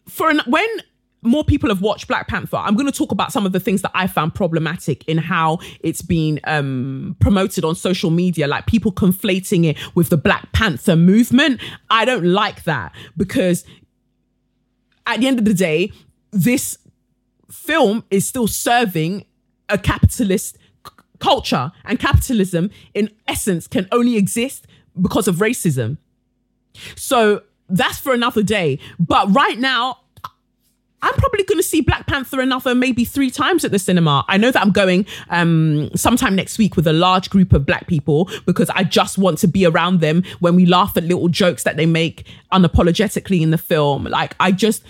for 0.08 0.30
an, 0.30 0.42
when 0.46 0.68
more 1.24 1.44
people 1.44 1.70
have 1.70 1.82
watched 1.82 2.08
Black 2.08 2.28
Panther, 2.28 2.58
I'm 2.58 2.76
going 2.76 2.92
to 2.92 2.98
talk 2.98 3.12
about 3.12 3.32
some 3.32 3.46
of 3.46 3.52
the 3.52 3.60
things 3.60 3.82
that 3.84 3.92
I 3.94 4.08
found 4.08 4.34
problematic 4.34 5.08
in 5.08 5.18
how 5.20 5.60
it's 5.82 6.02
been 6.02 6.40
um, 6.46 7.16
promoted 7.20 7.64
on 7.64 7.76
social 7.76 8.10
media, 8.10 8.48
like 8.48 8.66
people 8.66 8.92
conflating 8.92 9.66
it 9.66 9.78
with 9.96 10.10
the 10.10 10.18
Black 10.18 10.52
Panther 10.52 10.96
movement. 10.96 11.62
I 11.90 12.06
don't 12.06 12.26
like 12.26 12.64
that 12.64 12.94
because 13.16 13.64
at 15.06 15.20
the 15.20 15.28
end 15.28 15.38
of 15.38 15.46
the 15.46 15.54
day, 15.54 15.92
this 16.32 16.78
film 17.52 18.04
is 18.10 18.26
still 18.26 18.48
serving 18.48 19.26
a 19.70 19.78
capitalist 19.78 20.58
c- 20.86 20.94
culture, 21.20 21.72
and 21.86 22.00
capitalism, 22.00 22.72
in 22.94 23.10
essence, 23.28 23.68
can 23.68 23.88
only 23.92 24.18
exist 24.18 24.66
because 25.00 25.28
of 25.28 25.36
racism. 25.36 25.98
So 26.96 27.44
that's 27.70 28.00
for 28.00 28.14
another 28.14 28.44
day. 28.44 28.80
But 29.00 29.34
right 29.34 29.60
now, 29.60 30.00
I'm 31.04 31.14
probably 31.16 31.44
going 31.44 31.58
to 31.58 31.64
see 31.64 31.82
Black 31.82 32.06
Panther 32.06 32.40
another 32.42 32.76
maybe 32.76 33.06
three 33.06 33.32
times 33.32 33.66
at 33.66 33.72
the 33.72 33.80
cinema. 33.80 34.24
I 34.28 34.38
know 34.38 34.52
that 34.52 34.62
I'm 34.62 34.72
going 34.72 35.06
um, 35.30 35.90
sometime 35.96 36.36
next 36.36 36.58
week 36.58 36.76
with 36.76 36.86
a 36.86 36.94
large 36.94 37.30
group 37.30 37.54
of 37.54 37.66
black 37.66 37.88
people 37.88 38.30
because 38.46 38.70
I 38.70 38.84
just 38.84 39.18
want 39.18 39.40
to 39.40 39.48
be 39.48 39.66
around 39.66 40.00
them 40.00 40.24
when 40.40 40.56
we 40.56 40.66
laugh 40.66 40.96
at 40.98 41.04
little 41.04 41.28
jokes 41.28 41.64
that 41.64 41.76
they 41.76 41.88
make 41.88 42.28
unapologetically 42.52 43.42
in 43.42 43.52
the 43.52 43.58
film. 43.58 44.04
Like, 44.06 44.36
I 44.40 44.52
just. 44.52 44.84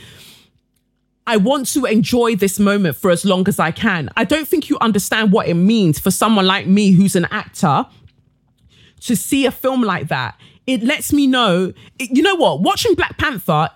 I 1.28 1.38
want 1.38 1.68
to 1.74 1.86
enjoy 1.86 2.36
this 2.36 2.58
moment 2.58 2.96
for 2.96 3.12
as 3.12 3.24
long 3.24 3.48
as 3.48 3.60
I 3.60 3.70
can. 3.70 4.10
I 4.18 4.24
don't 4.24 4.48
think 4.48 4.70
you 4.70 4.78
understand 4.82 5.32
what 5.32 5.48
it 5.48 5.54
means 5.54 6.00
for 6.00 6.10
someone 6.10 6.48
like 6.48 6.66
me 6.66 6.92
who's 6.92 7.16
an 7.16 7.26
actor 7.30 7.86
to 9.02 9.16
see 9.16 9.46
a 9.46 9.52
film 9.52 9.84
like 9.84 10.08
that. 10.08 10.36
It 10.66 10.82
lets 10.82 11.14
me 11.14 11.28
know, 11.28 11.74
you 12.00 12.24
know 12.24 12.36
what, 12.36 12.62
watching 12.62 12.96
Black 12.96 13.20
Panther 13.20 13.70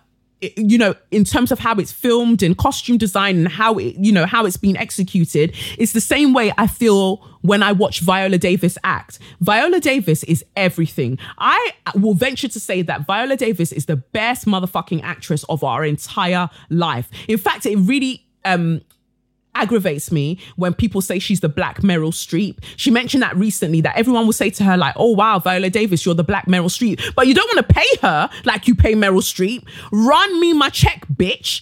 you 0.56 0.78
know 0.78 0.96
in 1.12 1.24
terms 1.24 1.52
of 1.52 1.60
how 1.60 1.76
it's 1.76 1.92
filmed 1.92 2.42
and 2.44 2.58
costume 2.58 2.98
design 2.98 3.38
and 3.38 3.48
how 3.48 3.76
it 3.76 3.96
you 3.98 4.12
know 4.12 4.26
how 4.26 4.46
it's 4.46 4.58
been 4.58 4.78
executed 4.78 5.54
it's 5.78 5.94
the 5.94 6.02
same 6.02 6.34
way 6.34 6.52
i 6.58 6.68
feel 6.68 7.18
when 7.42 7.62
i 7.62 7.72
watch 7.72 8.00
viola 8.02 8.38
davis 8.38 8.78
act. 8.84 9.20
Viola 9.42 9.80
davis 9.80 10.24
is 10.24 10.44
everything. 10.56 11.18
I 11.38 11.74
will 11.96 12.14
venture 12.14 12.48
to 12.48 12.60
say 12.60 12.82
that 12.84 13.06
viola 13.06 13.36
davis 13.36 13.72
is 13.72 13.86
the 13.86 13.98
best 13.98 14.46
motherfucking 14.46 15.02
actress 15.04 15.44
of 15.46 15.64
our 15.64 15.84
entire 15.84 16.50
life. 16.70 17.10
In 17.28 17.38
fact 17.38 17.66
it 17.66 17.78
really 17.78 18.26
um 18.46 18.82
aggravates 19.56 20.12
me 20.12 20.40
when 20.56 20.74
people 20.74 21.02
say 21.02 21.20
she's 21.20 21.40
the 21.40 21.50
black 21.50 21.82
Meryl 21.82 22.12
Streep. 22.12 22.60
She 22.76 22.92
mentioned 22.92 23.24
that 23.24 23.36
recently 23.36 23.82
that 23.82 23.98
everyone 23.98 24.26
will 24.26 24.34
say 24.34 24.50
to 24.52 24.64
her, 24.64 24.78
like, 24.78 24.94
oh 24.98 25.12
wow, 25.12 25.40
Viola 25.40 25.70
Davis, 25.70 26.06
you're 26.06 26.16
the 26.16 26.24
black 26.24 26.46
Meryl 26.48 26.66
Streep. 26.66 27.16
But 27.16 27.28
you 27.28 27.34
don't 27.34 27.48
want 27.48 27.68
to 27.68 27.74
pay 27.74 27.88
her 28.02 28.30
like 28.44 28.68
you 28.68 28.76
pay 28.76 28.94
Meryl 28.94 29.22
Streep. 29.22 29.68
Run 29.92 30.40
me 30.40 30.54
my 30.54 30.70
check, 30.70 31.06
bitch. 31.08 31.62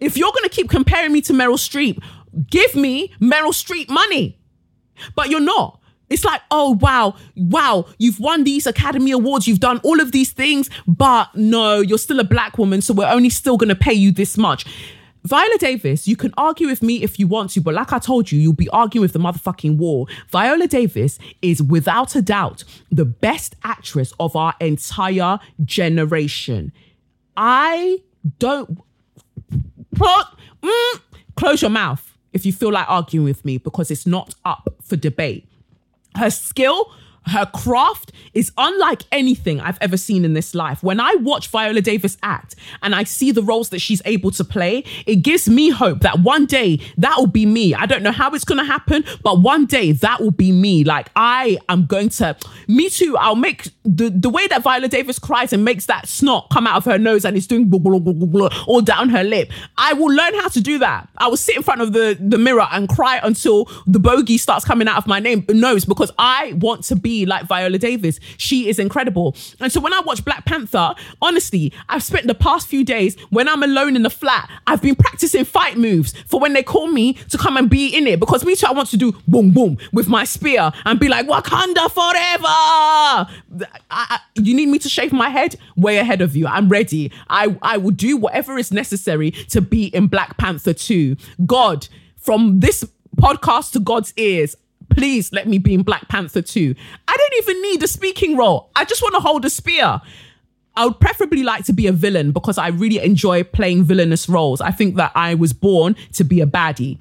If 0.00 0.16
you're 0.16 0.32
gonna 0.32 0.48
keep 0.48 0.70
comparing 0.70 1.12
me 1.12 1.20
to 1.22 1.32
Meryl 1.32 1.58
Streep, 1.58 2.02
give 2.50 2.74
me 2.74 3.12
Meryl 3.20 3.52
Streep 3.52 3.88
money. 3.88 4.38
But 5.14 5.30
you're 5.30 5.40
not. 5.40 5.80
It's 6.12 6.24
like, 6.24 6.42
oh 6.50 6.72
wow, 6.72 7.14
wow, 7.36 7.86
you've 7.96 8.20
won 8.20 8.44
these 8.44 8.66
Academy 8.66 9.12
Awards, 9.12 9.48
you've 9.48 9.60
done 9.60 9.80
all 9.82 9.98
of 9.98 10.12
these 10.12 10.30
things, 10.30 10.68
but 10.86 11.34
no, 11.34 11.80
you're 11.80 11.96
still 11.96 12.20
a 12.20 12.24
black 12.24 12.58
woman, 12.58 12.82
so 12.82 12.92
we're 12.92 13.08
only 13.08 13.30
still 13.30 13.56
gonna 13.56 13.74
pay 13.74 13.94
you 13.94 14.12
this 14.12 14.36
much. 14.36 14.66
Viola 15.24 15.56
Davis, 15.58 16.08
you 16.08 16.16
can 16.16 16.32
argue 16.36 16.66
with 16.66 16.82
me 16.82 17.02
if 17.02 17.18
you 17.18 17.26
want 17.26 17.50
to, 17.50 17.60
but 17.60 17.74
like 17.74 17.92
I 17.92 17.98
told 17.98 18.32
you, 18.32 18.40
you'll 18.40 18.52
be 18.54 18.68
arguing 18.70 19.02
with 19.02 19.12
the 19.12 19.20
motherfucking 19.20 19.76
wall. 19.76 20.08
Viola 20.30 20.66
Davis 20.66 21.18
is 21.42 21.62
without 21.62 22.16
a 22.16 22.22
doubt 22.22 22.64
the 22.90 23.04
best 23.04 23.54
actress 23.62 24.12
of 24.18 24.34
our 24.34 24.54
entire 24.60 25.38
generation. 25.64 26.72
I 27.36 28.02
don't 28.38 28.78
mm, 29.94 31.00
close 31.36 31.62
your 31.62 31.70
mouth 31.70 32.16
if 32.32 32.44
you 32.44 32.52
feel 32.52 32.72
like 32.72 32.88
arguing 32.88 33.24
with 33.24 33.44
me 33.44 33.58
because 33.58 33.90
it's 33.90 34.06
not 34.06 34.34
up 34.44 34.74
for 34.82 34.96
debate. 34.96 35.48
Her 36.16 36.30
skill, 36.30 36.92
her 37.26 37.46
craft 37.46 38.12
is 38.34 38.50
unlike 38.58 39.02
anything 39.12 39.60
I've 39.60 39.78
ever 39.80 39.96
seen 39.96 40.24
in 40.24 40.32
this 40.32 40.54
life. 40.54 40.82
When 40.82 41.00
I 41.00 41.14
watch 41.16 41.48
Viola 41.48 41.80
Davis 41.80 42.16
act 42.22 42.56
and 42.82 42.94
I 42.94 43.04
see 43.04 43.30
the 43.30 43.42
roles 43.42 43.68
that 43.70 43.80
she's 43.80 44.02
able 44.04 44.30
to 44.32 44.44
play, 44.44 44.84
it 45.06 45.16
gives 45.16 45.48
me 45.48 45.70
hope 45.70 46.00
that 46.00 46.20
one 46.20 46.46
day 46.46 46.80
that 46.98 47.16
will 47.18 47.26
be 47.26 47.46
me. 47.46 47.74
I 47.74 47.86
don't 47.86 48.02
know 48.02 48.12
how 48.12 48.30
it's 48.30 48.44
going 48.44 48.58
to 48.58 48.64
happen, 48.64 49.04
but 49.22 49.40
one 49.40 49.66
day 49.66 49.92
that 49.92 50.20
will 50.20 50.30
be 50.30 50.52
me. 50.52 50.84
Like 50.84 51.10
I 51.14 51.58
am 51.68 51.86
going 51.86 52.08
to, 52.10 52.36
me 52.66 52.88
too, 52.90 53.16
I'll 53.16 53.36
make 53.36 53.68
the, 53.84 54.10
the 54.10 54.30
way 54.30 54.46
that 54.48 54.62
Viola 54.62 54.88
Davis 54.88 55.18
cries 55.18 55.52
and 55.52 55.64
makes 55.64 55.86
that 55.86 56.08
snot 56.08 56.48
come 56.50 56.66
out 56.66 56.76
of 56.76 56.84
her 56.86 56.98
nose 56.98 57.24
and 57.24 57.36
it's 57.36 57.46
doing 57.46 57.68
blah, 57.68 57.78
blah, 57.78 57.98
blah, 57.98 58.12
blah, 58.12 58.26
blah, 58.26 58.64
all 58.66 58.80
down 58.80 59.10
her 59.10 59.22
lip. 59.22 59.50
I 59.76 59.92
will 59.92 60.12
learn 60.12 60.34
how 60.34 60.48
to 60.48 60.60
do 60.60 60.78
that. 60.78 61.08
I 61.18 61.28
will 61.28 61.36
sit 61.36 61.56
in 61.56 61.62
front 61.62 61.82
of 61.82 61.92
the, 61.92 62.16
the 62.18 62.38
mirror 62.38 62.66
and 62.72 62.88
cry 62.88 63.20
until 63.22 63.70
the 63.86 64.00
bogey 64.00 64.38
starts 64.38 64.64
coming 64.64 64.88
out 64.88 64.96
of 64.96 65.06
my 65.06 65.20
name, 65.20 65.44
nose 65.48 65.84
because 65.84 66.10
I 66.18 66.54
want 66.54 66.84
to 66.84 66.96
be 66.96 67.11
like 67.26 67.46
Viola 67.46 67.78
Davis. 67.78 68.18
She 68.36 68.68
is 68.68 68.78
incredible. 68.78 69.36
And 69.60 69.70
so 69.70 69.80
when 69.80 69.92
I 69.92 70.00
watch 70.00 70.24
Black 70.24 70.44
Panther, 70.44 70.94
honestly, 71.20 71.72
I've 71.88 72.02
spent 72.02 72.26
the 72.26 72.34
past 72.34 72.66
few 72.66 72.84
days 72.84 73.18
when 73.30 73.48
I'm 73.48 73.62
alone 73.62 73.96
in 73.96 74.02
the 74.02 74.10
flat, 74.10 74.50
I've 74.66 74.82
been 74.82 74.94
practicing 74.94 75.44
fight 75.44 75.76
moves 75.76 76.12
for 76.26 76.40
when 76.40 76.52
they 76.52 76.62
call 76.62 76.88
me 76.88 77.14
to 77.30 77.38
come 77.38 77.56
and 77.56 77.68
be 77.68 77.94
in 77.94 78.06
it 78.06 78.18
because 78.20 78.44
me 78.44 78.56
too, 78.56 78.66
I 78.66 78.72
want 78.72 78.88
to 78.90 78.96
do 78.96 79.12
boom, 79.28 79.52
boom 79.52 79.78
with 79.92 80.08
my 80.08 80.24
spear 80.24 80.72
and 80.84 80.98
be 80.98 81.08
like, 81.08 81.26
Wakanda 81.26 81.90
forever. 81.90 82.46
I, 82.46 83.26
I, 83.90 84.18
you 84.36 84.54
need 84.54 84.68
me 84.68 84.78
to 84.80 84.88
shave 84.88 85.12
my 85.12 85.28
head? 85.28 85.56
Way 85.76 85.98
ahead 85.98 86.20
of 86.20 86.34
you. 86.34 86.46
I'm 86.46 86.68
ready. 86.68 87.12
I, 87.28 87.56
I 87.62 87.76
will 87.76 87.90
do 87.90 88.16
whatever 88.16 88.58
is 88.58 88.72
necessary 88.72 89.32
to 89.50 89.60
be 89.60 89.86
in 89.86 90.06
Black 90.06 90.36
Panther 90.38 90.72
2. 90.72 91.16
God, 91.46 91.88
from 92.16 92.60
this 92.60 92.84
podcast 93.16 93.72
to 93.72 93.80
God's 93.80 94.12
ears, 94.16 94.56
please 94.92 95.32
let 95.32 95.48
me 95.48 95.58
be 95.58 95.74
in 95.74 95.82
Black 95.82 96.08
Panther 96.08 96.42
2. 96.42 96.74
I 97.08 97.16
don't 97.16 97.34
even 97.42 97.62
need 97.62 97.82
a 97.82 97.88
speaking 97.88 98.36
role. 98.36 98.70
I 98.76 98.84
just 98.84 99.02
want 99.02 99.14
to 99.14 99.20
hold 99.20 99.44
a 99.44 99.50
spear. 99.50 100.00
I 100.76 100.86
would 100.86 101.00
preferably 101.00 101.42
like 101.42 101.64
to 101.66 101.72
be 101.72 101.86
a 101.86 101.92
villain 101.92 102.32
because 102.32 102.58
I 102.58 102.68
really 102.68 102.98
enjoy 102.98 103.44
playing 103.44 103.84
villainous 103.84 104.28
roles. 104.28 104.60
I 104.60 104.70
think 104.70 104.96
that 104.96 105.12
I 105.14 105.34
was 105.34 105.52
born 105.52 105.96
to 106.14 106.24
be 106.24 106.40
a 106.40 106.46
baddie. 106.46 106.98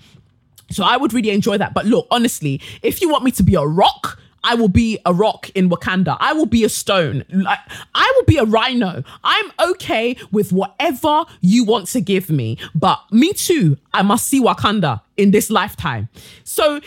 So 0.70 0.84
I 0.84 0.98
would 0.98 1.14
really 1.14 1.30
enjoy 1.30 1.58
that. 1.58 1.74
But 1.74 1.86
look, 1.86 2.08
honestly, 2.12 2.62
if 2.82 3.02
you 3.02 3.10
want 3.10 3.24
me 3.24 3.32
to 3.32 3.44
be 3.44 3.56
a 3.56 3.66
rock, 3.66 4.20
I 4.44 4.56
will 4.56 4.70
be 4.70 5.00
a 5.06 5.14
rock 5.14 5.50
in 5.52 5.70
Wakanda. 5.70 6.18
I 6.20 6.34
will 6.34 6.46
be 6.46 6.64
a 6.64 6.70
stone. 6.70 7.24
Like 7.30 7.60
I 7.94 8.12
will 8.16 8.26
be 8.26 8.38
a 8.38 8.44
rhino. 8.44 9.04
I'm 9.24 9.52
okay 9.72 10.18
with 10.32 10.52
whatever 10.52 11.26
you 11.42 11.64
want 11.64 11.88
to 11.88 12.02
give 12.02 12.30
me. 12.30 12.58
But 12.74 13.00
me 13.12 13.34
too, 13.34 13.78
I 13.94 14.02
must 14.02 14.28
see 14.28 14.42
Wakanda 14.42 15.02
in 15.18 15.32
this 15.32 15.50
lifetime. 15.50 16.10
So 16.44 16.82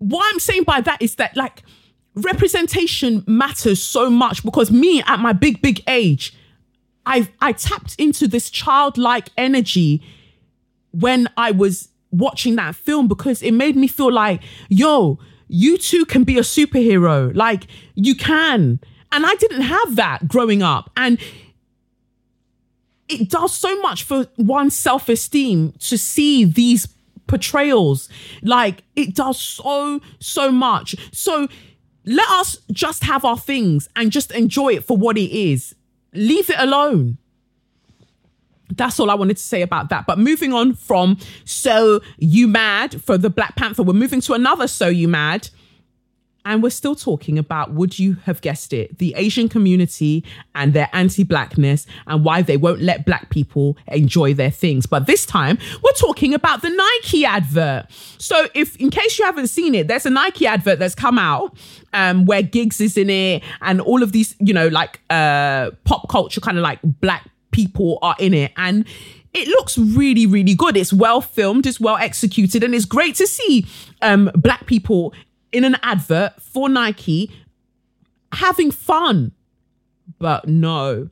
what 0.00 0.32
I'm 0.32 0.40
saying 0.40 0.64
by 0.64 0.80
that 0.80 1.00
is 1.00 1.14
that 1.16 1.36
like 1.36 1.62
representation 2.14 3.22
matters 3.26 3.82
so 3.82 4.10
much 4.10 4.42
because 4.42 4.70
me 4.70 5.02
at 5.02 5.20
my 5.20 5.32
big, 5.32 5.62
big 5.62 5.82
age, 5.86 6.34
I 7.06 7.28
I 7.40 7.52
tapped 7.52 7.94
into 7.98 8.26
this 8.26 8.50
childlike 8.50 9.28
energy 9.36 10.02
when 10.90 11.28
I 11.36 11.52
was 11.52 11.88
watching 12.10 12.56
that 12.56 12.74
film 12.74 13.08
because 13.08 13.42
it 13.42 13.52
made 13.52 13.76
me 13.76 13.86
feel 13.86 14.10
like, 14.10 14.42
yo, 14.68 15.18
you 15.48 15.78
too 15.78 16.04
can 16.06 16.24
be 16.24 16.38
a 16.38 16.42
superhero. 16.42 17.34
Like 17.36 17.66
you 17.94 18.14
can. 18.14 18.80
And 19.12 19.26
I 19.26 19.34
didn't 19.34 19.62
have 19.62 19.96
that 19.96 20.28
growing 20.28 20.62
up. 20.62 20.90
And 20.96 21.18
it 23.08 23.28
does 23.28 23.52
so 23.52 23.80
much 23.80 24.04
for 24.04 24.28
one's 24.38 24.74
self 24.74 25.10
esteem 25.10 25.72
to 25.80 25.98
see 25.98 26.44
these 26.44 26.88
portrayals. 27.30 28.08
Like 28.42 28.82
it 28.96 29.14
does 29.14 29.40
so, 29.40 30.00
so 30.18 30.52
much. 30.52 30.96
So 31.12 31.48
let 32.04 32.28
us 32.28 32.58
just 32.72 33.04
have 33.04 33.24
our 33.24 33.38
things 33.38 33.88
and 33.96 34.10
just 34.10 34.32
enjoy 34.32 34.74
it 34.74 34.84
for 34.84 34.96
what 34.96 35.16
it 35.16 35.30
is. 35.30 35.74
Leave 36.12 36.50
it 36.50 36.58
alone. 36.58 37.16
That's 38.76 39.00
all 39.00 39.10
I 39.10 39.14
wanted 39.14 39.36
to 39.36 39.42
say 39.42 39.62
about 39.62 39.88
that. 39.88 40.06
But 40.06 40.18
moving 40.18 40.52
on 40.52 40.74
from 40.74 41.18
So 41.44 42.00
You 42.18 42.48
Mad 42.48 43.02
for 43.02 43.16
the 43.16 43.30
Black 43.30 43.56
Panther, 43.56 43.82
we're 43.82 43.94
moving 43.94 44.20
to 44.22 44.34
another 44.34 44.66
So 44.66 44.88
You 44.88 45.08
Mad. 45.08 45.48
And 46.44 46.62
we're 46.62 46.70
still 46.70 46.94
talking 46.94 47.38
about, 47.38 47.72
would 47.72 47.98
you 47.98 48.14
have 48.24 48.40
guessed 48.40 48.72
it, 48.72 48.98
the 48.98 49.14
Asian 49.16 49.48
community 49.48 50.24
and 50.54 50.72
their 50.72 50.88
anti 50.92 51.22
blackness 51.22 51.86
and 52.06 52.24
why 52.24 52.42
they 52.42 52.56
won't 52.56 52.80
let 52.80 53.04
black 53.04 53.30
people 53.30 53.76
enjoy 53.88 54.34
their 54.34 54.50
things. 54.50 54.86
But 54.86 55.06
this 55.06 55.26
time, 55.26 55.58
we're 55.82 55.92
talking 55.92 56.34
about 56.34 56.62
the 56.62 56.70
Nike 56.70 57.24
advert. 57.24 57.86
So, 58.18 58.48
if 58.54 58.76
in 58.76 58.90
case 58.90 59.18
you 59.18 59.24
haven't 59.24 59.48
seen 59.48 59.74
it, 59.74 59.88
there's 59.88 60.06
a 60.06 60.10
Nike 60.10 60.46
advert 60.46 60.78
that's 60.78 60.94
come 60.94 61.18
out 61.18 61.56
um, 61.92 62.24
where 62.24 62.42
Giggs 62.42 62.80
is 62.80 62.96
in 62.96 63.10
it 63.10 63.42
and 63.60 63.80
all 63.80 64.02
of 64.02 64.12
these, 64.12 64.34
you 64.38 64.54
know, 64.54 64.68
like 64.68 65.00
uh, 65.10 65.70
pop 65.84 66.08
culture 66.08 66.40
kind 66.40 66.56
of 66.56 66.62
like 66.62 66.78
black 66.82 67.28
people 67.50 67.98
are 68.02 68.16
in 68.18 68.34
it. 68.34 68.52
And 68.56 68.86
it 69.32 69.48
looks 69.48 69.78
really, 69.78 70.26
really 70.26 70.54
good. 70.54 70.76
It's 70.76 70.92
well 70.92 71.20
filmed, 71.20 71.66
it's 71.66 71.80
well 71.80 71.96
executed, 71.96 72.64
and 72.64 72.74
it's 72.74 72.84
great 72.84 73.14
to 73.16 73.26
see 73.26 73.66
um, 74.02 74.30
black 74.34 74.66
people 74.66 75.14
in 75.52 75.64
an 75.64 75.76
advert 75.82 76.40
for 76.40 76.68
Nike 76.68 77.30
having 78.32 78.70
fun. 78.70 79.32
But 80.18 80.48
no, 80.48 81.08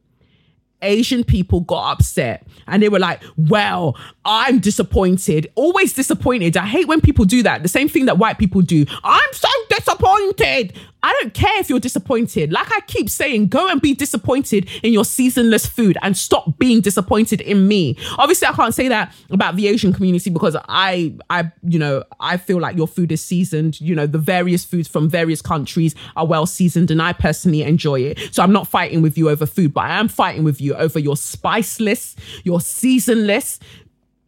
Asian 0.82 1.24
people 1.24 1.60
got 1.60 1.92
upset 1.92 2.46
and 2.66 2.82
they 2.82 2.88
were 2.88 2.98
like, 2.98 3.22
well, 3.36 3.96
I'm 4.24 4.58
disappointed. 4.58 5.50
Always 5.54 5.92
disappointed. 5.92 6.56
I 6.56 6.66
hate 6.66 6.88
when 6.88 7.00
people 7.00 7.24
do 7.24 7.42
that. 7.42 7.62
The 7.62 7.68
same 7.68 7.88
thing 7.88 8.06
that 8.06 8.18
white 8.18 8.38
people 8.38 8.60
do. 8.60 8.84
I'm 9.04 9.32
so 9.32 9.48
disappointed. 9.70 10.74
I 11.02 11.16
don't 11.20 11.34
care 11.34 11.60
if 11.60 11.68
you're 11.68 11.80
disappointed. 11.80 12.52
Like 12.52 12.70
I 12.72 12.80
keep 12.86 13.08
saying, 13.08 13.48
go 13.48 13.68
and 13.68 13.80
be 13.80 13.94
disappointed 13.94 14.68
in 14.82 14.92
your 14.92 15.04
seasonless 15.04 15.66
food 15.66 15.96
and 16.02 16.16
stop 16.16 16.58
being 16.58 16.80
disappointed 16.80 17.40
in 17.40 17.68
me. 17.68 17.96
Obviously, 18.18 18.48
I 18.48 18.52
can't 18.52 18.74
say 18.74 18.88
that 18.88 19.14
about 19.30 19.56
the 19.56 19.68
Asian 19.68 19.92
community 19.92 20.30
because 20.30 20.56
I, 20.68 21.14
I, 21.30 21.52
you 21.62 21.78
know, 21.78 22.04
I 22.20 22.36
feel 22.36 22.60
like 22.60 22.76
your 22.76 22.88
food 22.88 23.12
is 23.12 23.24
seasoned. 23.24 23.80
You 23.80 23.94
know, 23.94 24.06
the 24.06 24.18
various 24.18 24.64
foods 24.64 24.88
from 24.88 25.08
various 25.08 25.40
countries 25.40 25.94
are 26.16 26.26
well 26.26 26.46
seasoned, 26.46 26.90
and 26.90 27.00
I 27.00 27.12
personally 27.12 27.62
enjoy 27.62 28.00
it. 28.00 28.34
So 28.34 28.42
I'm 28.42 28.52
not 28.52 28.66
fighting 28.66 29.02
with 29.02 29.16
you 29.16 29.30
over 29.30 29.46
food, 29.46 29.72
but 29.72 29.84
I 29.84 29.98
am 29.98 30.08
fighting 30.08 30.44
with 30.44 30.60
you 30.60 30.74
over 30.74 30.98
your 30.98 31.14
spiceless, 31.14 32.16
your 32.44 32.60
seasonless 32.60 33.60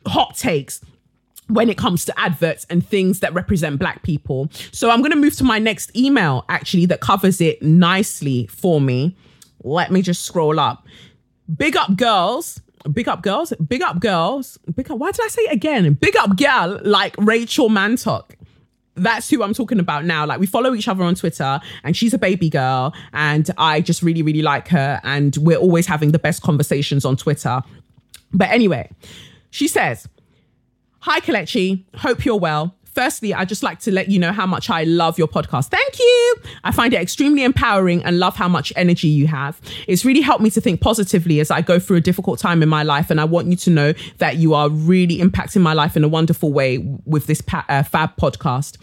hot 0.07 0.37
takes 0.37 0.81
when 1.51 1.69
it 1.69 1.77
comes 1.77 2.05
to 2.05 2.19
adverts 2.19 2.65
and 2.71 2.87
things 2.87 3.21
that 3.21 3.35
represent 3.35 3.79
black 3.79 4.03
people. 4.03 4.49
So 4.73 4.91
I'm 4.91 5.01
going 5.01 5.11
to 5.11 5.17
move 5.17 5.37
to 5.37 5.45
my 5.45 5.59
next 5.59 5.95
email 5.97 6.45
actually 6.49 6.87
that 6.87 7.01
covers 7.01 7.41
it 7.41 7.61
nicely 7.63 8.47
for 8.47 8.81
me. 8.81 9.17
Let 9.63 9.91
me 9.91 10.01
just 10.03 10.25
scroll 10.25 10.59
up. 10.61 10.87
Big 11.57 11.77
up 11.77 11.97
girls. 11.97 12.61
Big 12.93 13.09
up 13.09 13.23
girls. 13.23 13.53
Big 13.67 13.83
up 13.83 14.01
girls. 14.01 14.59
Big 14.75 14.91
up. 14.91 14.99
Why 14.99 15.11
did 15.11 15.25
I 15.25 15.29
say 15.29 15.43
it 15.43 15.53
again? 15.53 15.93
Big 15.95 16.17
up 16.17 16.37
girl 16.37 16.81
like 16.83 17.15
Rachel 17.19 17.69
Mantock. 17.69 18.37
That's 18.95 19.29
who 19.31 19.43
I'm 19.43 19.55
talking 19.55 19.81
about 19.81 20.05
now. 20.05 20.27
Like 20.27 20.41
we 20.41 20.47
follow 20.47 20.75
each 20.75 20.89
other 20.89 21.03
on 21.05 21.15
Twitter 21.15 21.61
and 21.85 21.97
she's 21.97 22.13
a 22.15 22.19
baby 22.19 22.51
girl 22.51 22.95
and 23.13 23.51
I 23.57 23.81
just 23.81 24.03
really, 24.03 24.23
really 24.23 24.43
like 24.43 24.69
her. 24.69 25.01
And 25.05 25.37
we're 25.39 25.59
always 25.59 25.87
having 25.87 26.13
the 26.13 26.19
best 26.19 26.43
conversations 26.43 27.05
on 27.05 27.17
Twitter. 27.17 27.63
But 28.33 28.51
anyway, 28.51 28.91
she 29.51 29.69
says, 29.69 30.07
Hi, 31.05 31.19
Kelechi. 31.21 31.83
Hope 31.97 32.27
you're 32.27 32.37
well. 32.37 32.75
Firstly, 32.85 33.33
I'd 33.33 33.49
just 33.49 33.63
like 33.63 33.79
to 33.81 33.91
let 33.91 34.11
you 34.11 34.19
know 34.19 34.33
how 34.33 34.45
much 34.45 34.69
I 34.69 34.85
love 34.85 35.17
your 35.17 35.29
podcast. 35.29 35.69
Thank 35.69 35.99
you. 35.99 36.37
I 36.63 36.73
find 36.73 36.93
it 36.93 37.01
extremely 37.01 37.43
empowering 37.43 38.05
and 38.05 38.19
love 38.19 38.37
how 38.37 38.49
much 38.49 38.71
energy 38.77 39.09
you 39.09 39.27
have. 39.29 39.59
It's 39.89 40.05
really 40.05 40.21
helped 40.21 40.43
me 40.43 40.51
to 40.51 40.61
think 40.61 40.83
positively 40.83 41.41
as 41.41 41.51
I 41.51 41.63
go 41.63 41.79
through 41.79 41.97
a 41.97 42.01
difficult 42.03 42.39
time 42.39 42.63
in 42.63 42.69
my 42.69 42.83
life. 42.83 43.11
And 43.11 43.19
I 43.19 43.25
want 43.25 43.47
you 43.47 43.57
to 43.57 43.71
know 43.71 43.95
that 44.19 44.37
you 44.37 44.53
are 44.53 44.69
really 44.69 45.19
impacting 45.19 45.63
my 45.63 45.73
life 45.73 45.97
in 45.97 46.05
a 46.05 46.09
wonderful 46.09 46.53
way 46.53 46.79
with 47.07 47.27
this 47.27 47.41
pa- 47.41 47.65
uh, 47.71 47.83
fab 47.83 48.15
podcast. 48.17 48.77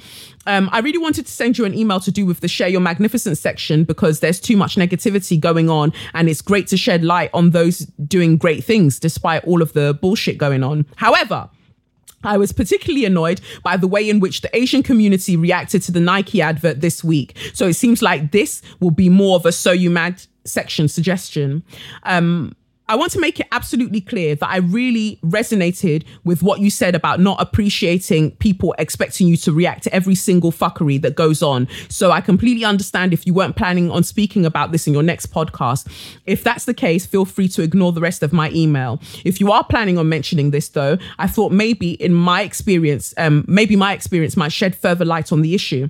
Um, 0.47 0.69
I 0.71 0.79
really 0.79 0.97
wanted 0.97 1.27
to 1.27 1.31
send 1.31 1.59
you 1.59 1.65
an 1.65 1.75
email 1.75 1.99
to 1.99 2.09
do 2.09 2.25
with 2.25 2.39
the 2.39 2.47
share 2.47 2.69
your 2.69 2.81
magnificence 2.81 3.39
section 3.39 3.83
because 3.83 4.21
there's 4.21 4.39
too 4.39 4.57
much 4.57 4.75
negativity 4.75 5.39
going 5.39 5.69
on 5.69 5.93
and 6.15 6.29
it's 6.29 6.41
great 6.41 6.65
to 6.67 6.77
shed 6.77 7.03
light 7.03 7.29
on 7.33 7.51
those 7.51 7.79
doing 8.07 8.37
great 8.37 8.63
things 8.63 8.99
despite 8.99 9.43
all 9.43 9.61
of 9.61 9.73
the 9.73 9.99
bullshit 10.01 10.39
going 10.39 10.63
on. 10.63 10.87
However, 10.95 11.49
I 12.27 12.37
was 12.37 12.51
particularly 12.51 13.05
annoyed 13.05 13.41
by 13.63 13.77
the 13.77 13.87
way 13.87 14.07
in 14.07 14.19
which 14.19 14.41
the 14.41 14.55
Asian 14.55 14.83
community 14.83 15.35
reacted 15.35 15.81
to 15.83 15.91
the 15.91 16.01
Nike 16.01 16.41
advert 16.41 16.81
this 16.81 17.03
week. 17.03 17.35
So 17.53 17.67
it 17.67 17.75
seems 17.75 18.01
like 18.01 18.31
this 18.31 18.61
will 18.79 18.91
be 18.91 19.09
more 19.09 19.37
of 19.37 19.45
a 19.45 19.51
So 19.51 19.71
You 19.71 19.89
Mad 19.89 20.21
section 20.43 20.87
suggestion. 20.87 21.63
Um, 22.03 22.55
I 22.89 22.95
want 22.95 23.11
to 23.13 23.19
make 23.19 23.39
it 23.39 23.47
absolutely 23.51 23.99
clear 23.99 24.35
that 24.35 24.49
I 24.49 24.57
really 24.57 25.19
resonated 25.21 26.05
with 26.23 26.41
what 26.41 26.61
you 26.61 26.69
said 26.69 26.95
about 26.95 27.19
not 27.19 27.41
appreciating 27.41 28.31
people 28.37 28.73
expecting 28.77 29.27
you 29.27 29.35
to 29.37 29.51
react 29.51 29.83
to 29.83 29.93
every 29.93 30.15
single 30.15 30.51
fuckery 30.51 31.01
that 31.01 31.15
goes 31.15 31.43
on. 31.43 31.67
So 31.89 32.11
I 32.11 32.21
completely 32.21 32.63
understand 32.63 33.13
if 33.13 33.27
you 33.27 33.33
weren't 33.33 33.57
planning 33.57 33.91
on 33.91 34.03
speaking 34.03 34.45
about 34.45 34.71
this 34.71 34.87
in 34.87 34.93
your 34.93 35.03
next 35.03 35.33
podcast. 35.33 35.87
If 36.25 36.43
that's 36.43 36.65
the 36.65 36.73
case, 36.73 37.05
feel 37.05 37.25
free 37.25 37.49
to 37.49 37.61
ignore 37.61 37.91
the 37.91 38.01
rest 38.01 38.23
of 38.23 38.31
my 38.31 38.51
email. 38.51 39.01
If 39.25 39.41
you 39.41 39.51
are 39.51 39.65
planning 39.65 39.97
on 39.97 40.07
mentioning 40.07 40.51
this 40.51 40.69
though, 40.69 40.97
I 41.19 41.27
thought 41.27 41.51
maybe 41.51 41.91
in 41.91 42.13
my 42.13 42.41
experience, 42.41 43.13
um, 43.17 43.43
maybe 43.47 43.75
my 43.75 43.93
experience 43.93 44.37
might 44.37 44.53
shed 44.53 44.75
further 44.75 45.03
light 45.03 45.31
on 45.31 45.41
the 45.41 45.53
issue. 45.53 45.89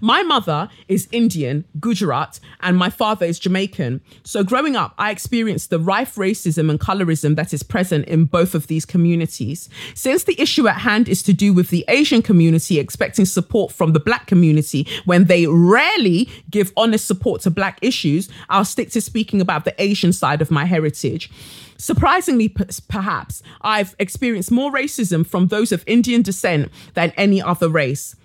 My 0.00 0.22
mother 0.22 0.68
is 0.88 1.08
Indian, 1.12 1.64
Gujarat, 1.80 2.40
and 2.60 2.76
my 2.76 2.90
father 2.90 3.26
is 3.26 3.38
Jamaican. 3.38 4.00
So 4.22 4.44
growing 4.44 4.76
up, 4.76 4.94
I 4.98 5.10
experienced 5.10 5.70
the 5.70 5.78
rife 5.78 6.14
racism 6.16 6.70
and 6.70 6.80
colorism 6.80 7.36
that 7.36 7.52
is 7.52 7.62
present 7.62 8.06
in 8.06 8.24
both 8.24 8.54
of 8.54 8.66
these 8.66 8.84
communities. 8.84 9.68
Since 9.94 10.24
the 10.24 10.40
issue 10.40 10.68
at 10.68 10.80
hand 10.80 11.08
is 11.08 11.22
to 11.24 11.32
do 11.32 11.52
with 11.52 11.70
the 11.70 11.84
Asian 11.88 12.22
community 12.22 12.78
expecting 12.78 13.24
support 13.24 13.72
from 13.72 13.92
the 13.92 14.00
black 14.00 14.26
community 14.26 14.86
when 15.04 15.24
they 15.24 15.46
rarely 15.46 16.28
give 16.50 16.72
honest 16.76 17.06
support 17.06 17.40
to 17.42 17.50
black 17.50 17.78
issues, 17.82 18.28
I'll 18.48 18.64
stick 18.64 18.90
to 18.90 19.00
speaking 19.00 19.40
about 19.40 19.64
the 19.64 19.74
Asian 19.82 20.12
side 20.12 20.42
of 20.42 20.50
my 20.50 20.64
heritage. 20.64 21.30
Surprisingly, 21.78 22.48
perhaps, 22.88 23.42
I've 23.60 23.94
experienced 24.00 24.50
more 24.50 24.72
racism 24.72 25.24
from 25.24 25.46
those 25.46 25.70
of 25.70 25.84
Indian 25.86 26.22
descent 26.22 26.72
than 26.94 27.12
any 27.16 27.40
other 27.40 27.68
race 27.68 28.16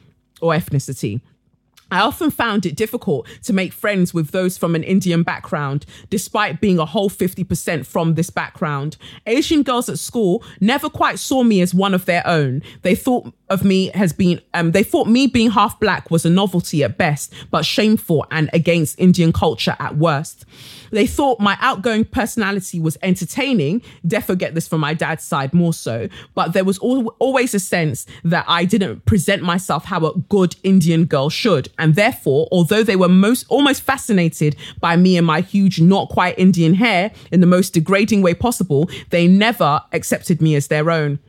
or 0.42 0.54
ethnicity. 0.54 1.22
I 1.94 2.00
often 2.00 2.32
found 2.32 2.66
it 2.66 2.76
difficult 2.76 3.28
to 3.44 3.54
make 3.54 3.72
friends 3.72 4.16
with 4.16 4.32
those 4.32 4.58
from 4.58 4.74
an 4.74 4.82
Indian 4.84 5.22
background, 5.22 5.86
despite 6.10 6.60
being 6.60 6.80
a 6.80 6.86
whole 6.86 7.08
50% 7.08 7.86
from 7.86 8.16
this 8.16 8.32
background. 8.32 8.98
Asian 9.28 9.62
girls 9.62 9.90
at 9.90 10.00
school 10.00 10.44
never 10.60 10.90
quite 10.90 11.20
saw 11.20 11.44
me 11.44 11.62
as 11.62 11.72
one 11.72 11.94
of 11.94 12.06
their 12.06 12.26
own. 12.26 12.64
They 12.82 12.96
thought 12.96 13.32
of 13.50 13.64
me 13.64 13.92
has 13.94 14.12
been, 14.12 14.42
um, 14.56 14.72
they 14.72 14.82
thought 14.82 15.08
me 15.08 15.28
being 15.28 15.52
half 15.52 15.80
black 15.80 16.10
was 16.10 16.26
a 16.26 16.30
novelty 16.32 16.84
at 16.84 16.98
best, 16.98 17.32
but 17.52 17.64
shameful 17.64 18.26
and 18.32 18.50
against 18.54 19.00
Indian 19.00 19.32
culture 19.32 19.76
at 19.80 19.96
worst. 19.96 20.46
They 20.90 21.08
thought 21.08 21.40
my 21.40 21.58
outgoing 21.60 22.06
personality 22.06 22.80
was 22.80 22.98
entertaining. 23.02 23.82
Defo 24.06 24.38
get 24.38 24.56
this 24.56 24.68
from 24.68 24.82
my 24.82 24.94
dad's 24.94 25.24
side 25.24 25.54
more 25.54 25.74
so, 25.74 26.08
but 26.34 26.54
there 26.54 26.64
was 26.64 26.80
al- 26.84 27.16
always 27.20 27.54
a 27.54 27.60
sense 27.60 28.06
that 28.24 28.46
I 28.48 28.66
didn't 28.66 29.06
present 29.06 29.44
myself 29.44 29.86
how 29.86 30.06
a 30.06 30.18
good 30.18 30.56
Indian 30.64 31.06
girl 31.06 31.30
should. 31.30 31.70
And 31.84 31.96
therefore, 31.96 32.48
although 32.50 32.82
they 32.82 32.96
were 32.96 33.10
most 33.10 33.46
almost 33.50 33.82
fascinated 33.82 34.56
by 34.80 34.96
me 34.96 35.18
and 35.18 35.28
my 35.28 35.42
huge, 35.42 35.82
not 35.82 36.08
quite 36.08 36.40
Indian 36.40 36.76
hair 36.76 37.12
in 37.30 37.42
the 37.42 37.46
most 37.46 37.74
degrading 37.74 38.22
way 38.22 38.34
possible, 38.34 38.90
they 39.10 39.28
never 39.28 39.82
accepted 39.92 40.42
me 40.42 40.56
as 40.56 40.68
their 40.68 40.90
own. 40.90 41.20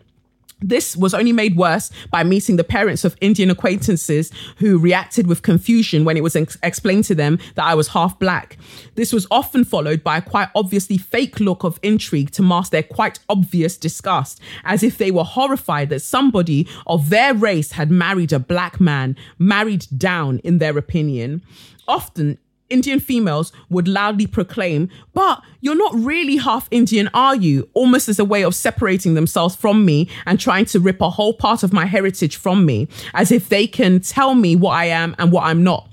This 0.67 0.97
was 0.97 1.13
only 1.13 1.33
made 1.33 1.57
worse 1.57 1.91
by 2.11 2.25
meeting 2.25 2.57
the 2.57 2.65
parents 2.65 3.05
of 3.05 3.17
Indian 3.21 3.51
acquaintances 3.51 4.33
who 4.57 4.79
reacted 4.79 5.27
with 5.27 5.43
confusion 5.43 6.05
when 6.05 6.17
it 6.17 6.23
was 6.23 6.35
ex- 6.35 6.57
explained 6.63 7.05
to 7.05 7.15
them 7.15 7.39
that 7.55 7.65
I 7.65 7.75
was 7.75 7.89
half 7.89 8.19
black. 8.19 8.57
This 8.95 9.13
was 9.13 9.27
often 9.31 9.65
followed 9.65 10.03
by 10.03 10.17
a 10.17 10.23
quite 10.23 10.49
obviously 10.55 10.97
fake 10.97 11.39
look 11.39 11.65
of 11.65 11.79
intrigue 11.83 12.31
to 12.33 12.43
mask 12.43 12.73
their 12.73 12.83
quite 12.83 13.19
obvious 13.29 13.77
disgust, 13.77 14.41
as 14.65 14.83
if 14.83 14.97
they 14.97 15.11
were 15.11 15.25
horrified 15.25 15.91
that 15.91 16.01
somebody 16.01 16.67
of 16.87 17.11
their 17.11 17.35
race 17.35 17.73
had 17.73 17.91
married 17.91 18.33
a 18.33 18.39
black 18.39 18.81
man, 18.81 19.17
married 19.39 19.87
down 19.97 20.39
in 20.39 20.59
their 20.59 20.79
opinion. 20.79 21.43
Often, 21.87 22.39
Indian 22.71 22.99
females 22.99 23.53
would 23.69 23.87
loudly 23.87 24.27
proclaim, 24.27 24.89
but 25.13 25.43
you're 25.61 25.77
not 25.77 25.95
really 25.95 26.37
half 26.37 26.67
Indian, 26.71 27.09
are 27.13 27.37
you? 27.37 27.69
Almost 27.75 28.09
as 28.09 28.19
a 28.19 28.25
way 28.25 28.43
of 28.43 28.55
separating 28.55 29.15
themselves 29.15 29.55
from 29.55 29.85
me 29.85 30.09
and 30.27 30.41
trying 30.41 30.65
to 30.67 30.81
rip 30.81 31.01
a 31.01 31.11
whole 31.11 31.35
part 31.35 31.63
of 31.63 31.73
my 31.73 31.85
heritage 31.85 32.37
from 32.37 32.65
me, 32.65 32.89
as 33.13 33.31
if 33.31 33.49
they 33.49 33.67
can 33.67 34.01
tell 34.01 34.35
me 34.35 34.57
what 34.57 34.73
I 34.73 34.87
am 34.87 35.15
and 35.19 35.31
what 35.31 35.45
I'm 35.45 35.63
not. 35.63 35.89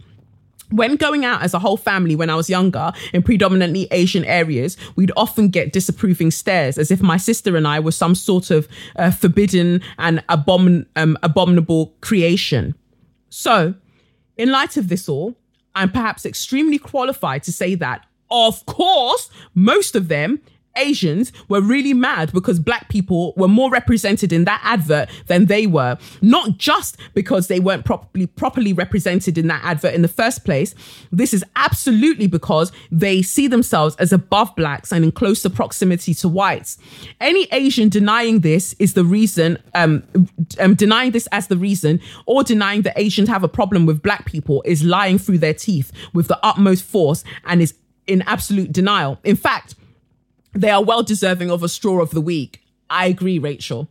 When 0.70 0.96
going 0.96 1.26
out 1.26 1.44
as 1.44 1.54
a 1.54 1.60
whole 1.60 1.76
family 1.76 2.16
when 2.16 2.30
I 2.30 2.36
was 2.36 2.50
younger 2.50 2.94
in 3.14 3.24
predominantly 3.24 3.90
Asian 3.92 4.24
areas, 4.24 4.78
we'd 4.96 5.12
often 5.18 5.50
get 5.50 5.74
disapproving 5.74 6.32
stares 6.32 6.78
as 6.78 6.92
if 6.92 7.02
my 7.02 7.18
sister 7.18 7.58
and 7.58 7.68
I 7.68 7.82
were 7.82 7.92
some 7.92 8.16
sort 8.16 8.52
of 8.52 8.70
uh, 8.96 9.12
forbidden 9.12 9.82
and 9.98 10.26
abomin- 10.28 10.86
um, 10.96 11.18
abominable 11.24 11.94
creation. 12.00 12.74
So, 13.30 13.76
in 14.38 14.50
light 14.50 14.78
of 14.78 14.88
this 14.88 15.10
all, 15.10 15.36
I'm 15.76 15.92
perhaps 15.92 16.26
extremely 16.26 16.78
qualified 16.78 17.44
to 17.44 17.52
say 17.52 17.76
that, 17.76 18.06
of 18.30 18.66
course, 18.66 19.30
most 19.56 19.96
of 19.96 20.08
them 20.08 20.42
Asians 20.76 21.32
were 21.50 21.62
really 21.62 21.94
mad 21.94 22.32
because 22.34 22.60
black 22.60 22.90
people 22.90 23.34
were 23.36 23.48
more 23.48 23.70
represented 23.70 24.32
in 24.32 24.46
that 24.46 24.62
advert 24.64 25.10
than 25.28 25.46
they 25.46 25.68
were. 25.68 25.98
Not 26.22 26.58
just 26.58 26.98
because 27.14 27.48
they 27.48 27.60
weren't 27.60 27.86
properly 27.86 28.28
properly 28.28 28.74
represented 28.74 29.38
in 29.38 29.48
that 29.48 29.62
advert 29.64 29.94
in 29.94 30.02
the 30.02 30.08
first 30.08 30.46
place. 30.46 30.74
This 31.12 31.34
is 31.34 31.44
absolutely 31.56 32.28
because 32.28 32.72
they 32.92 33.22
see 33.22 33.48
themselves 33.48 33.96
as 33.98 34.14
above 34.14 34.56
blacks 34.56 34.92
and 34.92 35.04
in 35.04 35.12
closer 35.12 35.50
proximity 35.50 36.14
to 36.16 36.30
whites. 36.30 36.78
Any 37.20 37.48
Asian 37.52 37.90
denying 37.90 38.40
this 38.42 38.74
is 38.80 38.94
the 38.94 39.04
reason, 39.04 39.58
um, 39.76 40.04
um 40.60 40.76
denying 40.76 41.12
this 41.12 41.28
as 41.32 41.48
the 41.48 41.58
reason, 41.58 42.00
or 42.26 42.44
denying 42.44 42.84
that 42.84 42.98
Asians 42.98 43.30
have 43.30 43.44
a 43.44 43.48
problem 43.48 43.86
with 43.86 44.02
black 44.02 44.26
people 44.26 44.62
is 44.66 44.84
lying 44.84 45.18
through 45.18 45.38
their 45.40 45.54
teeth 45.54 45.92
with 46.14 46.28
the 46.28 46.40
utmost 46.46 46.84
force 46.84 47.24
and 47.46 47.62
is 47.62 47.74
in 48.08 48.22
absolute 48.24 48.72
denial. 48.72 49.20
In 49.24 49.36
fact, 49.36 49.76
they 50.54 50.70
are 50.70 50.84
well 50.84 51.04
deserving 51.04 51.52
of 51.52 51.64
a 51.64 51.70
straw 51.70 52.02
of 52.02 52.12
the 52.12 52.22
week. 52.22 52.64
I 52.90 53.08
agree, 53.08 53.40
Rachel. 53.40 53.90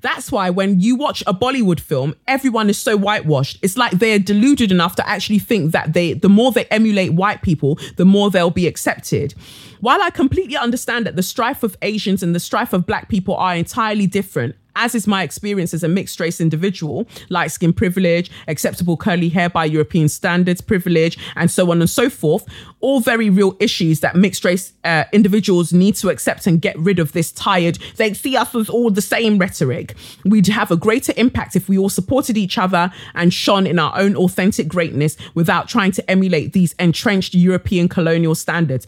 That's 0.00 0.32
why 0.32 0.50
when 0.50 0.80
you 0.80 0.96
watch 0.96 1.22
a 1.26 1.34
Bollywood 1.34 1.80
film, 1.80 2.14
everyone 2.26 2.70
is 2.70 2.78
so 2.78 2.96
whitewashed. 2.96 3.58
It's 3.62 3.76
like 3.76 3.92
they're 3.92 4.18
deluded 4.18 4.72
enough 4.72 4.96
to 4.96 5.08
actually 5.08 5.38
think 5.38 5.72
that 5.72 5.92
they 5.92 6.14
the 6.14 6.28
more 6.28 6.52
they 6.52 6.64
emulate 6.66 7.12
white 7.12 7.42
people, 7.42 7.78
the 7.96 8.04
more 8.04 8.30
they'll 8.30 8.50
be 8.50 8.66
accepted. 8.66 9.34
While 9.80 10.02
I 10.02 10.10
completely 10.10 10.56
understand 10.56 11.06
that 11.06 11.16
the 11.16 11.22
strife 11.22 11.62
of 11.62 11.76
Asians 11.82 12.22
and 12.22 12.34
the 12.34 12.40
strife 12.40 12.72
of 12.72 12.86
black 12.86 13.08
people 13.08 13.36
are 13.36 13.54
entirely 13.54 14.06
different, 14.06 14.56
as 14.80 14.94
is 14.94 15.06
my 15.06 15.22
experience 15.22 15.74
as 15.74 15.84
a 15.84 15.88
mixed 15.88 16.18
race 16.18 16.40
individual, 16.40 17.06
light 17.28 17.52
skin 17.52 17.72
privilege, 17.72 18.30
acceptable 18.48 18.96
curly 18.96 19.28
hair 19.28 19.50
by 19.50 19.66
European 19.66 20.08
standards 20.08 20.62
privilege, 20.62 21.18
and 21.36 21.50
so 21.50 21.70
on 21.70 21.80
and 21.80 21.90
so 21.90 22.08
forth, 22.08 22.46
all 22.80 23.00
very 23.00 23.28
real 23.28 23.54
issues 23.60 24.00
that 24.00 24.16
mixed 24.16 24.42
race 24.42 24.72
uh, 24.84 25.04
individuals 25.12 25.74
need 25.74 25.94
to 25.94 26.08
accept 26.08 26.46
and 26.46 26.62
get 26.62 26.78
rid 26.78 26.98
of 26.98 27.12
this 27.12 27.30
tired, 27.30 27.78
they 27.96 28.14
see 28.14 28.36
us 28.36 28.54
as 28.54 28.70
all 28.70 28.90
the 28.90 29.02
same 29.02 29.36
rhetoric. 29.36 29.94
We'd 30.24 30.46
have 30.46 30.70
a 30.70 30.76
greater 30.76 31.12
impact 31.18 31.56
if 31.56 31.68
we 31.68 31.76
all 31.76 31.90
supported 31.90 32.38
each 32.38 32.56
other 32.56 32.90
and 33.14 33.34
shone 33.34 33.66
in 33.66 33.78
our 33.78 33.92
own 33.98 34.16
authentic 34.16 34.66
greatness 34.66 35.18
without 35.34 35.68
trying 35.68 35.92
to 35.92 36.10
emulate 36.10 36.54
these 36.54 36.74
entrenched 36.78 37.34
European 37.34 37.86
colonial 37.86 38.34
standards. 38.34 38.86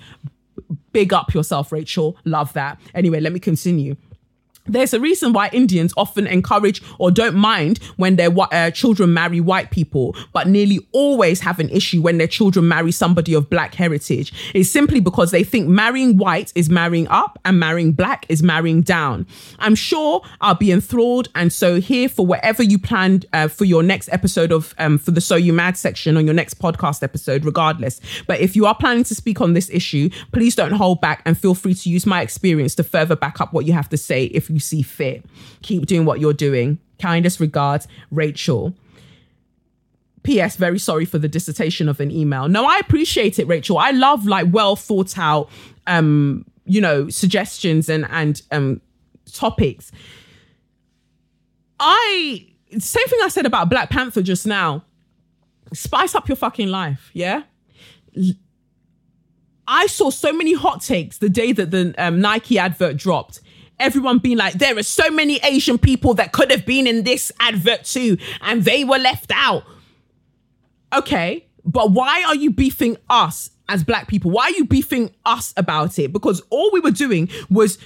Big 0.93 1.13
up 1.13 1.35
yourself, 1.35 1.71
Rachel. 1.71 2.17
Love 2.25 2.55
that. 2.55 2.81
Anyway, 2.95 3.21
let 3.21 3.33
me 3.33 3.41
continue. 3.41 3.97
There's 4.67 4.95
a 4.95 5.01
reason 5.01 5.33
why 5.33 5.51
Indians 5.53 5.93
often 5.97 6.27
encourage 6.27 6.83
or 6.99 7.11
don't 7.11 7.35
mind 7.35 7.79
when 7.97 8.17
their 8.17 8.31
uh, 8.53 8.71
children 8.71 9.13
marry 9.13 9.41
white 9.41 9.71
people, 9.71 10.15
but 10.33 10.47
nearly 10.47 10.87
always 10.93 11.41
have 11.41 11.59
an 11.59 11.69
issue 11.71 12.01
when 12.01 12.19
their 12.19 12.29
children 12.29 12.69
marry 12.69 12.93
somebody 12.93 13.35
of 13.35 13.51
black 13.51 13.75
heritage. 13.75 14.33
It's 14.55 14.71
simply 14.71 15.01
because 15.01 15.33
they 15.33 15.43
think 15.43 15.69
marrying 15.69 16.17
white 16.17 16.53
is 16.55 16.71
marrying 16.71 17.09
up 17.09 17.39
and 17.45 17.59
marrying 17.59 17.93
black 17.93 18.25
is 18.29 18.43
marrying 18.43 18.83
down. 18.83 19.27
I'm 19.59 19.75
sure 19.75 20.23
I'll 20.41 20.55
be 20.55 20.71
enthralled, 20.71 21.29
and 21.35 21.53
so 21.53 21.81
here 21.81 22.09
for 22.09 22.25
whatever 22.25 22.63
you 22.63 22.79
planned 22.79 23.27
uh, 23.33 23.49
for 23.49 23.65
your 23.65 23.83
next 23.83 24.09
episode 24.13 24.53
of 24.53 24.75
um, 24.79 24.99
for 24.99 25.11
the 25.11 25.21
So 25.21 25.35
You 25.35 25.53
Mad 25.53 25.77
section 25.77 26.17
on 26.17 26.25
your 26.25 26.35
next 26.35 26.61
podcast 26.61 27.03
episode, 27.03 27.45
regardless. 27.45 28.01
But 28.27 28.41
if 28.41 28.55
you 28.55 28.67
are 28.67 28.75
planning 28.75 29.05
to 29.05 29.15
speak 29.15 29.41
on 29.41 29.55
this 29.55 29.71
issue, 29.71 30.09
please 30.33 30.55
don't 30.55 30.73
hold 30.73 31.01
back 31.01 31.23
and 31.25 31.37
feel 31.37 31.55
free 31.55 31.75
to 31.75 31.91
use 31.91 32.07
my 32.07 32.23
experience 32.23 32.75
to 32.77 32.85
further 32.85 33.17
back 33.17 33.41
up 33.41 33.53
what 33.53 33.67
you 33.67 33.73
have 33.73 33.89
to 33.89 33.97
say. 33.97 34.25
If 34.27 34.52
you 34.53 34.61
see 34.61 34.83
fit. 34.83 35.25
Keep 35.63 35.87
doing 35.87 36.05
what 36.05 36.21
you're 36.21 36.33
doing. 36.33 36.79
Kindest 36.99 37.41
regards, 37.41 37.89
Rachel. 38.11 38.75
P.S. 40.23 40.57
Very 40.57 40.79
sorry 40.79 41.05
for 41.05 41.19
the 41.19 41.29
dissertation 41.29 41.89
of 41.89 41.99
an 41.99 42.11
email. 42.11 42.49
No, 42.49 42.65
I 42.65 42.79
appreciate 42.79 43.39
it, 43.39 43.47
Rachel. 43.49 43.79
I 43.79 43.91
love 43.91 44.27
like 44.27 44.47
well 44.51 44.77
thought 44.77 45.19
out, 45.19 45.51
um, 45.87 46.45
you 46.65 46.81
know, 46.81 47.09
suggestions 47.09 47.89
and 47.89 48.07
and 48.11 48.41
um 48.53 48.81
topics. 49.33 49.91
I 51.81 52.47
same 52.79 53.07
thing 53.09 53.19
I 53.23 53.29
said 53.29 53.47
about 53.47 53.69
Black 53.69 53.91
Panther 53.91 54.23
just 54.23 54.47
now. 54.47 54.85
Spice 55.73 56.15
up 56.15 56.29
your 56.29 56.37
fucking 56.37 56.69
life, 56.69 57.11
yeah. 57.15 57.43
I 59.67 59.87
saw 59.87 60.11
so 60.11 60.33
many 60.33 60.55
hot 60.55 60.83
takes 60.83 61.19
the 61.19 61.31
day 61.31 61.53
that 61.53 61.71
the 61.71 61.95
um, 61.97 62.21
Nike 62.21 62.59
advert 62.59 62.97
dropped 62.97 63.41
everyone 63.83 64.19
being 64.19 64.39
like, 64.39 64.55
there 64.55 64.77
are 64.79 64.83
so 64.83 65.11
many 65.11 65.39
Asian 65.43 65.79
people 65.79 66.15
that 66.15 66.33
could 66.33 66.51
have 66.51 66.65
been 66.65 66.87
in 66.87 67.05
this 67.05 67.33
advert 67.41 67.85
too, 67.85 68.17
and 68.41 68.65
they 68.65 68.85
were 68.85 68.99
left 68.99 69.31
out. 69.35 69.65
Okay, 70.95 71.47
but 71.65 71.91
why 71.91 72.25
are 72.27 72.35
you 72.35 72.51
beefing 72.51 72.97
us 73.11 73.51
as 73.69 73.85
black 73.85 74.09
people? 74.09 74.31
Why 74.31 74.45
are 74.45 74.51
you 74.51 74.65
beefing 74.65 75.11
us 75.25 75.53
about 75.57 75.99
it? 75.99 76.13
Because 76.13 76.43
all 76.51 76.71
we 76.73 76.81
were 76.81 76.91
doing 76.91 77.29
was 77.51 77.79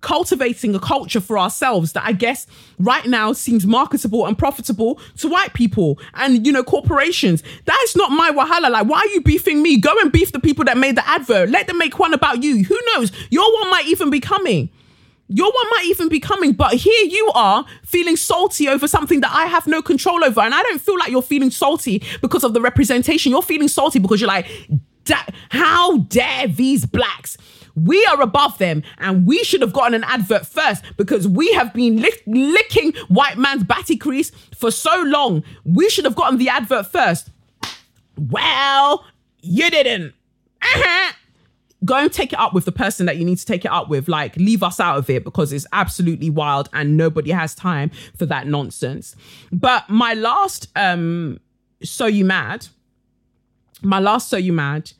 cultivating 0.00 0.74
a 0.74 0.80
culture 0.80 1.20
for 1.20 1.38
ourselves 1.38 1.92
that 1.92 2.04
I 2.04 2.12
guess 2.12 2.46
right 2.78 3.04
now 3.06 3.32
seems 3.32 3.66
marketable 3.66 4.26
and 4.26 4.36
profitable 4.36 4.98
to 5.18 5.28
white 5.28 5.52
people 5.52 5.98
and 6.14 6.46
you 6.46 6.52
know 6.52 6.62
corporations. 6.62 7.42
That 7.66 7.80
is 7.84 7.96
not 7.96 8.10
my 8.10 8.30
wahala. 8.30 8.70
Like, 8.70 8.86
why 8.86 9.00
are 9.00 9.08
you 9.08 9.20
beefing 9.20 9.62
me? 9.62 9.78
Go 9.78 9.94
and 10.00 10.10
beef 10.10 10.32
the 10.32 10.40
people 10.40 10.64
that 10.64 10.78
made 10.78 10.96
the 10.96 11.06
advert. 11.06 11.50
Let 11.50 11.66
them 11.66 11.78
make 11.78 11.98
one 11.98 12.14
about 12.14 12.42
you. 12.42 12.64
Who 12.64 12.78
knows? 12.94 13.12
Your 13.30 13.52
one 13.60 13.70
might 13.70 13.86
even 13.86 14.10
be 14.10 14.20
coming. 14.20 14.70
Your 15.32 15.46
one 15.46 15.70
might 15.70 15.84
even 15.86 16.08
be 16.08 16.18
coming, 16.18 16.54
but 16.54 16.74
here 16.74 17.06
you 17.06 17.30
are 17.36 17.64
feeling 17.84 18.16
salty 18.16 18.68
over 18.68 18.88
something 18.88 19.20
that 19.20 19.32
I 19.32 19.46
have 19.46 19.64
no 19.68 19.80
control 19.80 20.24
over. 20.24 20.40
And 20.40 20.52
I 20.52 20.60
don't 20.64 20.80
feel 20.80 20.98
like 20.98 21.10
you're 21.10 21.22
feeling 21.22 21.52
salty 21.52 22.02
because 22.20 22.42
of 22.42 22.52
the 22.52 22.60
representation. 22.60 23.30
You're 23.30 23.40
feeling 23.40 23.68
salty 23.68 24.00
because 24.00 24.20
you're 24.20 24.26
like, 24.26 24.48
how 25.50 25.98
dare 25.98 26.48
these 26.48 26.84
blacks? 26.84 27.36
We 27.76 28.04
are 28.06 28.20
above 28.20 28.58
them 28.58 28.82
and 28.98 29.24
we 29.24 29.44
should 29.44 29.60
have 29.60 29.72
gotten 29.72 29.94
an 29.94 30.02
advert 30.02 30.46
first 30.46 30.82
because 30.96 31.28
we 31.28 31.52
have 31.52 31.72
been 31.72 32.00
lick- 32.02 32.24
licking 32.26 32.92
white 33.06 33.38
man's 33.38 33.62
batty 33.62 33.96
crease 33.96 34.32
for 34.56 34.72
so 34.72 35.00
long. 35.06 35.44
We 35.64 35.88
should 35.90 36.06
have 36.06 36.16
gotten 36.16 36.38
the 36.38 36.48
advert 36.48 36.88
first. 36.88 37.30
Well, 38.18 39.04
you 39.42 39.70
didn't. 39.70 40.12
Uh-huh 40.60 41.12
go 41.84 41.96
and 41.96 42.12
take 42.12 42.32
it 42.32 42.38
up 42.38 42.52
with 42.52 42.64
the 42.64 42.72
person 42.72 43.06
that 43.06 43.16
you 43.16 43.24
need 43.24 43.38
to 43.38 43.46
take 43.46 43.64
it 43.64 43.70
up 43.70 43.88
with. 43.88 44.08
Like, 44.08 44.36
leave 44.36 44.62
us 44.62 44.80
out 44.80 44.98
of 44.98 45.08
it 45.08 45.24
because 45.24 45.52
it's 45.52 45.66
absolutely 45.72 46.30
wild 46.30 46.68
and 46.72 46.96
nobody 46.96 47.30
has 47.30 47.54
time 47.54 47.90
for 48.16 48.26
that 48.26 48.46
nonsense. 48.46 49.16
But 49.52 49.88
my 49.88 50.14
last, 50.14 50.68
um, 50.76 51.40
So 51.82 52.06
You 52.06 52.24
Mad, 52.24 52.66
my 53.82 53.98
last 53.98 54.28
So 54.28 54.36
You 54.36 54.52
Mad 54.52 54.92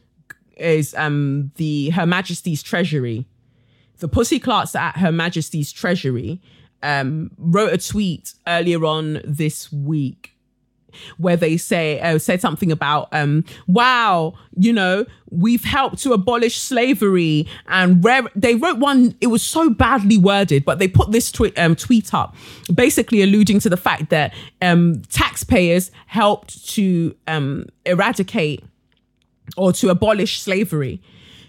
is 0.56 0.94
um 0.94 1.50
the 1.56 1.90
Her 1.90 2.06
Majesty's 2.06 2.62
Treasury. 2.62 3.26
The 3.98 4.08
Pussy 4.08 4.38
Clarks 4.38 4.74
at 4.74 4.96
Her 4.98 5.12
Majesty's 5.12 5.72
Treasury 5.72 6.40
um 6.82 7.30
wrote 7.36 7.72
a 7.72 7.78
tweet 7.78 8.32
earlier 8.46 8.84
on 8.86 9.20
this 9.24 9.70
week 9.70 10.34
where 11.18 11.36
they 11.36 11.56
say 11.56 12.00
uh, 12.00 12.18
said 12.18 12.40
something 12.40 12.70
about 12.72 13.08
um 13.12 13.44
wow 13.66 14.34
you 14.56 14.72
know 14.72 15.04
we've 15.30 15.64
helped 15.64 15.98
to 15.98 16.12
abolish 16.12 16.58
slavery 16.58 17.46
and 17.68 18.04
rare 18.04 18.22
they 18.34 18.54
wrote 18.54 18.78
one 18.78 19.14
it 19.20 19.28
was 19.28 19.42
so 19.42 19.70
badly 19.70 20.18
worded 20.18 20.64
but 20.64 20.78
they 20.78 20.88
put 20.88 21.12
this 21.12 21.30
tweet 21.30 21.56
um, 21.58 21.76
tweet 21.76 22.12
up 22.14 22.34
basically 22.74 23.22
alluding 23.22 23.60
to 23.60 23.68
the 23.68 23.76
fact 23.76 24.10
that 24.10 24.34
um 24.62 25.00
taxpayers 25.10 25.90
helped 26.06 26.68
to 26.68 27.14
um 27.26 27.64
eradicate 27.86 28.64
or 29.56 29.72
to 29.74 29.88
abolish 29.88 30.40
slavery. 30.40 31.00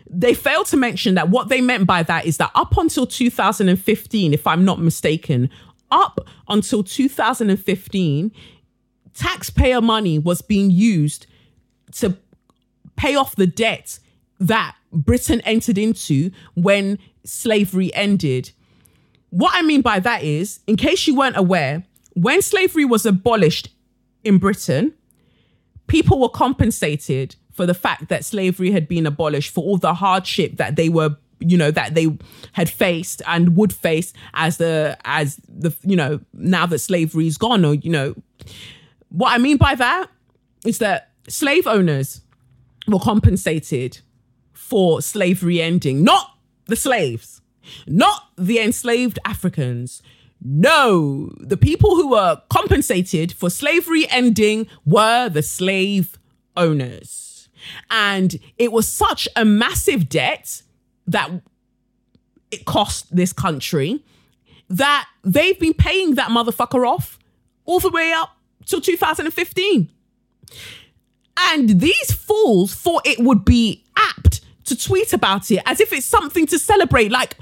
They 0.10 0.34
failed 0.34 0.68
to 0.68 0.78
mention 0.78 1.16
that 1.16 1.30
what 1.30 1.50
they 1.50 1.62
meant 1.62 1.88
by 1.88 2.04
that 2.04 2.26
is 2.26 2.38
that 2.38 2.52
up 2.56 2.78
until 2.78 3.08
2015 3.08 4.34
if 4.34 4.46
i'm 4.46 4.66
not 4.66 4.80
mistaken 4.80 5.50
up 5.90 6.20
until 6.50 6.84
2015 6.84 8.32
taxpayer 9.14 9.82
money 9.82 10.20
was 10.20 10.42
being 10.42 10.72
used 10.72 11.28
to 11.94 12.18
pay 12.96 13.16
off 13.16 13.36
the 13.36 13.48
debt 13.48 14.00
that 14.40 14.76
Britain 14.92 15.42
entered 15.42 15.78
into 15.78 16.32
when 16.56 17.00
slavery 17.24 17.94
ended. 17.94 18.52
What 19.30 19.52
I 19.54 19.62
mean 19.62 19.82
by 19.82 20.00
that 20.00 20.24
is, 20.24 20.60
in 20.68 20.76
case 20.76 21.08
you 21.08 21.16
weren't 21.16 21.38
aware, 21.38 21.84
when 22.14 22.42
slavery 22.42 22.86
was 22.86 23.06
abolished 23.06 23.70
in 24.24 24.38
Britain, 24.38 24.94
people 25.88 26.20
were 26.20 26.30
compensated 26.30 27.36
for 27.52 27.66
the 27.66 27.74
fact 27.74 28.10
that 28.10 28.26
slavery 28.26 28.72
had 28.72 28.88
been 28.88 29.06
abolished 29.06 29.54
for 29.54 29.64
all 29.64 29.78
the 29.78 29.94
hardship 29.94 30.58
that 30.58 30.76
they 30.76 30.90
were 30.90 31.16
you 31.40 31.58
know 31.58 31.72
that 31.72 31.96
they 31.96 32.08
had 32.54 32.70
faced 32.70 33.22
and 33.26 33.56
would 33.58 33.74
face 33.74 34.14
as 34.36 34.58
the 34.58 34.96
as 35.06 35.38
the 35.48 35.76
you 35.84 35.96
know 35.96 36.20
now 36.34 36.68
that 36.68 36.80
slavery 36.80 37.26
is 37.26 37.38
gone 37.38 37.66
or 37.66 37.74
you 37.74 37.90
know 37.90 38.16
what 39.12 39.34
I 39.34 39.38
mean 39.38 39.58
by 39.58 39.76
that 39.76 40.08
is 40.66 40.78
that 40.80 41.12
slave 41.28 41.68
owners 41.68 42.22
were 42.88 43.00
compensated 43.00 44.00
for 44.54 45.02
slavery 45.02 45.62
ending, 45.62 46.04
not 46.04 46.38
the 46.66 46.76
slaves, 46.76 47.42
not 47.86 48.30
the 48.38 48.60
enslaved 48.60 49.20
Africans. 49.26 50.02
No, 50.44 51.32
the 51.40 51.58
people 51.58 51.96
who 51.96 52.10
were 52.10 52.42
compensated 52.50 53.32
for 53.32 53.50
slavery 53.50 54.10
ending 54.10 54.68
were 54.86 55.30
the 55.30 55.44
slave 55.44 56.18
owners. 56.58 57.50
And 57.92 58.40
it 58.58 58.72
was 58.72 58.88
such 58.88 59.28
a 59.36 59.46
massive 59.46 60.10
debt 60.10 60.64
that 61.06 61.30
it 62.50 62.66
cost 62.66 63.16
this 63.16 63.34
country 63.34 64.04
that 64.70 65.08
they've 65.24 65.60
been 65.60 65.74
paying 65.74 66.16
that 66.16 66.30
motherfucker 66.30 66.88
off 66.88 67.20
all 67.66 67.80
the 67.80 67.90
way 67.90 68.12
up 68.14 68.38
till 68.66 68.82
2015. 68.82 69.90
And 71.38 71.80
these 71.80 72.12
fools 72.12 72.76
thought 72.76 73.06
it 73.06 73.20
would 73.20 73.46
be 73.46 73.84
apt 73.96 74.42
to 74.66 74.78
tweet 74.78 75.14
about 75.14 75.50
it 75.52 75.62
as 75.66 75.80
if 75.80 75.92
it's 75.92 76.06
something 76.06 76.46
to 76.48 76.60
celebrate. 76.60 77.12
Like, 77.12 77.36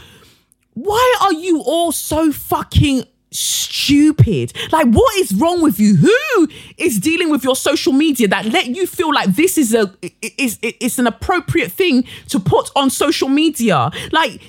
why 0.74 1.18
are 1.22 1.34
you 1.34 1.62
all 1.62 1.92
so 1.92 2.32
fucking 2.32 3.04
stupid? 3.32 4.54
Like, 4.72 4.88
what 4.88 5.16
is 5.18 5.34
wrong 5.34 5.62
with 5.62 5.80
you? 5.80 5.96
Who 5.96 6.48
is 6.78 7.00
dealing 7.00 7.30
with 7.30 7.44
your 7.44 7.56
social 7.56 7.94
media 7.94 8.28
that 8.30 8.46
let 8.46 8.68
you 8.68 8.88
feel 8.88 9.14
like 9.14 9.36
this 9.36 9.58
is 9.58 9.74
a 9.74 9.94
is 10.22 10.60
it's 10.62 11.00
an 11.00 11.08
appropriate 11.08 11.72
thing 11.72 12.06
to 12.30 12.40
put 12.40 12.70
on 12.76 12.90
social 12.90 13.30
media? 13.30 13.92
Like, 14.12 14.42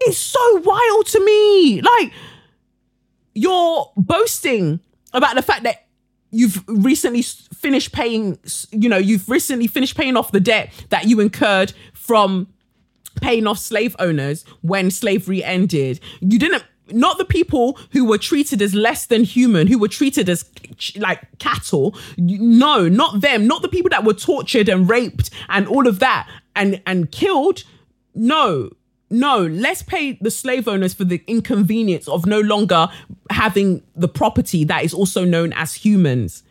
it's 0.00 0.18
so 0.18 0.60
wild 0.60 1.06
to 1.06 1.24
me. 1.24 1.82
Like, 1.82 2.12
you're 3.34 3.92
boasting 3.96 4.80
about 5.14 5.34
the 5.36 5.42
fact 5.42 5.62
that 5.62 5.86
you've 6.30 6.62
recently 6.66 7.22
finished 7.22 7.92
paying, 7.92 8.38
you 8.70 8.88
know, 8.88 8.98
you've 8.98 9.28
recently 9.28 9.66
finished 9.66 9.96
paying 9.96 10.16
off 10.16 10.32
the 10.32 10.40
debt 10.40 10.72
that 10.90 11.06
you 11.06 11.20
incurred 11.20 11.72
from 11.92 12.48
paying 13.20 13.46
off 13.46 13.58
slave 13.58 13.94
owners 13.98 14.44
when 14.60 14.90
slavery 14.90 15.42
ended. 15.42 16.00
You 16.20 16.38
didn't 16.38 16.64
not 16.90 17.16
the 17.16 17.24
people 17.24 17.78
who 17.92 18.04
were 18.04 18.18
treated 18.18 18.60
as 18.60 18.74
less 18.74 19.06
than 19.06 19.24
human, 19.24 19.68
who 19.68 19.78
were 19.78 19.88
treated 19.88 20.28
as 20.28 20.44
like 20.96 21.38
cattle. 21.38 21.96
No, 22.18 22.88
not 22.88 23.20
them. 23.20 23.46
Not 23.46 23.62
the 23.62 23.68
people 23.68 23.88
that 23.90 24.04
were 24.04 24.12
tortured 24.12 24.68
and 24.68 24.88
raped 24.88 25.30
and 25.48 25.66
all 25.66 25.88
of 25.88 26.00
that 26.00 26.28
and 26.54 26.82
and 26.86 27.10
killed. 27.10 27.64
No, 28.14 28.70
no, 29.14 29.46
let's 29.46 29.82
pay 29.82 30.18
the 30.20 30.30
slave 30.30 30.66
owners 30.66 30.92
for 30.92 31.04
the 31.04 31.22
inconvenience 31.26 32.08
of 32.08 32.26
no 32.26 32.40
longer 32.40 32.88
having 33.30 33.82
the 33.94 34.08
property 34.08 34.64
that 34.64 34.84
is 34.84 34.92
also 34.92 35.24
known 35.24 35.52
as 35.52 35.74
humans. 35.74 36.42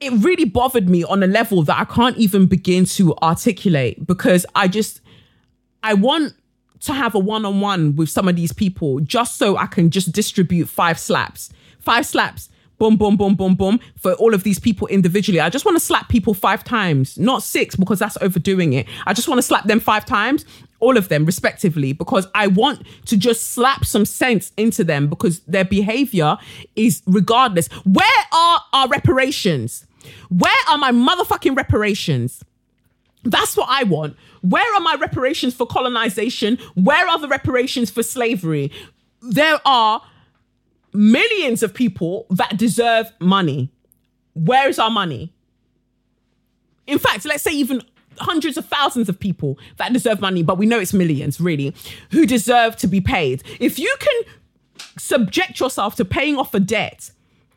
It 0.00 0.12
really 0.14 0.44
bothered 0.44 0.88
me 0.88 1.04
on 1.04 1.22
a 1.22 1.28
level 1.28 1.62
that 1.62 1.78
I 1.78 1.84
can't 1.84 2.16
even 2.16 2.46
begin 2.46 2.86
to 2.86 3.14
articulate 3.18 4.04
because 4.04 4.44
I 4.56 4.66
just, 4.66 5.00
I 5.84 5.94
want 5.94 6.34
to 6.80 6.92
have 6.92 7.14
a 7.14 7.20
one 7.20 7.44
on 7.44 7.60
one 7.60 7.94
with 7.94 8.10
some 8.10 8.26
of 8.26 8.34
these 8.34 8.52
people 8.52 8.98
just 8.98 9.38
so 9.38 9.56
I 9.56 9.66
can 9.66 9.90
just 9.90 10.10
distribute 10.10 10.68
five 10.68 10.98
slaps. 10.98 11.50
Five 11.78 12.04
slaps 12.04 12.48
boom, 12.82 12.96
boom, 12.96 13.16
boom, 13.16 13.36
boom, 13.36 13.54
boom 13.54 13.78
for 13.96 14.14
all 14.14 14.34
of 14.34 14.42
these 14.42 14.58
people 14.58 14.88
individually. 14.88 15.38
I 15.38 15.50
just 15.50 15.64
want 15.64 15.76
to 15.76 15.84
slap 15.84 16.08
people 16.08 16.34
five 16.34 16.64
times, 16.64 17.16
not 17.16 17.44
six, 17.44 17.76
because 17.76 18.00
that's 18.00 18.18
overdoing 18.20 18.72
it. 18.72 18.88
I 19.06 19.12
just 19.12 19.28
want 19.28 19.38
to 19.38 19.42
slap 19.42 19.66
them 19.66 19.78
five 19.78 20.04
times, 20.04 20.44
all 20.80 20.96
of 20.96 21.08
them 21.08 21.24
respectively, 21.24 21.92
because 21.92 22.26
I 22.34 22.48
want 22.48 22.84
to 23.06 23.16
just 23.16 23.52
slap 23.52 23.84
some 23.84 24.04
sense 24.04 24.50
into 24.56 24.82
them 24.82 25.08
because 25.08 25.38
their 25.46 25.64
behavior 25.64 26.38
is 26.74 27.02
regardless. 27.06 27.68
Where 27.84 28.24
are 28.32 28.60
our 28.72 28.88
reparations? 28.88 29.86
Where 30.28 30.52
are 30.68 30.76
my 30.76 30.90
motherfucking 30.90 31.56
reparations? 31.56 32.42
That's 33.22 33.56
what 33.56 33.68
I 33.70 33.84
want. 33.84 34.16
Where 34.40 34.74
are 34.74 34.80
my 34.80 34.96
reparations 34.96 35.54
for 35.54 35.68
colonization? 35.68 36.58
Where 36.74 37.06
are 37.06 37.20
the 37.20 37.28
reparations 37.28 37.92
for 37.92 38.02
slavery? 38.02 38.72
There 39.20 39.60
are 39.64 40.02
millions 40.92 41.62
of 41.62 41.72
people 41.74 42.26
that 42.30 42.56
deserve 42.56 43.12
money. 43.20 43.70
Where 44.34 44.68
is 44.68 44.78
our 44.78 44.90
money? 44.90 45.32
In 46.86 46.98
fact, 46.98 47.24
let's 47.24 47.42
say 47.42 47.52
even 47.52 47.82
hundreds 48.18 48.56
of 48.56 48.66
thousands 48.66 49.08
of 49.08 49.18
people 49.18 49.58
that 49.76 49.92
deserve 49.92 50.20
money, 50.20 50.42
but 50.42 50.58
we 50.58 50.66
know 50.66 50.78
it's 50.78 50.92
millions 50.92 51.40
really, 51.40 51.74
who 52.10 52.26
deserve 52.26 52.76
to 52.76 52.86
be 52.86 53.00
paid. 53.00 53.42
If 53.60 53.78
you 53.78 53.94
can 53.98 54.22
subject 54.98 55.60
yourself 55.60 55.94
to 55.96 56.04
paying 56.04 56.36
off 56.36 56.54
a 56.54 56.60
debt 56.60 57.10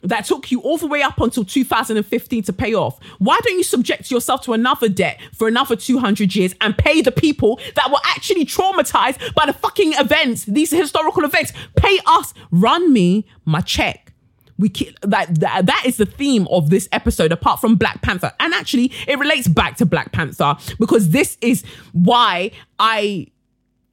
that 0.08 0.26
took 0.26 0.51
you 0.51 0.60
all 0.62 0.78
the 0.78 0.88
way 0.88 1.01
up 1.01 1.20
until 1.20 1.43
2015 1.45 2.43
to 2.43 2.53
pay 2.53 2.74
off. 2.74 2.99
Why 3.20 3.38
don't 3.43 3.58
you 3.58 3.64
subject 3.64 4.12
yourself 4.12 4.41
to 4.43 4.53
another 4.53 4.89
debt 4.89 5.20
for 5.34 5.47
another 5.47 5.76
200 5.76 6.36
years 6.36 6.53
and 6.62 6.78
pay 6.78 7.01
the 7.01 7.12
people 7.12 7.60
that 7.76 7.89
were 7.91 7.99
actually 8.06 8.45
traumatized 8.45 9.34
by 9.36 9.45
the 9.45 9.53
fucking 9.53 9.93
events, 9.93 10.45
these 10.45 10.72
historical 10.72 11.24
events? 11.24 11.53
Pay 11.76 11.99
us, 12.06 12.34
run 12.51 12.91
me 12.93 13.26
my 13.45 13.62
check. 13.62 14.14
We 14.58 14.70
that, 15.01 15.36
that 15.41 15.66
that 15.66 15.84
is 15.86 15.97
the 15.97 16.06
theme 16.06 16.47
of 16.49 16.70
this 16.70 16.88
episode 16.93 17.34
apart 17.34 17.60
from 17.60 17.76
Black 17.76 18.01
Panther. 18.01 18.32
And 18.39 18.53
actually 18.53 18.91
it 19.06 19.20
relates 19.20 19.49
back 19.49 19.76
to 19.78 19.86
Black 19.86 20.14
Panther 20.14 20.56
because 20.80 21.10
this 21.10 21.38
is 21.41 21.66
why 21.91 22.51
I 22.80 23.28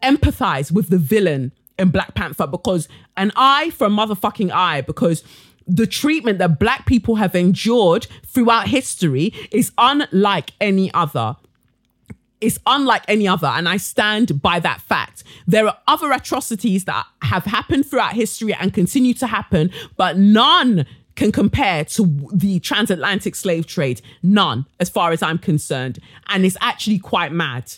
empathize 0.03 0.71
with 0.71 0.89
the 0.89 0.99
villain 0.99 1.53
in 1.79 1.91
Black 1.91 2.15
Panther 2.15 2.47
because 2.47 2.89
an 3.17 3.33
eye 3.35 3.71
for 3.71 3.87
a 3.87 3.91
motherfucking 3.91 4.53
eye 4.53 4.83
because 4.83 5.25
the 5.67 5.87
treatment 5.87 6.39
that 6.39 6.59
black 6.59 6.87
people 6.87 7.17
have 7.17 7.35
endured 7.35 8.07
throughout 8.27 8.69
history 8.69 9.33
is 9.51 9.73
unlike 9.79 10.53
any 10.61 10.93
other. 10.93 11.37
It's 12.41 12.59
unlike 12.67 13.05
any 13.07 13.29
other, 13.29 13.47
and 13.47 13.69
I 13.69 13.77
stand 13.77 14.43
by 14.43 14.59
that 14.61 14.81
fact. 14.81 15.23
There 15.47 15.67
are 15.67 15.79
other 15.87 16.11
atrocities 16.11 16.87
that 16.87 17.07
have 17.23 17.45
happened 17.45 17.87
throughout 17.87 18.15
history 18.15 18.53
and 18.53 18.75
continue 18.75 19.15
to 19.15 19.29
happen, 19.29 19.71
but 19.97 20.19
none 20.19 20.87
can 21.15 21.31
compare 21.31 21.85
to 21.85 22.29
the 22.33 22.59
transatlantic 22.59 23.37
slave 23.37 23.67
trade. 23.67 24.01
None, 24.25 24.67
as 24.81 24.89
far 24.91 25.13
as 25.13 25.23
I'm 25.23 25.39
concerned. 25.39 26.01
And 26.29 26.45
it's 26.45 26.57
actually 26.61 26.99
quite 26.99 27.33
mad. 27.33 27.73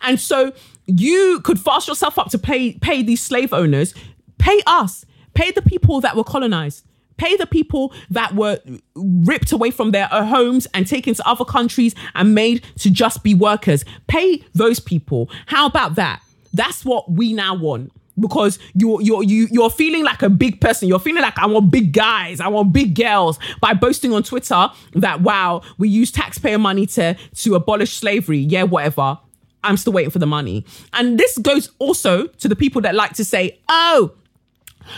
And 0.00 0.18
so 0.18 0.52
you 0.86 1.40
could 1.44 1.60
fast 1.60 1.86
yourself 1.86 2.18
up 2.18 2.30
to 2.30 2.38
pay 2.38 2.72
pay 2.78 3.02
these 3.02 3.20
slave 3.20 3.52
owners, 3.52 3.94
pay 4.38 4.62
us, 4.66 5.04
pay 5.34 5.52
the 5.52 5.62
people 5.62 6.00
that 6.00 6.16
were 6.16 6.24
colonized 6.24 6.84
Pay 7.22 7.36
the 7.36 7.46
people 7.46 7.92
that 8.10 8.34
were 8.34 8.58
ripped 8.96 9.52
away 9.52 9.70
from 9.70 9.92
their 9.92 10.08
uh, 10.10 10.24
homes 10.24 10.66
and 10.74 10.88
taken 10.88 11.14
to 11.14 11.28
other 11.28 11.44
countries 11.44 11.94
and 12.16 12.34
made 12.34 12.64
to 12.80 12.90
just 12.90 13.22
be 13.22 13.32
workers. 13.32 13.84
Pay 14.08 14.44
those 14.54 14.80
people. 14.80 15.30
How 15.46 15.66
about 15.66 15.94
that? 15.94 16.20
That's 16.52 16.84
what 16.84 17.12
we 17.12 17.32
now 17.32 17.54
want 17.54 17.92
because 18.18 18.58
you're 18.74 19.00
you're 19.00 19.22
you, 19.22 19.46
you're 19.52 19.70
feeling 19.70 20.02
like 20.02 20.22
a 20.22 20.28
big 20.28 20.60
person. 20.60 20.88
You're 20.88 20.98
feeling 20.98 21.22
like 21.22 21.38
I 21.38 21.46
want 21.46 21.70
big 21.70 21.92
guys, 21.92 22.40
I 22.40 22.48
want 22.48 22.72
big 22.72 22.96
girls 22.96 23.38
by 23.60 23.72
boasting 23.72 24.12
on 24.12 24.24
Twitter 24.24 24.68
that 24.94 25.20
wow, 25.20 25.62
we 25.78 25.88
use 25.88 26.10
taxpayer 26.10 26.58
money 26.58 26.86
to 26.86 27.14
to 27.36 27.54
abolish 27.54 27.94
slavery. 27.94 28.38
Yeah, 28.38 28.64
whatever. 28.64 29.16
I'm 29.62 29.76
still 29.76 29.92
waiting 29.92 30.10
for 30.10 30.18
the 30.18 30.26
money. 30.26 30.66
And 30.92 31.20
this 31.20 31.38
goes 31.38 31.70
also 31.78 32.26
to 32.26 32.48
the 32.48 32.56
people 32.56 32.80
that 32.82 32.96
like 32.96 33.12
to 33.12 33.24
say, 33.24 33.60
"Oh, 33.68 34.10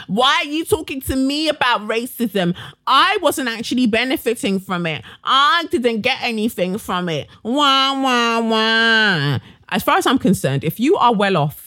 why 0.06 0.42
are 0.42 0.44
you 0.44 0.64
talking 0.64 1.00
to 1.02 1.16
me 1.16 1.48
about 1.48 1.82
racism? 1.82 2.56
I 2.86 3.18
wasn't 3.22 3.48
actually 3.48 3.86
benefiting 3.86 4.60
from 4.60 4.86
it. 4.86 5.04
I 5.22 5.66
didn't 5.70 6.02
get 6.02 6.18
anything 6.22 6.78
from 6.78 7.08
it. 7.08 7.28
Wah, 7.42 8.00
wah, 8.02 8.40
wah. 8.40 9.38
As 9.70 9.82
far 9.82 9.96
as 9.96 10.06
I'm 10.06 10.18
concerned, 10.18 10.64
if 10.64 10.78
you 10.78 10.96
are 10.96 11.14
well 11.14 11.36
off 11.36 11.63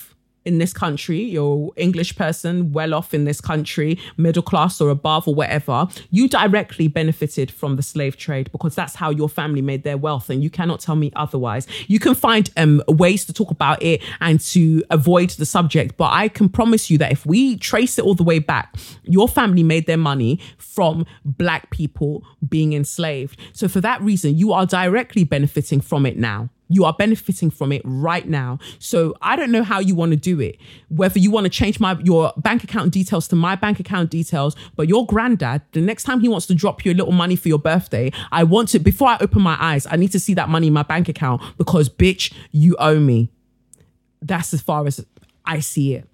in 0.48 0.60
this 0.60 0.72
country, 0.72 1.20
you're 1.20 1.72
English 1.76 2.16
person, 2.16 2.72
well 2.72 2.94
off 2.94 3.14
in 3.14 3.26
this 3.26 3.42
country, 3.42 4.00
middle 4.16 4.42
class 4.42 4.80
or 4.80 4.90
above 4.90 5.28
or 5.28 5.36
whatever, 5.36 5.88
you 6.10 6.30
directly 6.30 6.88
benefited 6.88 7.52
from 7.52 7.76
the 7.76 7.84
slave 7.84 8.16
trade 8.16 8.50
because 8.54 8.74
that's 8.74 8.96
how 8.96 9.10
your 9.10 9.28
family 9.28 9.62
made 9.62 9.84
their 9.84 9.98
wealth. 9.98 10.30
And 10.30 10.42
you 10.42 10.50
cannot 10.50 10.80
tell 10.80 10.96
me 10.96 11.12
otherwise. 11.16 11.68
You 11.88 12.00
can 12.00 12.16
find 12.16 12.50
um, 12.56 12.82
ways 12.88 13.26
to 13.26 13.34
talk 13.34 13.52
about 13.52 13.84
it 13.84 14.02
and 14.22 14.40
to 14.54 14.84
avoid 14.90 15.32
the 15.32 15.46
subject, 15.46 15.98
but 15.98 16.12
I 16.14 16.30
can 16.30 16.48
promise 16.48 16.90
you 16.90 16.98
that 17.00 17.12
if 17.12 17.26
we 17.26 17.58
trace 17.58 18.00
it 18.00 18.06
all 18.06 18.16
the 18.16 18.24
way 18.24 18.40
back, 18.40 18.76
your 19.04 19.28
family 19.28 19.64
made 19.64 19.86
their 19.86 19.98
money 19.98 20.40
from 20.58 21.06
black 21.26 21.70
people 21.72 22.24
being 22.48 22.72
enslaved. 22.72 23.38
So 23.52 23.68
for 23.68 23.82
that 23.82 24.02
reason, 24.02 24.38
you 24.38 24.54
are 24.54 24.66
directly 24.66 25.26
benefiting 25.26 25.82
from 25.82 26.06
it 26.06 26.18
now. 26.18 26.50
You 26.70 26.86
are 26.86 26.94
benefiting 26.94 27.50
from 27.50 27.72
it 27.72 27.82
right 27.86 28.28
now. 28.28 28.60
So 28.80 29.16
I 29.22 29.36
don't 29.36 29.52
know 29.52 29.64
how 29.64 29.80
you 29.80 29.96
want 29.96 30.12
to 30.12 30.18
do 30.18 30.40
it. 30.42 30.58
Whether 30.90 31.20
you 31.20 31.32
want 31.32 31.46
to 31.46 31.50
change 31.50 31.80
my 31.80 31.98
your 32.04 32.34
bank 32.38 32.64
account 32.64 32.92
details 32.92 33.28
to 33.30 33.36
my 33.36 33.56
bank 33.56 33.80
account 33.80 34.10
details, 34.10 34.56
but 34.76 34.88
your 34.88 35.06
granddad, 35.06 35.62
the 35.72 35.82
next 35.82 36.04
time 36.04 36.20
he 36.20 36.28
wants 36.28 36.46
to 36.48 36.56
drop 36.56 36.84
you 36.86 36.92
a 36.92 36.96
little 36.96 37.14
money 37.14 37.36
for 37.36 37.48
your 37.48 37.60
birthday, 37.60 38.12
I 38.32 38.44
want 38.44 38.70
to 38.70 38.80
before 38.80 39.08
I 39.08 39.18
open 39.22 39.42
my 39.42 39.58
eyes, 39.60 39.88
I 39.90 39.96
need 39.96 40.12
to 40.12 40.20
see 40.20 40.34
that 40.34 40.50
money 40.50 40.68
in 40.68 40.74
my 40.74 40.84
bank 40.84 41.08
account 41.08 41.42
because 41.58 41.90
bitch, 41.90 42.34
you 42.52 42.76
owe 42.80 43.00
me. 43.00 43.32
That's 44.22 44.54
as 44.54 44.62
far 44.62 44.86
as 44.88 45.06
I 45.46 45.60
see 45.60 45.96
it. 45.96 46.08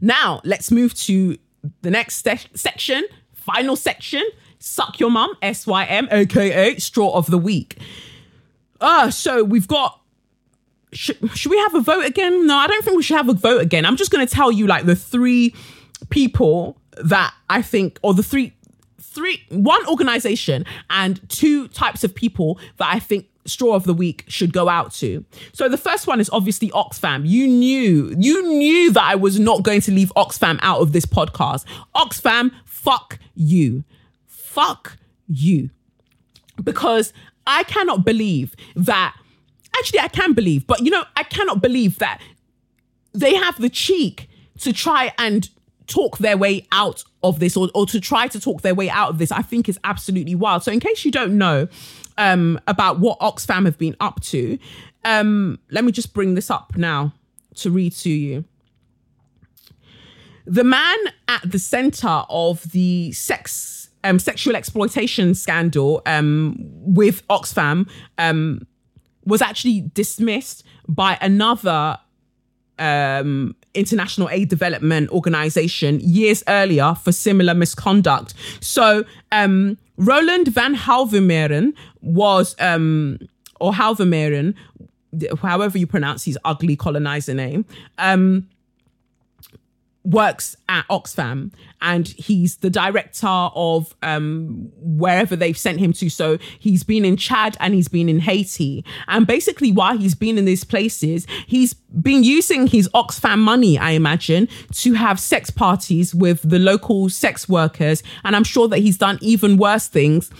Now, 0.00 0.40
let's 0.44 0.70
move 0.70 0.94
to 0.94 1.36
the 1.82 1.90
next 1.90 2.24
se- 2.24 2.48
section, 2.54 3.04
final 3.34 3.76
section. 3.76 4.22
Suck 4.58 4.98
your 4.98 5.10
mum, 5.10 5.34
S 5.42 5.66
Y 5.66 5.84
M, 5.84 6.08
aka 6.10 6.76
straw 6.78 7.12
of 7.12 7.26
the 7.30 7.38
week. 7.38 7.78
Uh, 8.80 9.10
so 9.10 9.44
we've 9.44 9.68
got. 9.68 10.00
Should, 10.92 11.36
should 11.36 11.50
we 11.50 11.58
have 11.58 11.74
a 11.74 11.80
vote 11.80 12.06
again? 12.06 12.46
No, 12.46 12.56
I 12.56 12.68
don't 12.68 12.84
think 12.84 12.96
we 12.96 13.02
should 13.02 13.16
have 13.16 13.28
a 13.28 13.34
vote 13.34 13.60
again. 13.60 13.84
I'm 13.84 13.96
just 13.96 14.10
going 14.10 14.26
to 14.26 14.32
tell 14.32 14.50
you 14.52 14.66
like 14.66 14.86
the 14.86 14.96
three 14.96 15.54
people 16.08 16.78
that 17.02 17.34
I 17.50 17.60
think, 17.60 17.98
or 18.02 18.14
the 18.14 18.22
three 18.22 18.56
three, 19.16 19.42
one 19.48 19.84
organization 19.88 20.64
and 20.90 21.26
two 21.30 21.68
types 21.68 22.04
of 22.04 22.14
people 22.14 22.58
that 22.76 22.94
I 22.94 22.98
think 22.98 23.26
straw 23.46 23.74
of 23.74 23.84
the 23.84 23.94
week 23.94 24.24
should 24.28 24.52
go 24.52 24.68
out 24.68 24.92
to. 24.94 25.24
So 25.52 25.68
the 25.68 25.78
first 25.78 26.06
one 26.06 26.20
is 26.20 26.28
obviously 26.30 26.68
Oxfam. 26.70 27.26
You 27.26 27.46
knew, 27.46 28.14
you 28.18 28.42
knew 28.42 28.92
that 28.92 29.04
I 29.04 29.14
was 29.14 29.40
not 29.40 29.62
going 29.62 29.80
to 29.82 29.92
leave 29.92 30.12
Oxfam 30.16 30.58
out 30.62 30.80
of 30.80 30.92
this 30.92 31.06
podcast. 31.06 31.64
Oxfam, 31.94 32.52
fuck 32.66 33.18
you. 33.34 33.84
Fuck 34.26 34.98
you. 35.26 35.70
Because 36.62 37.12
I 37.46 37.64
cannot 37.64 38.04
believe 38.04 38.54
that 38.74 39.16
actually 39.76 40.00
I 40.00 40.08
can 40.08 40.32
believe, 40.32 40.66
but 40.66 40.80
you 40.80 40.90
know, 40.90 41.04
I 41.16 41.22
cannot 41.22 41.62
believe 41.62 41.98
that 41.98 42.20
they 43.12 43.34
have 43.34 43.60
the 43.60 43.70
cheek 43.70 44.28
to 44.60 44.72
try 44.72 45.12
and 45.18 45.48
talk 45.86 46.18
their 46.18 46.36
way 46.36 46.66
out 46.72 47.04
of 47.22 47.38
this 47.38 47.56
or, 47.56 47.70
or 47.74 47.86
to 47.86 48.00
try 48.00 48.28
to 48.28 48.40
talk 48.40 48.62
their 48.62 48.74
way 48.74 48.90
out 48.90 49.10
of 49.10 49.18
this, 49.18 49.32
I 49.32 49.42
think 49.42 49.68
is 49.68 49.78
absolutely 49.84 50.34
wild. 50.34 50.62
So, 50.62 50.72
in 50.72 50.80
case 50.80 51.04
you 51.04 51.10
don't 51.10 51.38
know 51.38 51.68
um, 52.18 52.60
about 52.66 52.98
what 53.00 53.18
Oxfam 53.20 53.64
have 53.64 53.78
been 53.78 53.96
up 54.00 54.20
to, 54.24 54.58
um, 55.04 55.58
let 55.70 55.84
me 55.84 55.92
just 55.92 56.12
bring 56.12 56.34
this 56.34 56.50
up 56.50 56.76
now 56.76 57.12
to 57.56 57.70
read 57.70 57.92
to 57.92 58.10
you. 58.10 58.44
The 60.46 60.64
man 60.64 60.96
at 61.26 61.50
the 61.50 61.58
center 61.58 62.24
of 62.28 62.70
the 62.70 63.12
sex 63.12 63.75
um, 64.06 64.18
sexual 64.18 64.54
exploitation 64.56 65.34
scandal 65.34 66.00
um, 66.06 66.54
with 66.58 67.26
Oxfam 67.28 67.88
um, 68.18 68.66
was 69.24 69.42
actually 69.42 69.90
dismissed 69.94 70.64
by 70.88 71.18
another 71.20 71.98
um, 72.78 73.56
international 73.74 74.28
aid 74.30 74.48
development 74.48 75.10
organization 75.10 75.98
years 76.00 76.44
earlier 76.46 76.94
for 76.94 77.10
similar 77.10 77.54
misconduct. 77.54 78.34
So 78.60 79.04
um, 79.32 79.76
Roland 79.96 80.48
van 80.48 80.76
Hauwermeiren 80.76 81.74
was, 82.00 82.54
um, 82.60 83.18
or 83.60 83.72
Hauwermeiren, 83.72 84.54
however 85.42 85.78
you 85.78 85.86
pronounce 85.86 86.24
his 86.24 86.38
ugly 86.44 86.76
colonizer 86.76 87.34
name, 87.34 87.64
um, 87.98 88.48
works 90.06 90.56
at 90.68 90.86
Oxfam 90.88 91.52
and 91.82 92.06
he's 92.06 92.58
the 92.58 92.70
director 92.70 93.26
of 93.26 93.94
um, 94.02 94.70
wherever 94.76 95.34
they've 95.34 95.58
sent 95.58 95.80
him 95.80 95.92
to. 95.94 96.08
So 96.08 96.38
he's 96.58 96.84
been 96.84 97.04
in 97.04 97.16
Chad 97.16 97.56
and 97.58 97.74
he's 97.74 97.88
been 97.88 98.08
in 98.08 98.20
Haiti. 98.20 98.84
And 99.08 99.26
basically, 99.26 99.72
while 99.72 99.98
he's 99.98 100.14
been 100.14 100.38
in 100.38 100.44
these 100.44 100.62
places, 100.62 101.26
he's 101.46 101.74
been 101.74 102.22
using 102.22 102.68
his 102.68 102.88
Oxfam 102.94 103.40
money, 103.40 103.78
I 103.78 103.90
imagine, 103.90 104.48
to 104.74 104.94
have 104.94 105.18
sex 105.18 105.50
parties 105.50 106.14
with 106.14 106.48
the 106.48 106.60
local 106.60 107.08
sex 107.08 107.48
workers. 107.48 108.04
And 108.24 108.36
I'm 108.36 108.44
sure 108.44 108.68
that 108.68 108.78
he's 108.78 108.98
done 108.98 109.18
even 109.20 109.56
worse 109.56 109.88
things 109.88 110.30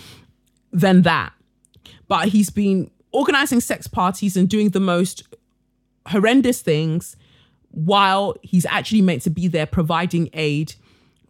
than 0.71 1.01
that. 1.01 1.33
But 2.07 2.29
he's 2.29 2.49
been 2.49 2.89
organizing 3.11 3.59
sex 3.59 3.85
parties 3.85 4.37
and 4.37 4.47
doing 4.47 4.69
the 4.69 4.79
most 4.79 5.23
horrendous 6.07 6.61
things 6.61 7.17
while 7.77 8.35
he's 8.41 8.65
actually 8.65 9.03
meant 9.03 9.21
to 9.21 9.29
be 9.29 9.47
there 9.47 9.67
providing 9.67 10.29
aid 10.33 10.73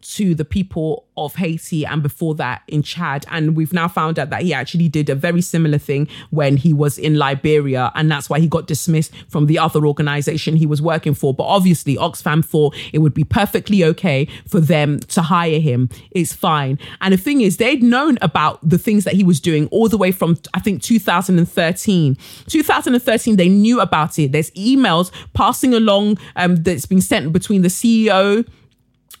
to 0.00 0.34
the 0.34 0.44
people 0.44 1.04
of 1.16 1.34
Haiti 1.34 1.84
and 1.84 2.02
before 2.02 2.34
that 2.36 2.62
in 2.68 2.82
Chad. 2.82 3.26
And 3.30 3.56
we've 3.56 3.72
now 3.72 3.88
found 3.88 4.18
out 4.18 4.30
that 4.30 4.42
he 4.42 4.54
actually 4.54 4.88
did 4.88 5.08
a 5.10 5.14
very 5.14 5.40
similar 5.40 5.78
thing 5.78 6.08
when 6.30 6.56
he 6.56 6.72
was 6.72 6.98
in 6.98 7.16
Liberia. 7.16 7.90
And 7.94 8.10
that's 8.10 8.30
why 8.30 8.38
he 8.38 8.46
got 8.46 8.66
dismissed 8.66 9.12
from 9.28 9.46
the 9.46 9.58
other 9.58 9.86
organization 9.86 10.56
he 10.56 10.66
was 10.66 10.80
working 10.80 11.14
for. 11.14 11.34
But 11.34 11.44
obviously, 11.44 11.96
Oxfam 11.96 12.44
thought 12.44 12.76
it 12.92 12.98
would 12.98 13.14
be 13.14 13.24
perfectly 13.24 13.84
okay 13.84 14.28
for 14.46 14.60
them 14.60 15.00
to 15.00 15.22
hire 15.22 15.60
him. 15.60 15.88
It's 16.12 16.32
fine. 16.32 16.78
And 17.00 17.12
the 17.12 17.18
thing 17.18 17.40
is, 17.40 17.56
they'd 17.56 17.82
known 17.82 18.18
about 18.22 18.66
the 18.68 18.78
things 18.78 19.04
that 19.04 19.14
he 19.14 19.24
was 19.24 19.40
doing 19.40 19.66
all 19.68 19.88
the 19.88 19.98
way 19.98 20.12
from, 20.12 20.38
I 20.54 20.60
think, 20.60 20.82
2013. 20.82 22.16
2013, 22.46 23.36
they 23.36 23.48
knew 23.48 23.80
about 23.80 24.18
it. 24.18 24.32
There's 24.32 24.50
emails 24.52 25.10
passing 25.34 25.74
along 25.74 26.18
um, 26.36 26.56
that's 26.56 26.86
been 26.86 27.00
sent 27.00 27.32
between 27.32 27.62
the 27.62 27.68
CEO 27.68 28.46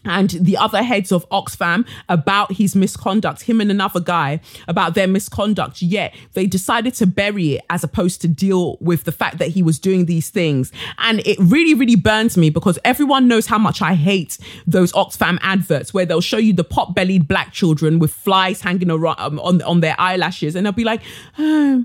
and 0.08 0.30
the 0.30 0.56
other 0.56 0.82
heads 0.82 1.12
of 1.12 1.28
Oxfam 1.28 1.86
about 2.08 2.52
his 2.52 2.74
misconduct, 2.74 3.42
him 3.42 3.60
and 3.60 3.70
another 3.70 4.00
guy 4.00 4.40
about 4.66 4.94
their 4.94 5.06
misconduct. 5.06 5.82
Yet 5.82 6.14
they 6.32 6.46
decided 6.46 6.94
to 6.94 7.06
bury 7.06 7.54
it 7.54 7.64
as 7.70 7.84
opposed 7.84 8.20
to 8.22 8.28
deal 8.28 8.78
with 8.80 9.04
the 9.04 9.12
fact 9.12 9.38
that 9.38 9.48
he 9.48 9.62
was 9.62 9.78
doing 9.78 10.06
these 10.06 10.30
things. 10.30 10.72
And 10.98 11.20
it 11.26 11.38
really, 11.38 11.74
really 11.74 11.96
burns 11.96 12.36
me 12.36 12.50
because 12.50 12.78
everyone 12.84 13.28
knows 13.28 13.46
how 13.46 13.58
much 13.58 13.82
I 13.82 13.94
hate 13.94 14.38
those 14.66 14.92
Oxfam 14.92 15.38
adverts 15.42 15.92
where 15.92 16.06
they'll 16.06 16.20
show 16.20 16.38
you 16.38 16.52
the 16.52 16.64
pot 16.64 16.94
bellied 16.94 17.28
black 17.28 17.52
children 17.52 17.98
with 17.98 18.12
flies 18.12 18.60
hanging 18.62 18.90
around 18.90 19.16
um, 19.18 19.38
on, 19.40 19.62
on 19.62 19.80
their 19.80 19.94
eyelashes. 19.98 20.56
And 20.56 20.64
they'll 20.64 20.72
be 20.72 20.84
like, 20.84 21.02
oh, 21.38 21.84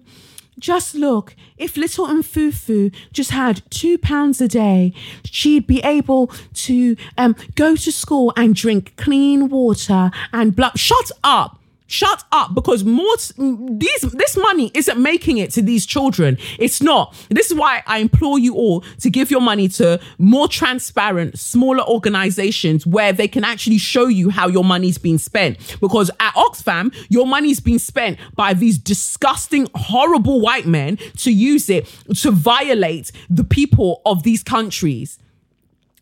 just 0.60 0.96
look, 0.96 1.36
if 1.58 1.78
little 1.78 2.08
Mfufu 2.08 2.94
just 3.12 3.32
had 3.32 3.62
two 3.70 3.98
pounds 3.98 4.42
a 4.42 4.48
day, 4.48 4.94
she'd 5.26 5.68
be 5.68 5.80
able 5.82 6.28
to 6.54 6.96
um, 7.18 7.36
go 7.56 7.76
to 7.76 7.92
school 7.92 8.34
and 8.36 8.56
drink 8.56 8.94
clean 8.96 9.50
water 9.50 10.12
and 10.32 10.56
blood. 10.56 10.78
Shut 10.78 11.12
up. 11.24 11.60
Shut 11.88 12.24
up 12.32 12.56
because 12.56 12.84
more 12.84 13.16
these 13.38 14.02
this 14.02 14.38
money 14.38 14.72
isn't 14.74 15.00
making 15.00 15.38
it 15.38 15.52
to 15.52 15.62
these 15.62 15.86
children. 15.86 16.38
It's 16.58 16.82
not. 16.82 17.14
This 17.30 17.52
is 17.52 17.58
why 17.58 17.84
I 17.86 17.98
implore 18.00 18.40
you 18.40 18.56
all 18.56 18.82
to 19.02 19.10
give 19.10 19.30
your 19.30 19.42
money 19.42 19.68
to 19.70 20.00
more 20.18 20.48
transparent, 20.48 21.38
smaller 21.38 21.84
organizations 21.84 22.88
where 22.88 23.12
they 23.12 23.28
can 23.28 23.44
actually 23.44 23.78
show 23.78 24.08
you 24.08 24.30
how 24.30 24.48
your 24.48 24.64
money's 24.64 24.98
being 24.98 25.18
spent. 25.18 25.78
Because 25.82 26.10
at 26.20 26.34
Oxfam, 26.36 26.94
your 27.10 27.28
money's 27.28 27.60
being 27.60 27.80
spent 27.80 28.18
by 28.36 28.54
these 28.54 28.78
disgusting, 28.78 29.68
horrible 29.76 30.40
white 30.40 30.66
men 30.66 30.98
to 31.18 31.32
use 31.32 31.70
it 31.70 31.86
to 32.16 32.32
violate 32.32 33.12
the 33.30 33.44
people 33.44 34.02
of 34.06 34.24
these 34.24 34.42
countries. 34.42 35.20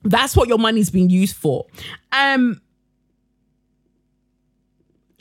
That's 0.04 0.36
what 0.36 0.48
your 0.48 0.58
money's 0.58 0.90
being 0.90 1.10
used 1.10 1.36
for. 1.36 1.66
Um 2.12 2.62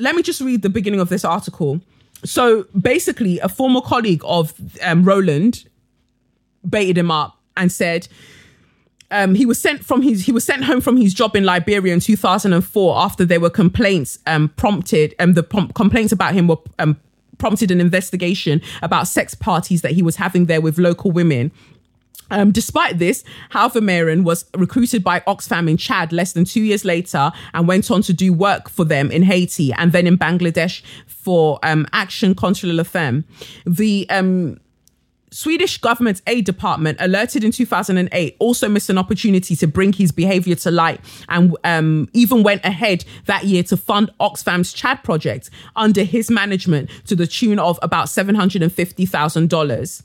let 0.01 0.15
me 0.15 0.23
just 0.23 0.41
read 0.41 0.63
the 0.63 0.71
beginning 0.71 1.01
of 1.01 1.09
this 1.09 1.25
article. 1.25 1.81
So 2.25 2.65
basically, 2.79 3.39
a 3.39 3.49
former 3.49 3.81
colleague 3.81 4.23
of 4.25 4.53
um, 4.83 5.05
Roland 5.05 5.67
baited 6.69 6.99
him 6.99 7.11
up 7.11 7.39
and 7.57 7.71
said 7.73 8.09
um, 9.11 9.35
he 9.35 9.47
was 9.47 9.61
sent 9.61 9.85
from 9.85 10.03
his 10.03 10.27
he 10.27 10.33
was 10.33 10.45
sent 10.45 10.65
home 10.65 10.81
from 10.81 10.97
his 10.97 11.15
job 11.15 11.35
in 11.35 11.45
Liberia 11.45 11.93
in 11.93 12.01
2004 12.01 12.97
after 12.97 13.25
there 13.25 13.41
were 13.41 13.51
complaints 13.51 14.19
um, 14.27 14.49
prompted 14.51 15.15
and 15.19 15.31
um, 15.31 15.35
the 15.35 15.43
prom- 15.43 15.69
complaints 15.73 16.13
about 16.13 16.35
him 16.35 16.47
were 16.47 16.59
um, 16.79 16.97
prompted 17.39 17.71
an 17.71 17.81
investigation 17.81 18.61
about 18.83 19.09
sex 19.09 19.35
parties 19.35 19.83
that 19.83 19.93
he 19.93 20.03
was 20.03 20.17
having 20.17 20.47
there 20.47 20.61
with 20.61 20.79
local 20.79 21.11
women 21.11 21.51
um, 22.31 22.53
despite 22.53 22.99
this, 22.99 23.25
Hauwermeiren 23.51 24.25
was 24.25 24.45
recruited 24.57 25.03
by 25.03 25.21
Oxfam 25.21 25.69
in 25.69 25.77
Chad 25.77 26.13
less 26.13 26.33
than 26.33 26.45
two 26.45 26.63
years 26.63 26.85
later 26.85 27.33
and 27.55 27.69
went 27.69 27.91
on 27.91 28.03
to 28.03 28.13
do 28.13 28.33
work 28.33 28.69
for 28.69 28.85
them 28.85 29.11
in 29.11 29.23
Haiti 29.23 29.73
and 29.73 29.93
then 29.93 30.07
in 30.07 30.17
Bangladesh 30.17 30.83
for 31.07 31.59
um, 31.63 31.87
Action 31.93 32.35
contre 32.35 32.73
la 32.73 32.83
Faim. 32.83 33.25
The 33.67 34.07
um, 34.11 34.59
Swedish 35.31 35.79
government's 35.79 36.23
aid 36.27 36.45
department, 36.45 36.99
alerted 37.01 37.45
in 37.45 37.53
2008, 37.53 38.37
also 38.39 38.69
missed 38.69 38.91
an 38.91 38.99
opportunity 38.99 39.55
to 39.57 39.67
bring 39.67 39.93
his 39.93 40.11
behavior 40.11 40.57
to 40.57 40.71
light 40.71 41.01
and 41.29 41.57
um, 41.65 42.09
even 42.13 42.43
went 42.43 42.65
ahead 42.65 43.05
that 43.27 43.45
year 43.45 43.63
to 43.65 43.77
fund 43.77 44.11
Oxfam's 44.19 44.73
Chad 44.73 45.03
project 45.05 45.51
under 45.77 46.03
his 46.03 46.31
management 46.31 46.91
to 47.07 47.15
the 47.15 47.27
tune 47.27 47.59
of 47.59 47.79
about 47.83 48.07
$750,000. 48.07 50.03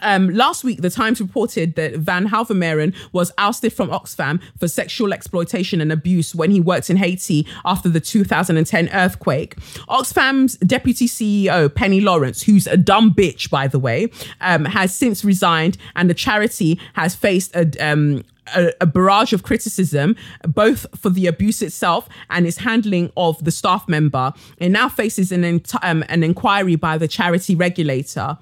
Um, 0.00 0.30
last 0.30 0.64
week, 0.64 0.80
the 0.80 0.90
Times 0.90 1.20
reported 1.20 1.74
that 1.76 1.96
Van 1.96 2.28
Hauwermeiren 2.28 2.94
was 3.12 3.32
ousted 3.38 3.72
from 3.72 3.88
Oxfam 3.90 4.40
for 4.58 4.68
sexual 4.68 5.12
exploitation 5.12 5.80
and 5.80 5.92
abuse 5.92 6.34
when 6.34 6.50
he 6.50 6.60
worked 6.60 6.90
in 6.90 6.96
Haiti 6.96 7.46
after 7.64 7.88
the 7.88 8.00
2010 8.00 8.88
earthquake. 8.92 9.56
Oxfam's 9.88 10.56
deputy 10.58 11.06
CEO, 11.06 11.72
Penny 11.74 12.00
Lawrence, 12.00 12.42
who's 12.42 12.66
a 12.66 12.76
dumb 12.76 13.14
bitch, 13.14 13.50
by 13.50 13.68
the 13.68 13.78
way, 13.78 14.10
um, 14.40 14.64
has 14.64 14.94
since 14.94 15.24
resigned, 15.24 15.76
and 15.96 16.08
the 16.08 16.14
charity 16.14 16.80
has 16.94 17.14
faced 17.14 17.54
a, 17.54 17.70
um, 17.78 18.22
a, 18.54 18.72
a, 18.80 18.86
barrage 18.86 19.32
of 19.32 19.42
criticism, 19.42 20.16
both 20.46 20.86
for 20.98 21.10
the 21.10 21.26
abuse 21.26 21.62
itself 21.62 22.08
and 22.30 22.46
its 22.46 22.58
handling 22.58 23.12
of 23.16 23.42
the 23.44 23.50
staff 23.50 23.88
member. 23.88 24.32
It 24.58 24.70
now 24.70 24.88
faces 24.88 25.32
an, 25.32 25.62
um, 25.82 26.04
an 26.08 26.22
inquiry 26.22 26.76
by 26.76 26.98
the 26.98 27.08
charity 27.08 27.54
regulator 27.54 28.38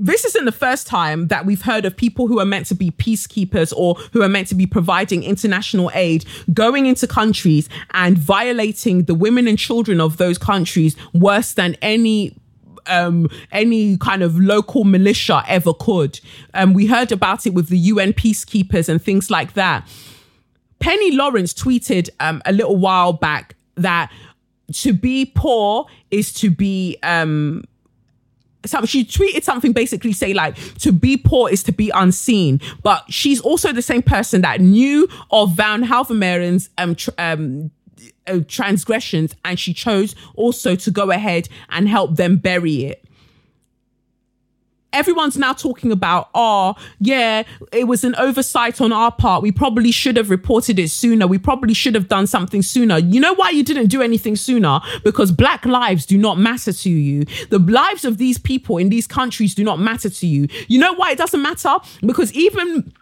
this 0.00 0.24
isn't 0.24 0.46
the 0.46 0.52
first 0.52 0.86
time 0.86 1.28
that 1.28 1.44
we've 1.44 1.62
heard 1.62 1.84
of 1.84 1.96
people 1.96 2.26
who 2.26 2.40
are 2.40 2.46
meant 2.46 2.66
to 2.66 2.74
be 2.74 2.90
peacekeepers 2.90 3.72
or 3.76 3.94
who 4.12 4.22
are 4.22 4.28
meant 4.28 4.48
to 4.48 4.54
be 4.54 4.66
providing 4.66 5.22
international 5.22 5.90
aid 5.94 6.24
going 6.54 6.86
into 6.86 7.06
countries 7.06 7.68
and 7.90 8.16
violating 8.16 9.04
the 9.04 9.14
women 9.14 9.46
and 9.46 9.58
children 9.58 10.00
of 10.00 10.16
those 10.16 10.38
countries 10.38 10.96
worse 11.12 11.52
than 11.52 11.76
any 11.82 12.34
um, 12.86 13.28
any 13.52 13.98
kind 13.98 14.22
of 14.22 14.38
local 14.38 14.84
militia 14.84 15.44
ever 15.46 15.74
could. 15.74 16.18
Um, 16.54 16.72
we 16.72 16.86
heard 16.86 17.12
about 17.12 17.46
it 17.46 17.52
with 17.52 17.68
the 17.68 17.78
UN 17.78 18.14
peacekeepers 18.14 18.88
and 18.88 19.00
things 19.00 19.30
like 19.30 19.52
that. 19.52 19.86
Penny 20.78 21.14
Lawrence 21.14 21.52
tweeted 21.52 22.08
um, 22.20 22.40
a 22.46 22.52
little 22.52 22.76
while 22.76 23.12
back 23.12 23.54
that 23.76 24.10
to 24.72 24.92
be 24.92 25.30
poor 25.34 25.86
is 26.10 26.32
to 26.32 26.50
be 26.50 26.96
um 27.02 27.64
she 28.84 29.04
tweeted 29.04 29.42
something 29.42 29.72
basically 29.72 30.12
say 30.12 30.34
like 30.34 30.56
to 30.78 30.92
be 30.92 31.16
poor 31.16 31.50
is 31.50 31.62
to 31.64 31.72
be 31.72 31.90
unseen. 31.94 32.60
But 32.82 33.04
she's 33.08 33.40
also 33.40 33.72
the 33.72 33.82
same 33.82 34.02
person 34.02 34.42
that 34.42 34.60
knew 34.60 35.08
of 35.30 35.52
van 35.52 35.84
Hauwermeiren's 35.84 36.70
um, 36.78 36.94
tr- 36.94 37.10
um 37.18 37.70
uh, 38.26 38.40
transgressions 38.48 39.34
and 39.44 39.58
she 39.58 39.74
chose 39.74 40.14
also 40.34 40.76
to 40.76 40.90
go 40.90 41.10
ahead 41.10 41.48
and 41.70 41.88
help 41.88 42.16
them 42.16 42.36
bury 42.36 42.84
it 42.84 43.04
everyone's 44.92 45.36
now 45.36 45.52
talking 45.52 45.92
about, 45.92 46.30
oh, 46.34 46.74
yeah, 46.98 47.44
it 47.72 47.84
was 47.84 48.04
an 48.04 48.14
oversight 48.16 48.80
on 48.80 48.92
our 48.92 49.12
part. 49.12 49.42
We 49.42 49.52
probably 49.52 49.92
should 49.92 50.16
have 50.16 50.30
reported 50.30 50.78
it 50.78 50.90
sooner. 50.90 51.26
We 51.26 51.38
probably 51.38 51.74
should 51.74 51.94
have 51.94 52.08
done 52.08 52.26
something 52.26 52.62
sooner. 52.62 52.98
You 52.98 53.20
know 53.20 53.34
why 53.34 53.50
you 53.50 53.62
didn't 53.62 53.86
do 53.86 54.02
anything 54.02 54.36
sooner? 54.36 54.80
Because 55.04 55.32
black 55.32 55.64
lives 55.64 56.06
do 56.06 56.18
not 56.18 56.38
matter 56.38 56.72
to 56.72 56.90
you. 56.90 57.24
The 57.50 57.58
lives 57.58 58.04
of 58.04 58.18
these 58.18 58.38
people 58.38 58.78
in 58.78 58.88
these 58.88 59.06
countries 59.06 59.54
do 59.54 59.64
not 59.64 59.78
matter 59.78 60.10
to 60.10 60.26
you. 60.26 60.48
You 60.68 60.78
know 60.78 60.94
why 60.94 61.12
it 61.12 61.18
doesn't 61.18 61.42
matter? 61.42 61.76
Because 62.02 62.32
even 62.32 62.92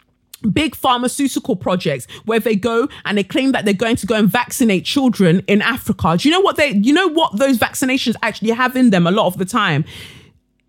big 0.53 0.77
pharmaceutical 0.77 1.57
projects 1.57 2.07
where 2.25 2.39
they 2.39 2.55
go 2.55 2.89
and 3.05 3.19
they 3.19 3.25
claim 3.25 3.53
that 3.53 3.65
they're 3.65 3.75
going 3.75 3.97
to 3.97 4.07
go 4.07 4.15
and 4.15 4.29
vaccinate 4.29 4.85
children 4.85 5.43
in 5.49 5.61
Africa. 5.63 6.17
Do 6.17 6.29
you 6.29 6.33
know 6.33 6.41
what 6.41 6.57
they 6.57 6.71
you 6.71 6.93
know 6.93 7.09
what 7.09 7.37
those 7.39 7.59
vaccinations 7.59 8.15
actually 8.23 8.51
have 8.51 8.77
in 8.77 8.91
them 8.91 9.07
a 9.07 9.11
lot 9.11 9.27
of 9.27 9.39
the 9.39 9.45
time? 9.45 9.85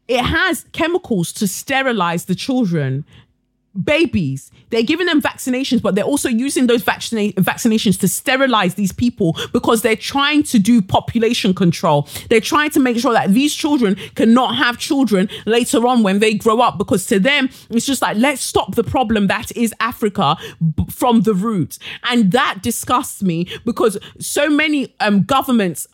It 0.09 0.25
has 0.25 0.65
chemicals 0.73 1.31
to 1.33 1.47
sterilize 1.47 2.25
the 2.25 2.35
children. 2.35 3.05
Babies 3.81 4.51
they're 4.71 4.83
giving 4.83 5.05
them 5.05 5.21
vaccinations 5.21 5.81
but 5.81 5.95
they're 5.95 6.03
also 6.03 6.27
using 6.27 6.67
those 6.67 6.83
vaccina- 6.83 7.33
vaccinations 7.35 7.99
to 7.99 8.07
sterilize 8.07 8.75
these 8.75 8.91
people 8.91 9.37
because 9.53 9.83
they're 9.83 9.95
trying 9.95 10.41
to 10.43 10.57
do 10.59 10.81
population 10.81 11.53
control. 11.53 12.07
They're 12.29 12.41
trying 12.41 12.71
to 12.71 12.79
make 12.79 12.97
sure 12.97 13.13
that 13.13 13.29
these 13.31 13.53
children 13.53 13.95
cannot 14.15 14.55
have 14.55 14.79
children 14.79 15.29
later 15.45 15.85
on 15.87 16.01
when 16.03 16.19
they 16.19 16.33
grow 16.33 16.59
up 16.61 16.77
because 16.79 17.05
to 17.07 17.19
them 17.19 17.49
it's 17.69 17.85
just 17.85 18.01
like 18.01 18.17
let's 18.17 18.41
stop 18.41 18.75
the 18.75 18.83
problem 18.83 19.27
that 19.27 19.55
is 19.55 19.73
africa 19.79 20.35
b- 20.75 20.85
from 20.89 21.21
the 21.21 21.33
root 21.33 21.77
and 22.09 22.31
that 22.31 22.59
disgusts 22.61 23.21
me 23.21 23.47
because 23.65 23.97
so 24.19 24.49
many 24.49 24.95
um, 24.99 25.23
governments 25.23 25.87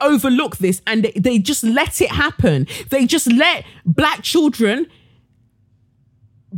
overlook 0.00 0.58
this 0.58 0.82
and 0.86 1.04
they, 1.04 1.12
they 1.12 1.38
just 1.38 1.64
let 1.64 2.00
it 2.00 2.10
happen. 2.10 2.66
They 2.90 3.06
just 3.06 3.30
let 3.32 3.64
black 3.84 4.22
children 4.22 4.86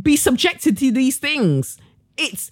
be 0.01 0.15
subjected 0.15 0.77
to 0.77 0.91
these 0.91 1.17
things. 1.17 1.77
It's 2.17 2.51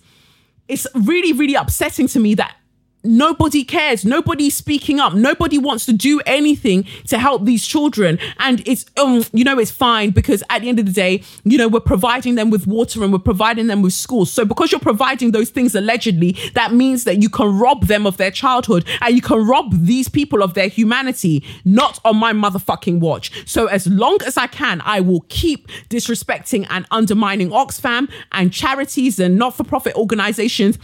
it's 0.67 0.88
really 0.93 1.33
really 1.33 1.55
upsetting 1.55 2.07
to 2.07 2.19
me 2.19 2.35
that 2.35 2.55
nobody 3.04 3.64
cares. 3.64 4.06
Nobody's 4.06 4.56
speaking 4.56 5.00
up. 5.00 5.14
Nobody 5.14 5.58
wants 5.58 5.86
to 5.86 5.93
do 5.93 6.22
anything 6.26 6.86
to 7.08 7.18
help 7.18 7.45
these 7.45 7.66
children. 7.66 8.20
And 8.39 8.68
it's 8.68 8.86
um 8.98 9.24
you 9.34 9.43
know 9.43 9.58
it's 9.60 9.72
fine 9.72 10.12
because 10.12 10.43
at 10.50 10.62
the 10.62 10.70
end 10.70 10.80
of 10.80 10.86
the 10.86 10.91
day 10.91 11.24
you 11.43 11.58
know 11.58 11.68
we're 11.68 11.80
providing 11.80 12.36
them 12.36 12.50
with 12.50 12.68
water 12.68 13.04
and 13.04 13.12
we're 13.12 13.20
providing 13.20 13.68
them 13.68 13.82
with 13.82 13.93
schools. 13.93 14.32
So 14.32 14.45
because 14.45 14.72
you're 14.72 14.80
providing 14.80 15.32
those 15.32 15.50
things 15.50 15.76
allegedly 15.76 16.38
that 16.54 16.74
means 16.74 17.04
that 17.06 17.22
you 17.22 17.30
can 17.30 17.58
rob 17.58 17.86
them 17.86 18.06
of 18.06 18.18
their 18.18 18.32
childhood 18.32 18.86
and 19.02 19.16
you 19.16 19.22
can 19.22 19.45
rob 19.45 19.74
these 19.74 20.10
people 20.10 20.43
of 20.43 20.54
their 20.54 20.68
humanity. 20.68 21.43
Not 21.66 22.00
on 22.04 22.18
my 22.18 22.34
motherfucking 22.34 23.00
watch. 23.00 23.32
So 23.48 23.68
as 23.68 23.88
long 23.88 24.18
as 24.26 24.38
i 24.38 24.48
can 24.48 24.82
i 24.86 25.00
will 25.00 25.26
keep 25.30 25.68
disrespecting 25.89 26.66
and 26.70 26.86
undermining 26.91 27.50
oxfam 27.50 28.10
and 28.32 28.52
charities 28.52 29.20
and 29.20 29.38
not-for-profit 29.38 29.95
organizations 29.95 30.78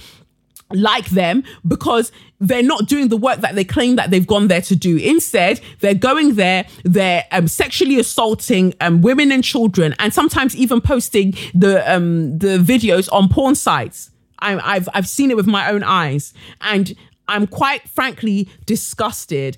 like 0.73 1.07
them 1.07 1.43
because 1.67 2.11
they're 2.39 2.63
not 2.63 2.87
doing 2.87 3.07
the 3.07 3.17
work 3.17 3.39
that 3.41 3.55
they 3.55 3.63
claim 3.63 3.95
that 3.95 4.11
they've 4.11 4.27
gone 4.27 4.47
there 4.47 4.61
to 4.61 4.75
do. 4.75 4.97
Instead, 4.97 5.61
they're 5.79 5.93
going 5.93 6.35
there, 6.35 6.65
they're 6.83 7.25
um, 7.31 7.47
sexually 7.47 7.99
assaulting 7.99 8.73
um, 8.81 9.01
women 9.01 9.31
and 9.31 9.43
children, 9.43 9.95
and 9.99 10.13
sometimes 10.13 10.55
even 10.55 10.81
posting 10.81 11.33
the 11.53 11.83
um, 11.91 12.37
the 12.39 12.57
videos 12.57 13.11
on 13.11 13.29
porn 13.29 13.55
sites. 13.55 14.11
I, 14.39 14.59
I've 14.75 14.89
I've 14.93 15.07
seen 15.07 15.31
it 15.31 15.37
with 15.37 15.47
my 15.47 15.69
own 15.69 15.83
eyes, 15.83 16.33
and 16.61 16.93
I'm 17.27 17.47
quite 17.47 17.87
frankly 17.87 18.49
disgusted. 18.65 19.57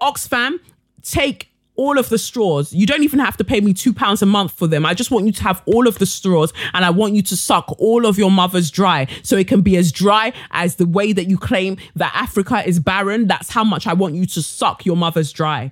Oxfam, 0.00 0.58
take 1.02 1.51
all 1.76 1.98
of 1.98 2.08
the 2.08 2.18
straws. 2.18 2.72
You 2.72 2.86
don't 2.86 3.02
even 3.02 3.18
have 3.18 3.36
to 3.38 3.44
pay 3.44 3.60
me 3.60 3.72
two 3.72 3.92
pounds 3.92 4.22
a 4.22 4.26
month 4.26 4.52
for 4.52 4.66
them. 4.66 4.84
I 4.84 4.94
just 4.94 5.10
want 5.10 5.26
you 5.26 5.32
to 5.32 5.42
have 5.42 5.62
all 5.66 5.88
of 5.88 5.98
the 5.98 6.06
straws 6.06 6.52
and 6.74 6.84
I 6.84 6.90
want 6.90 7.14
you 7.14 7.22
to 7.22 7.36
suck 7.36 7.74
all 7.78 8.06
of 8.06 8.18
your 8.18 8.30
mother's 8.30 8.70
dry 8.70 9.06
so 9.22 9.36
it 9.36 9.48
can 9.48 9.62
be 9.62 9.76
as 9.76 9.90
dry 9.90 10.32
as 10.50 10.76
the 10.76 10.86
way 10.86 11.12
that 11.12 11.28
you 11.28 11.38
claim 11.38 11.78
that 11.96 12.12
Africa 12.14 12.66
is 12.66 12.78
barren. 12.78 13.26
That's 13.26 13.50
how 13.50 13.64
much 13.64 13.86
I 13.86 13.94
want 13.94 14.14
you 14.14 14.26
to 14.26 14.42
suck 14.42 14.84
your 14.84 14.96
mother's 14.96 15.32
dry. 15.32 15.70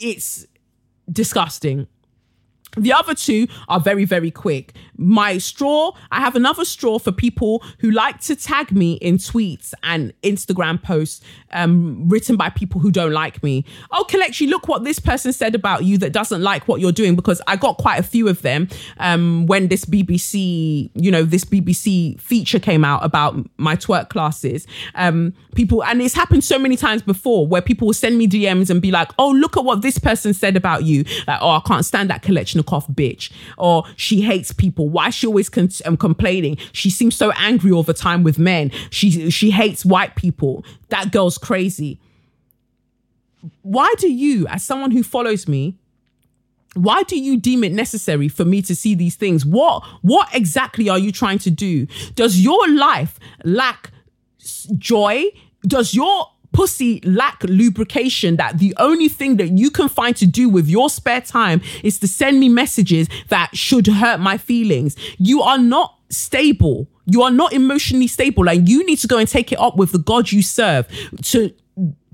It's 0.00 0.46
disgusting. 1.10 1.86
The 2.76 2.92
other 2.92 3.14
two 3.14 3.48
are 3.68 3.80
very, 3.80 4.04
very 4.04 4.30
quick. 4.30 4.74
My 4.96 5.38
straw, 5.38 5.92
I 6.10 6.20
have 6.20 6.36
another 6.36 6.64
straw 6.64 6.98
for 6.98 7.12
people 7.12 7.64
who 7.78 7.90
like 7.90 8.20
to 8.22 8.36
tag 8.36 8.72
me 8.72 8.94
in 8.94 9.16
tweets 9.16 9.72
and 9.82 10.12
Instagram 10.22 10.82
posts 10.82 11.20
um, 11.52 12.08
written 12.08 12.36
by 12.36 12.50
people 12.50 12.80
who 12.80 12.90
don't 12.90 13.12
like 13.12 13.42
me. 13.42 13.64
Oh, 13.90 14.04
Kelechi, 14.08 14.48
look 14.48 14.68
what 14.68 14.84
this 14.84 14.98
person 14.98 15.32
said 15.32 15.54
about 15.54 15.84
you 15.84 15.98
that 15.98 16.12
doesn't 16.12 16.42
like 16.42 16.68
what 16.68 16.80
you're 16.80 16.92
doing 16.92 17.16
because 17.16 17.40
I 17.46 17.56
got 17.56 17.78
quite 17.78 17.98
a 17.98 18.02
few 18.02 18.28
of 18.28 18.42
them 18.42 18.68
um, 18.98 19.46
when 19.46 19.68
this 19.68 19.84
BBC, 19.84 20.90
you 20.94 21.10
know, 21.10 21.24
this 21.24 21.44
BBC 21.44 22.20
feature 22.20 22.58
came 22.58 22.84
out 22.84 23.04
about 23.04 23.36
my 23.56 23.76
twerk 23.76 24.10
classes. 24.10 24.66
Um, 24.94 25.34
people, 25.54 25.82
and 25.84 26.00
it's 26.00 26.14
happened 26.14 26.44
so 26.44 26.58
many 26.58 26.76
times 26.76 27.02
before 27.02 27.46
where 27.46 27.62
people 27.62 27.86
will 27.86 27.94
send 27.94 28.18
me 28.18 28.26
DMs 28.26 28.70
and 28.70 28.80
be 28.80 28.90
like, 28.90 29.10
oh, 29.18 29.30
look 29.30 29.56
at 29.56 29.64
what 29.64 29.82
this 29.82 29.98
person 29.98 30.32
said 30.32 30.56
about 30.56 30.84
you. 30.84 31.04
Like, 31.26 31.38
oh, 31.40 31.50
I 31.50 31.60
can't 31.66 31.84
stand 31.84 32.10
that 32.10 32.22
Kelechnekoff 32.22 32.94
bitch. 32.94 33.32
Or 33.58 33.84
she 33.96 34.22
hates 34.22 34.52
people. 34.52 34.88
Why 34.88 35.08
is 35.08 35.14
she 35.14 35.26
always 35.26 35.48
con- 35.48 35.70
um, 35.84 35.96
complaining? 35.96 36.56
She 36.72 36.90
seems 36.90 37.16
so 37.16 37.32
angry 37.32 37.70
all 37.70 37.82
the 37.82 37.94
time 37.94 38.22
with 38.22 38.38
men. 38.38 38.70
She, 38.90 39.30
she 39.30 39.50
hates 39.50 39.84
white 39.84 40.16
people. 40.16 40.64
That 40.88 41.12
girl's 41.12 41.38
crazy. 41.38 42.00
Why 43.62 43.92
do 43.98 44.10
you, 44.10 44.46
as 44.48 44.62
someone 44.62 44.90
who 44.90 45.02
follows 45.02 45.48
me, 45.48 45.78
why 46.74 47.02
do 47.04 47.18
you 47.18 47.36
deem 47.36 47.64
it 47.64 47.72
necessary 47.72 48.28
for 48.28 48.44
me 48.44 48.62
to 48.62 48.76
see 48.76 48.94
these 48.94 49.16
things? 49.16 49.44
What 49.44 49.82
what 50.02 50.28
exactly 50.32 50.88
are 50.88 50.98
you 50.98 51.10
trying 51.10 51.38
to 51.40 51.50
do? 51.50 51.86
Does 52.14 52.40
your 52.40 52.68
life 52.68 53.18
lack 53.44 53.90
joy? 54.78 55.24
Does 55.62 55.94
your 55.94 56.26
pussy 56.52 57.00
lack 57.04 57.42
lubrication 57.44 58.36
that 58.36 58.58
the 58.58 58.74
only 58.78 59.08
thing 59.08 59.36
that 59.36 59.56
you 59.56 59.70
can 59.70 59.88
find 59.88 60.16
to 60.16 60.26
do 60.26 60.48
with 60.48 60.68
your 60.68 60.90
spare 60.90 61.20
time 61.20 61.60
is 61.84 61.98
to 62.00 62.08
send 62.08 62.40
me 62.40 62.48
messages 62.48 63.08
that 63.28 63.56
should 63.56 63.86
hurt 63.86 64.20
my 64.20 64.36
feelings? 64.36 64.96
You 65.18 65.42
are 65.42 65.58
not 65.58 65.96
stable. 66.08 66.88
You 67.06 67.22
are 67.22 67.30
not 67.30 67.52
emotionally 67.52 68.08
stable. 68.08 68.44
Like 68.44 68.60
you 68.64 68.84
need 68.84 68.98
to 68.98 69.06
go 69.06 69.18
and 69.18 69.28
take 69.28 69.52
it 69.52 69.60
up 69.60 69.76
with 69.76 69.92
the 69.92 69.98
God 69.98 70.32
you 70.32 70.42
serve 70.42 70.86
to 71.22 71.54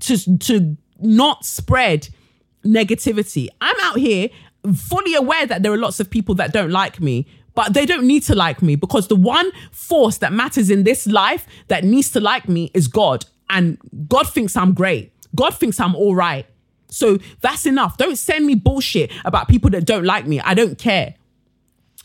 to 0.01 0.37
to 0.37 0.77
not 0.99 1.45
spread 1.45 2.09
negativity. 2.65 3.47
I'm 3.61 3.75
out 3.81 3.97
here 3.97 4.29
fully 4.75 5.15
aware 5.15 5.45
that 5.45 5.63
there 5.63 5.71
are 5.71 5.77
lots 5.77 5.99
of 5.99 6.09
people 6.09 6.35
that 6.35 6.51
don't 6.51 6.71
like 6.71 6.99
me, 6.99 7.27
but 7.57 7.73
they 7.73 7.87
don't 7.87 8.05
need 8.05 8.21
to 8.21 8.35
like 8.35 8.61
me 8.61 8.75
because 8.75 9.07
the 9.07 9.15
one 9.15 9.51
force 9.71 10.19
that 10.19 10.31
matters 10.31 10.69
in 10.69 10.83
this 10.83 11.07
life 11.07 11.47
that 11.69 11.83
needs 11.83 12.11
to 12.11 12.19
like 12.19 12.47
me 12.47 12.69
is 12.75 12.87
God. 12.87 13.25
And 13.49 13.79
God 14.07 14.29
thinks 14.31 14.55
I'm 14.55 14.75
great. 14.75 15.11
God 15.33 15.55
thinks 15.55 15.79
I'm 15.79 15.95
all 15.95 16.13
right. 16.13 16.45
So 16.89 17.17
that's 17.41 17.65
enough. 17.65 17.97
Don't 17.97 18.15
send 18.15 18.45
me 18.45 18.53
bullshit 18.53 19.11
about 19.25 19.47
people 19.47 19.71
that 19.71 19.85
don't 19.87 20.03
like 20.05 20.27
me. 20.27 20.39
I 20.39 20.53
don't 20.53 20.77
care. 20.77 21.15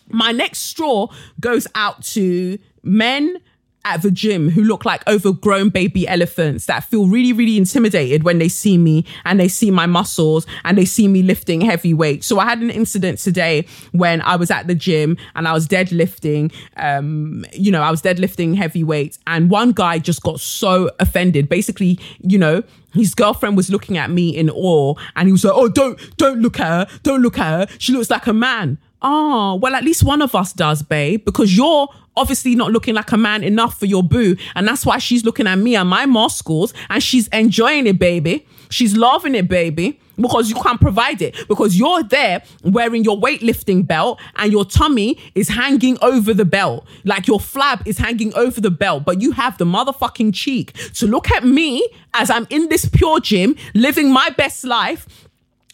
My 0.08 0.32
next 0.32 0.60
straw 0.60 1.08
goes 1.38 1.66
out 1.74 2.02
to 2.14 2.58
men 2.82 3.36
at 3.84 4.02
the 4.02 4.10
gym 4.10 4.48
who 4.50 4.62
look 4.62 4.84
like 4.84 5.06
overgrown 5.08 5.68
baby 5.68 6.06
elephants 6.06 6.66
that 6.66 6.84
feel 6.84 7.06
really, 7.08 7.32
really 7.32 7.56
intimidated 7.56 8.22
when 8.22 8.38
they 8.38 8.48
see 8.48 8.78
me 8.78 9.04
and 9.24 9.40
they 9.40 9.48
see 9.48 9.70
my 9.70 9.86
muscles 9.86 10.46
and 10.64 10.78
they 10.78 10.84
see 10.84 11.08
me 11.08 11.22
lifting 11.22 11.60
heavy 11.60 11.92
weights. 11.92 12.26
So 12.26 12.38
I 12.38 12.44
had 12.44 12.60
an 12.60 12.70
incident 12.70 13.18
today 13.18 13.66
when 13.92 14.20
I 14.22 14.36
was 14.36 14.50
at 14.50 14.66
the 14.66 14.74
gym 14.74 15.16
and 15.34 15.48
I 15.48 15.52
was 15.52 15.66
deadlifting, 15.66 16.52
um, 16.76 17.44
you 17.52 17.72
know, 17.72 17.82
I 17.82 17.90
was 17.90 18.02
deadlifting 18.02 18.56
heavy 18.56 18.84
weights 18.84 19.18
and 19.26 19.50
one 19.50 19.72
guy 19.72 19.98
just 19.98 20.22
got 20.22 20.40
so 20.40 20.90
offended. 21.00 21.48
Basically, 21.48 21.98
you 22.20 22.38
know, 22.38 22.62
his 22.94 23.14
girlfriend 23.14 23.56
was 23.56 23.70
looking 23.70 23.98
at 23.98 24.10
me 24.10 24.36
in 24.36 24.50
awe 24.50 24.94
and 25.16 25.28
he 25.28 25.32
was 25.32 25.44
like, 25.44 25.54
Oh, 25.56 25.68
don't, 25.68 26.16
don't 26.18 26.40
look 26.40 26.60
at 26.60 26.66
her. 26.90 26.98
Don't 27.02 27.22
look 27.22 27.38
at 27.38 27.70
her. 27.70 27.76
She 27.78 27.92
looks 27.92 28.10
like 28.10 28.26
a 28.26 28.32
man. 28.32 28.78
Oh, 29.04 29.56
well, 29.56 29.74
at 29.74 29.82
least 29.82 30.04
one 30.04 30.22
of 30.22 30.34
us 30.36 30.52
does, 30.52 30.82
babe, 30.82 31.24
because 31.24 31.56
you're 31.56 31.88
obviously 32.16 32.54
not 32.54 32.72
looking 32.72 32.94
like 32.94 33.10
a 33.12 33.16
man 33.16 33.42
enough 33.42 33.78
for 33.78 33.86
your 33.86 34.02
boo. 34.02 34.36
And 34.54 34.66
that's 34.68 34.84
why 34.84 34.98
she's 34.98 35.24
looking 35.24 35.46
at 35.46 35.56
me 35.56 35.76
and 35.76 35.88
my 35.88 36.06
muscles 36.06 36.74
and 36.88 37.02
she's 37.02 37.28
enjoying 37.28 37.86
it, 37.86 37.98
baby. 37.98 38.46
She's 38.70 38.96
loving 38.96 39.34
it, 39.34 39.48
baby. 39.48 40.00
because 40.16 40.48
you 40.48 40.54
can't 40.56 40.80
provide 40.80 41.22
it 41.22 41.36
because 41.48 41.76
you're 41.78 42.02
there 42.02 42.42
wearing 42.64 43.04
your 43.04 43.18
weightlifting 43.18 43.86
belt 43.86 44.20
and 44.36 44.52
your 44.52 44.64
tummy 44.64 45.18
is 45.34 45.48
hanging 45.48 45.96
over 46.02 46.34
the 46.34 46.44
belt 46.44 46.86
like 47.04 47.26
your 47.26 47.38
flab 47.38 47.84
is 47.86 47.98
hanging 47.98 48.32
over 48.34 48.60
the 48.60 48.70
belt 48.70 49.04
but 49.04 49.20
you 49.20 49.32
have 49.32 49.56
the 49.58 49.64
motherfucking 49.64 50.32
cheek 50.34 50.72
to 50.92 51.06
look 51.06 51.30
at 51.30 51.44
me 51.44 51.86
as 52.14 52.30
I'm 52.30 52.46
in 52.50 52.68
this 52.68 52.84
PureGym 52.86 53.58
living 53.74 54.12
my 54.12 54.30
best 54.30 54.64
life 54.64 55.21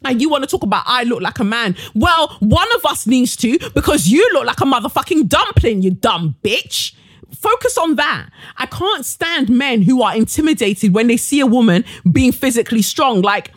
and 0.04 0.20
you 0.20 0.28
want 0.28 0.44
to 0.44 0.48
talk 0.48 0.62
about 0.62 0.84
I 0.86 1.02
look 1.04 1.20
like 1.20 1.38
a 1.38 1.44
man. 1.44 1.76
Well, 1.94 2.36
one 2.40 2.68
of 2.76 2.86
us 2.86 3.06
needs 3.06 3.36
to 3.36 3.58
because 3.74 4.08
you 4.08 4.28
look 4.32 4.46
like 4.46 4.60
a 4.60 4.64
motherfucking 4.64 5.28
dumpling, 5.28 5.82
you 5.82 5.90
dumb 5.90 6.36
bitch. 6.42 6.94
Focus 7.34 7.76
on 7.76 7.96
that. 7.96 8.30
I 8.56 8.66
can't 8.66 9.04
stand 9.04 9.50
men 9.50 9.82
who 9.82 10.02
are 10.02 10.16
intimidated 10.16 10.94
when 10.94 11.08
they 11.08 11.16
see 11.18 11.40
a 11.40 11.46
woman 11.46 11.84
being 12.10 12.32
physically 12.32 12.80
strong. 12.80 13.20
Like, 13.20 13.52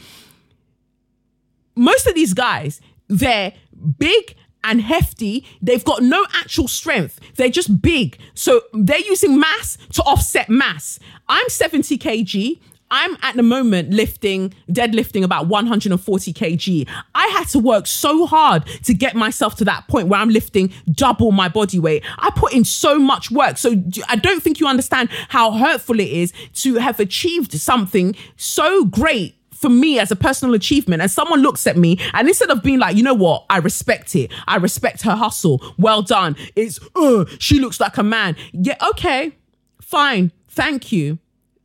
most 1.76 2.06
of 2.06 2.14
these 2.14 2.34
guys, 2.34 2.82
they're 3.08 3.54
big 3.98 4.36
and 4.64 4.82
hefty. 4.82 5.46
They've 5.62 5.84
got 5.84 6.04
no 6.04 6.26
actual 6.36 6.68
strength. 6.68 7.20
They're 7.36 7.50
just 7.50 7.82
big. 7.82 8.20
So 8.34 8.62
they're 8.74 9.00
using 9.00 9.40
mass 9.40 9.78
to 9.94 10.04
offset 10.04 10.50
mass. 10.50 11.00
I'm 11.30 11.48
70 11.50 11.98
kg. 11.98 12.60
I'm 12.92 13.18
at 13.22 13.36
the 13.36 13.44
moment 13.44 13.92
lifting, 13.92 14.54
deadlifting 14.70 15.24
about 15.24 15.48
140 15.48 16.34
kg. 16.34 16.88
I 17.16 17.28
had 17.28 17.48
to 17.50 17.60
work 17.60 17.88
so 17.88 18.26
hard 18.26 18.66
to 18.84 18.94
get 18.94 19.16
myself 19.16 19.56
to 19.56 19.66
that 19.66 19.88
point 19.88 20.10
where 20.10 20.20
I'm 20.20 20.30
lifting 20.30 20.72
double 20.92 21.32
my 21.32 21.48
body 21.48 21.80
weight. 21.80 22.04
I 22.20 22.30
put 22.36 22.54
in 22.54 22.66
so 22.66 23.00
much 23.00 23.32
work. 23.32 23.58
So 23.58 23.72
I 24.10 24.18
don't 24.18 24.44
think 24.44 24.60
you 24.60 24.68
understand 24.68 25.10
how 25.30 25.52
hurtful 25.54 26.00
it 26.00 26.10
is 26.10 26.34
to 26.56 26.76
have 26.76 27.00
achieved 27.00 27.54
something 27.54 28.16
so 28.36 28.86
great 28.86 29.36
for 29.52 29.70
me 29.70 30.00
as 30.00 30.12
a 30.12 30.16
personal 30.16 30.56
achievement 30.56 31.04
and 31.04 31.10
someone 31.12 31.42
looks 31.42 31.68
at 31.68 31.78
me 31.78 31.98
and 32.14 32.28
instead 32.28 32.50
of 32.50 32.64
being 32.64 32.80
like, 32.80 32.98
you 32.98 33.04
know 33.04 33.14
what, 33.14 33.46
I 33.50 33.60
respect 33.60 34.16
it. 34.16 34.32
I 34.48 34.58
respect 34.58 35.04
her 35.04 35.16
hustle. 35.16 35.64
Well 35.78 36.02
done. 36.02 36.36
It's, 36.56 36.80
uh, 36.96 37.26
she 37.38 37.60
looks 37.60 37.80
like 37.80 37.98
a 37.98 38.04
man. 38.04 38.36
Yeah, 38.52 38.76
okay, 38.90 39.38
fine. 39.80 40.32
Thank 40.50 40.92
you. 40.92 41.20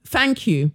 Thank 0.05 0.47
you. 0.47 0.73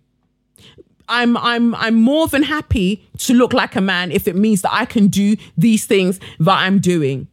I'm 1.11 1.35
I'm 1.37 1.75
I'm 1.75 1.95
more 1.95 2.27
than 2.27 2.43
happy 2.43 3.07
to 3.19 3.33
look 3.33 3.53
like 3.53 3.75
a 3.75 3.81
man 3.81 4.11
if 4.11 4.27
it 4.27 4.35
means 4.35 4.61
that 4.61 4.73
I 4.73 4.85
can 4.85 5.07
do 5.07 5.35
these 5.57 5.85
things 5.85 6.19
that 6.39 6.57
I'm 6.57 6.79
doing. 6.79 7.27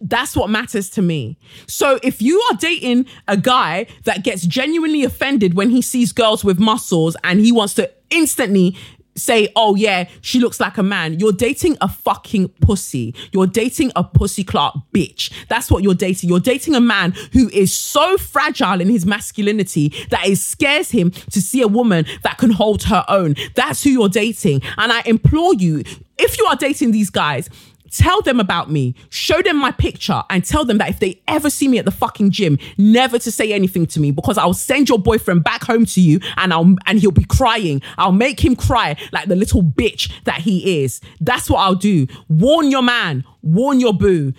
That's 0.00 0.34
what 0.34 0.50
matters 0.50 0.90
to 0.90 1.02
me. 1.02 1.38
So 1.68 2.00
if 2.02 2.20
you 2.20 2.40
are 2.50 2.56
dating 2.56 3.06
a 3.28 3.36
guy 3.36 3.86
that 4.02 4.24
gets 4.24 4.44
genuinely 4.44 5.04
offended 5.04 5.54
when 5.54 5.70
he 5.70 5.80
sees 5.80 6.12
girls 6.12 6.44
with 6.44 6.58
muscles 6.58 7.16
and 7.22 7.38
he 7.38 7.52
wants 7.52 7.74
to 7.74 7.88
instantly 8.10 8.76
say, 9.14 9.48
oh 9.56 9.74
yeah, 9.74 10.08
she 10.20 10.40
looks 10.40 10.60
like 10.60 10.78
a 10.78 10.82
man. 10.82 11.18
You're 11.18 11.32
dating 11.32 11.76
a 11.80 11.88
fucking 11.88 12.48
pussy. 12.60 13.14
You're 13.32 13.46
dating 13.46 13.92
a 13.96 14.04
pussy 14.04 14.44
Clark 14.44 14.76
bitch. 14.92 15.32
That's 15.48 15.70
what 15.70 15.82
you're 15.82 15.94
dating. 15.94 16.28
You're 16.28 16.40
dating 16.40 16.74
a 16.74 16.80
man 16.80 17.12
who 17.32 17.48
is 17.50 17.72
so 17.72 18.16
fragile 18.16 18.80
in 18.80 18.88
his 18.88 19.06
masculinity 19.06 19.88
that 20.10 20.26
it 20.26 20.36
scares 20.36 20.90
him 20.90 21.10
to 21.10 21.40
see 21.40 21.62
a 21.62 21.68
woman 21.68 22.06
that 22.22 22.38
can 22.38 22.50
hold 22.50 22.84
her 22.84 23.04
own. 23.08 23.34
That's 23.54 23.82
who 23.84 23.90
you're 23.90 24.08
dating. 24.08 24.62
And 24.78 24.92
I 24.92 25.02
implore 25.04 25.54
you, 25.54 25.82
if 26.18 26.38
you 26.38 26.44
are 26.46 26.56
dating 26.56 26.92
these 26.92 27.10
guys, 27.10 27.48
tell 27.92 28.20
them 28.22 28.40
about 28.40 28.70
me, 28.70 28.94
show 29.10 29.40
them 29.42 29.56
my 29.56 29.70
picture, 29.70 30.22
and 30.30 30.44
tell 30.44 30.64
them 30.64 30.78
that 30.78 30.88
if 30.88 30.98
they 30.98 31.22
ever 31.28 31.50
see 31.50 31.68
me 31.68 31.78
at 31.78 31.84
the 31.84 31.90
fucking 31.90 32.30
gym, 32.30 32.58
never 32.78 33.18
to 33.18 33.30
say 33.30 33.52
anything 33.52 33.86
to 33.86 34.00
me 34.00 34.10
because 34.10 34.38
I'll 34.38 34.54
send 34.54 34.88
your 34.88 34.98
boyfriend 34.98 35.44
back 35.44 35.64
home 35.64 35.84
to 35.86 36.00
you 36.00 36.20
and 36.36 36.52
I'll 36.52 36.74
and 36.86 36.98
he'll 36.98 37.10
be 37.10 37.24
crying. 37.24 37.82
I'll 37.98 38.12
make 38.12 38.44
him 38.44 38.56
cry 38.56 38.96
like 39.12 39.28
the 39.28 39.36
little 39.36 39.62
bitch 39.62 40.12
that 40.24 40.40
he 40.40 40.82
is. 40.82 41.00
That's 41.20 41.48
what 41.48 41.60
I'll 41.60 41.74
do. 41.74 42.06
Warn 42.28 42.70
your 42.70 42.82
man, 42.82 43.24
warn 43.42 43.78
your 43.78 43.92
boo. 43.92 44.32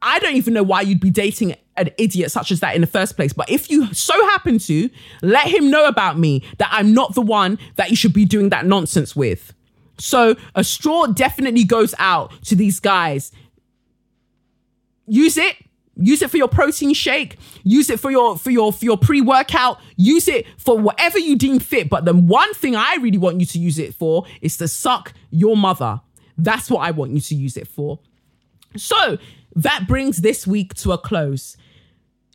I 0.00 0.20
don't 0.20 0.36
even 0.36 0.54
know 0.54 0.62
why 0.62 0.82
you'd 0.82 1.00
be 1.00 1.10
dating 1.10 1.56
an 1.76 1.90
idiot 1.96 2.30
such 2.30 2.50
as 2.50 2.60
that 2.60 2.74
in 2.74 2.80
the 2.80 2.86
first 2.86 3.16
place. 3.16 3.32
But 3.32 3.50
if 3.50 3.70
you 3.70 3.92
so 3.94 4.14
happen 4.28 4.58
to, 4.60 4.90
let 5.22 5.46
him 5.48 5.70
know 5.70 5.86
about 5.86 6.18
me 6.18 6.44
that 6.58 6.68
I'm 6.70 6.92
not 6.92 7.14
the 7.14 7.22
one 7.22 7.58
that 7.76 7.90
you 7.90 7.96
should 7.96 8.12
be 8.12 8.24
doing 8.24 8.50
that 8.50 8.66
nonsense 8.66 9.16
with. 9.16 9.54
So 9.98 10.36
a 10.54 10.64
straw 10.64 11.06
definitely 11.06 11.64
goes 11.64 11.94
out 11.98 12.32
to 12.44 12.56
these 12.56 12.80
guys. 12.80 13.32
Use 15.06 15.36
it. 15.36 15.56
Use 16.00 16.22
it 16.22 16.30
for 16.30 16.36
your 16.36 16.48
protein 16.48 16.94
shake. 16.94 17.36
Use 17.64 17.90
it 17.90 17.98
for 17.98 18.10
your 18.10 18.38
for 18.38 18.50
your 18.50 18.72
for 18.72 18.84
your 18.84 18.96
pre-workout. 18.96 19.80
Use 19.96 20.28
it 20.28 20.46
for 20.56 20.78
whatever 20.78 21.18
you 21.18 21.36
deem 21.36 21.58
fit. 21.58 21.90
But 21.90 22.04
the 22.04 22.14
one 22.14 22.54
thing 22.54 22.76
I 22.76 22.96
really 23.00 23.18
want 23.18 23.40
you 23.40 23.46
to 23.46 23.58
use 23.58 23.78
it 23.78 23.94
for 23.94 24.24
is 24.40 24.56
to 24.58 24.68
suck 24.68 25.12
your 25.30 25.56
mother. 25.56 26.00
That's 26.36 26.70
what 26.70 26.80
I 26.80 26.92
want 26.92 27.12
you 27.12 27.20
to 27.20 27.34
use 27.34 27.56
it 27.56 27.66
for. 27.66 27.98
So 28.76 29.18
that 29.56 29.88
brings 29.88 30.18
this 30.18 30.46
week 30.46 30.74
to 30.74 30.92
a 30.92 30.98
close. 30.98 31.56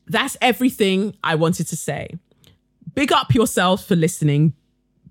That's 0.07 0.35
everything 0.41 1.15
I 1.23 1.35
wanted 1.35 1.67
to 1.67 1.77
say. 1.77 2.09
Big 2.93 3.13
up 3.13 3.33
yourselves 3.33 3.85
for 3.85 3.95
listening 3.95 4.53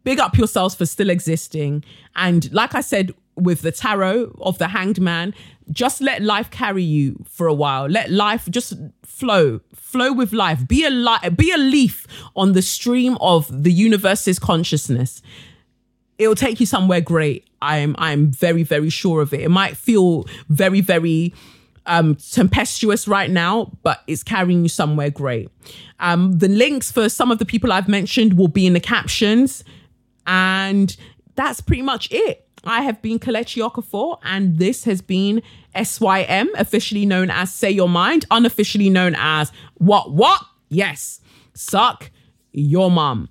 big 0.05 0.19
up 0.19 0.37
yourselves 0.37 0.75
for 0.75 0.87
still 0.87 1.11
existing. 1.11 1.85
And 2.17 2.53
like 2.53 2.75
I 2.75 2.81
said 2.81 3.15
with 3.37 3.63
the 3.63 3.73
tarot 3.73 4.37
of 4.41 4.59
the 4.59 4.69
hanged 4.69 5.01
man, 5.01 5.35
just 5.71 6.01
let 6.01 6.23
life 6.23 6.51
carry 6.51 6.83
you 6.83 7.25
for 7.29 7.47
a 7.47 7.55
while. 7.55 7.87
Let 7.87 8.11
life 8.11 8.49
just 8.51 8.75
flow, 9.03 9.61
flow 9.75 10.13
with 10.13 10.33
life. 10.33 10.67
Be 10.67 10.85
a 10.85 10.91
li- 10.91 11.29
be 11.35 11.51
a 11.53 11.57
leaf 11.57 12.07
on 12.37 12.53
the 12.53 12.63
stream 12.63 13.17
of 13.21 13.63
the 13.63 13.73
universe's 13.73 14.39
consciousness. 14.39 15.23
It'll 16.19 16.35
take 16.35 16.61
you 16.61 16.67
somewhere 16.67 17.01
great. 17.01 17.49
I'm 17.63 17.95
I'm 17.99 18.31
very 18.31 18.65
very 18.65 18.91
sure 18.91 19.23
of 19.23 19.33
it. 19.33 19.41
It 19.41 19.51
might 19.51 19.77
feel 19.77 20.27
very 20.49 20.81
very 20.81 21.33
um, 21.87 22.17
tempestuous 22.17 23.09
right 23.09 23.31
now, 23.31 23.73
but 23.83 24.03
it's 24.07 24.23
carrying 24.23 24.63
you 24.63 24.69
somewhere 24.69 25.11
great. 25.11 25.49
Um, 26.01 26.39
the 26.39 26.49
links 26.49 26.93
for 26.93 27.09
some 27.09 27.31
of 27.31 27.39
the 27.39 27.45
people 27.45 27.73
I've 27.73 27.89
mentioned 27.89 28.35
will 28.35 28.49
be 28.49 28.67
in 28.67 28.73
the 28.73 28.81
captions. 28.81 29.65
And 30.27 30.97
that's 31.35 31.61
pretty 31.61 31.83
much 31.83 32.11
it. 32.11 32.47
I 32.65 32.83
have 32.83 33.03
been 33.03 33.19
Kelechi 33.19 33.61
Okafor, 33.69 34.19
and 34.23 34.59
this 34.59 34.85
has 34.85 35.03
been 35.03 35.43
SYM, 35.75 36.51
officially 36.57 37.05
known 37.05 37.31
as 37.31 37.53
Say 37.53 37.71
Your 37.71 37.89
Mind, 37.89 38.25
unofficially 38.31 38.89
known 38.89 39.17
as 39.19 39.51
What 39.75 40.13
What? 40.13 40.43
Yes, 40.69 41.21
suck 41.55 42.11
your 42.53 42.91
mum. 42.91 43.29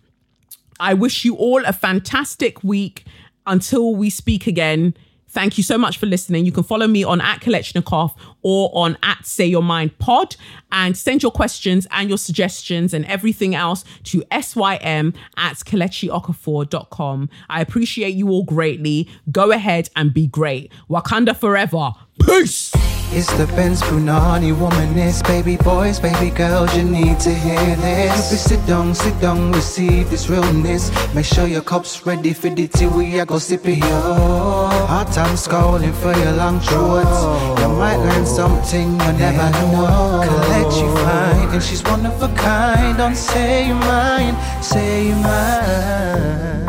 I 0.80 0.94
wish 0.94 1.24
you 1.24 1.36
all 1.36 1.64
a 1.66 1.74
fantastic 1.74 2.64
week 2.64 3.06
until 3.46 3.96
we 3.96 4.10
speak 4.10 4.48
again. 4.48 4.96
Thank 5.32 5.58
you 5.58 5.64
so 5.64 5.78
much 5.78 5.98
for 5.98 6.08
listening. 6.08 6.46
You 6.46 6.52
can 6.52 6.64
follow 6.64 6.88
me 6.88 7.06
on 7.06 7.22
at 7.22 7.40
Kelechnekoff 7.40 8.16
or 8.42 8.70
on 8.74 8.98
at 9.02 9.26
Say 9.26 9.46
Your 9.46 9.64
Mind 9.64 9.98
Pod 9.98 10.36
and 10.74 10.98
send 10.98 11.24
your 11.24 11.32
questions 11.32 11.88
and 11.92 12.10
your 12.10 12.18
suggestions 12.18 12.94
and 12.94 13.06
everything 13.06 13.56
else 13.56 13.86
to 14.04 14.24
sym 14.32 15.14
at 15.38 15.56
KelechiOkafor.com. 15.56 17.30
I 17.50 17.62
appreciate 17.62 18.14
you 18.14 18.30
all 18.30 18.44
greatly. 18.44 19.10
Go 19.32 19.52
ahead 19.52 19.90
and 19.96 20.14
be 20.14 20.28
great. 20.28 20.72
Wakanda 20.90 21.36
forever. 21.36 21.94
Peace. 22.26 22.91
It's 23.14 23.28
the 23.34 23.46
Benz 23.58 23.82
Brunani 23.82 24.54
womanist, 24.56 25.28
baby 25.28 25.58
boys, 25.58 26.00
baby 26.00 26.30
girls, 26.30 26.74
you 26.78 26.84
need 26.84 27.20
to 27.20 27.34
hear 27.34 27.76
this. 27.76 28.32
If 28.32 28.40
sit 28.40 28.66
down, 28.66 28.96
sit 28.96 29.20
down, 29.20 29.52
receive 29.52 30.10
this 30.10 30.30
realness. 30.30 30.90
Make 31.14 31.26
sure 31.26 31.46
your 31.46 31.62
cup's 31.62 32.06
ready 32.06 32.32
for 32.32 32.50
the 32.50 32.70
tea, 32.70 32.88
we 32.88 33.20
are 33.20 33.26
go 33.26 33.38
sip 33.38 33.68
it, 33.68 33.80
yo. 33.80 34.70
Hard 34.88 35.12
time 35.12 35.36
scrolling 35.36 35.94
for 35.94 36.18
your 36.18 36.32
long 36.32 36.62
shorts. 36.62 37.62
You 37.62 37.68
might 37.76 37.98
learn 37.98 38.26
something 38.26 38.92
you 38.94 39.12
never 39.20 39.50
know. 39.60 40.24
Collect 40.24 40.74
you 40.78 40.96
fine, 41.04 41.50
and 41.50 41.62
she's 41.62 41.84
one 41.84 42.06
of 42.06 42.24
a 42.24 42.34
kind. 42.36 42.98
Don't 42.98 43.16
say 43.16 43.68
your 43.68 43.76
mind, 43.76 44.38
say 44.64 45.10
your 45.10 45.18
mind. 45.18 46.61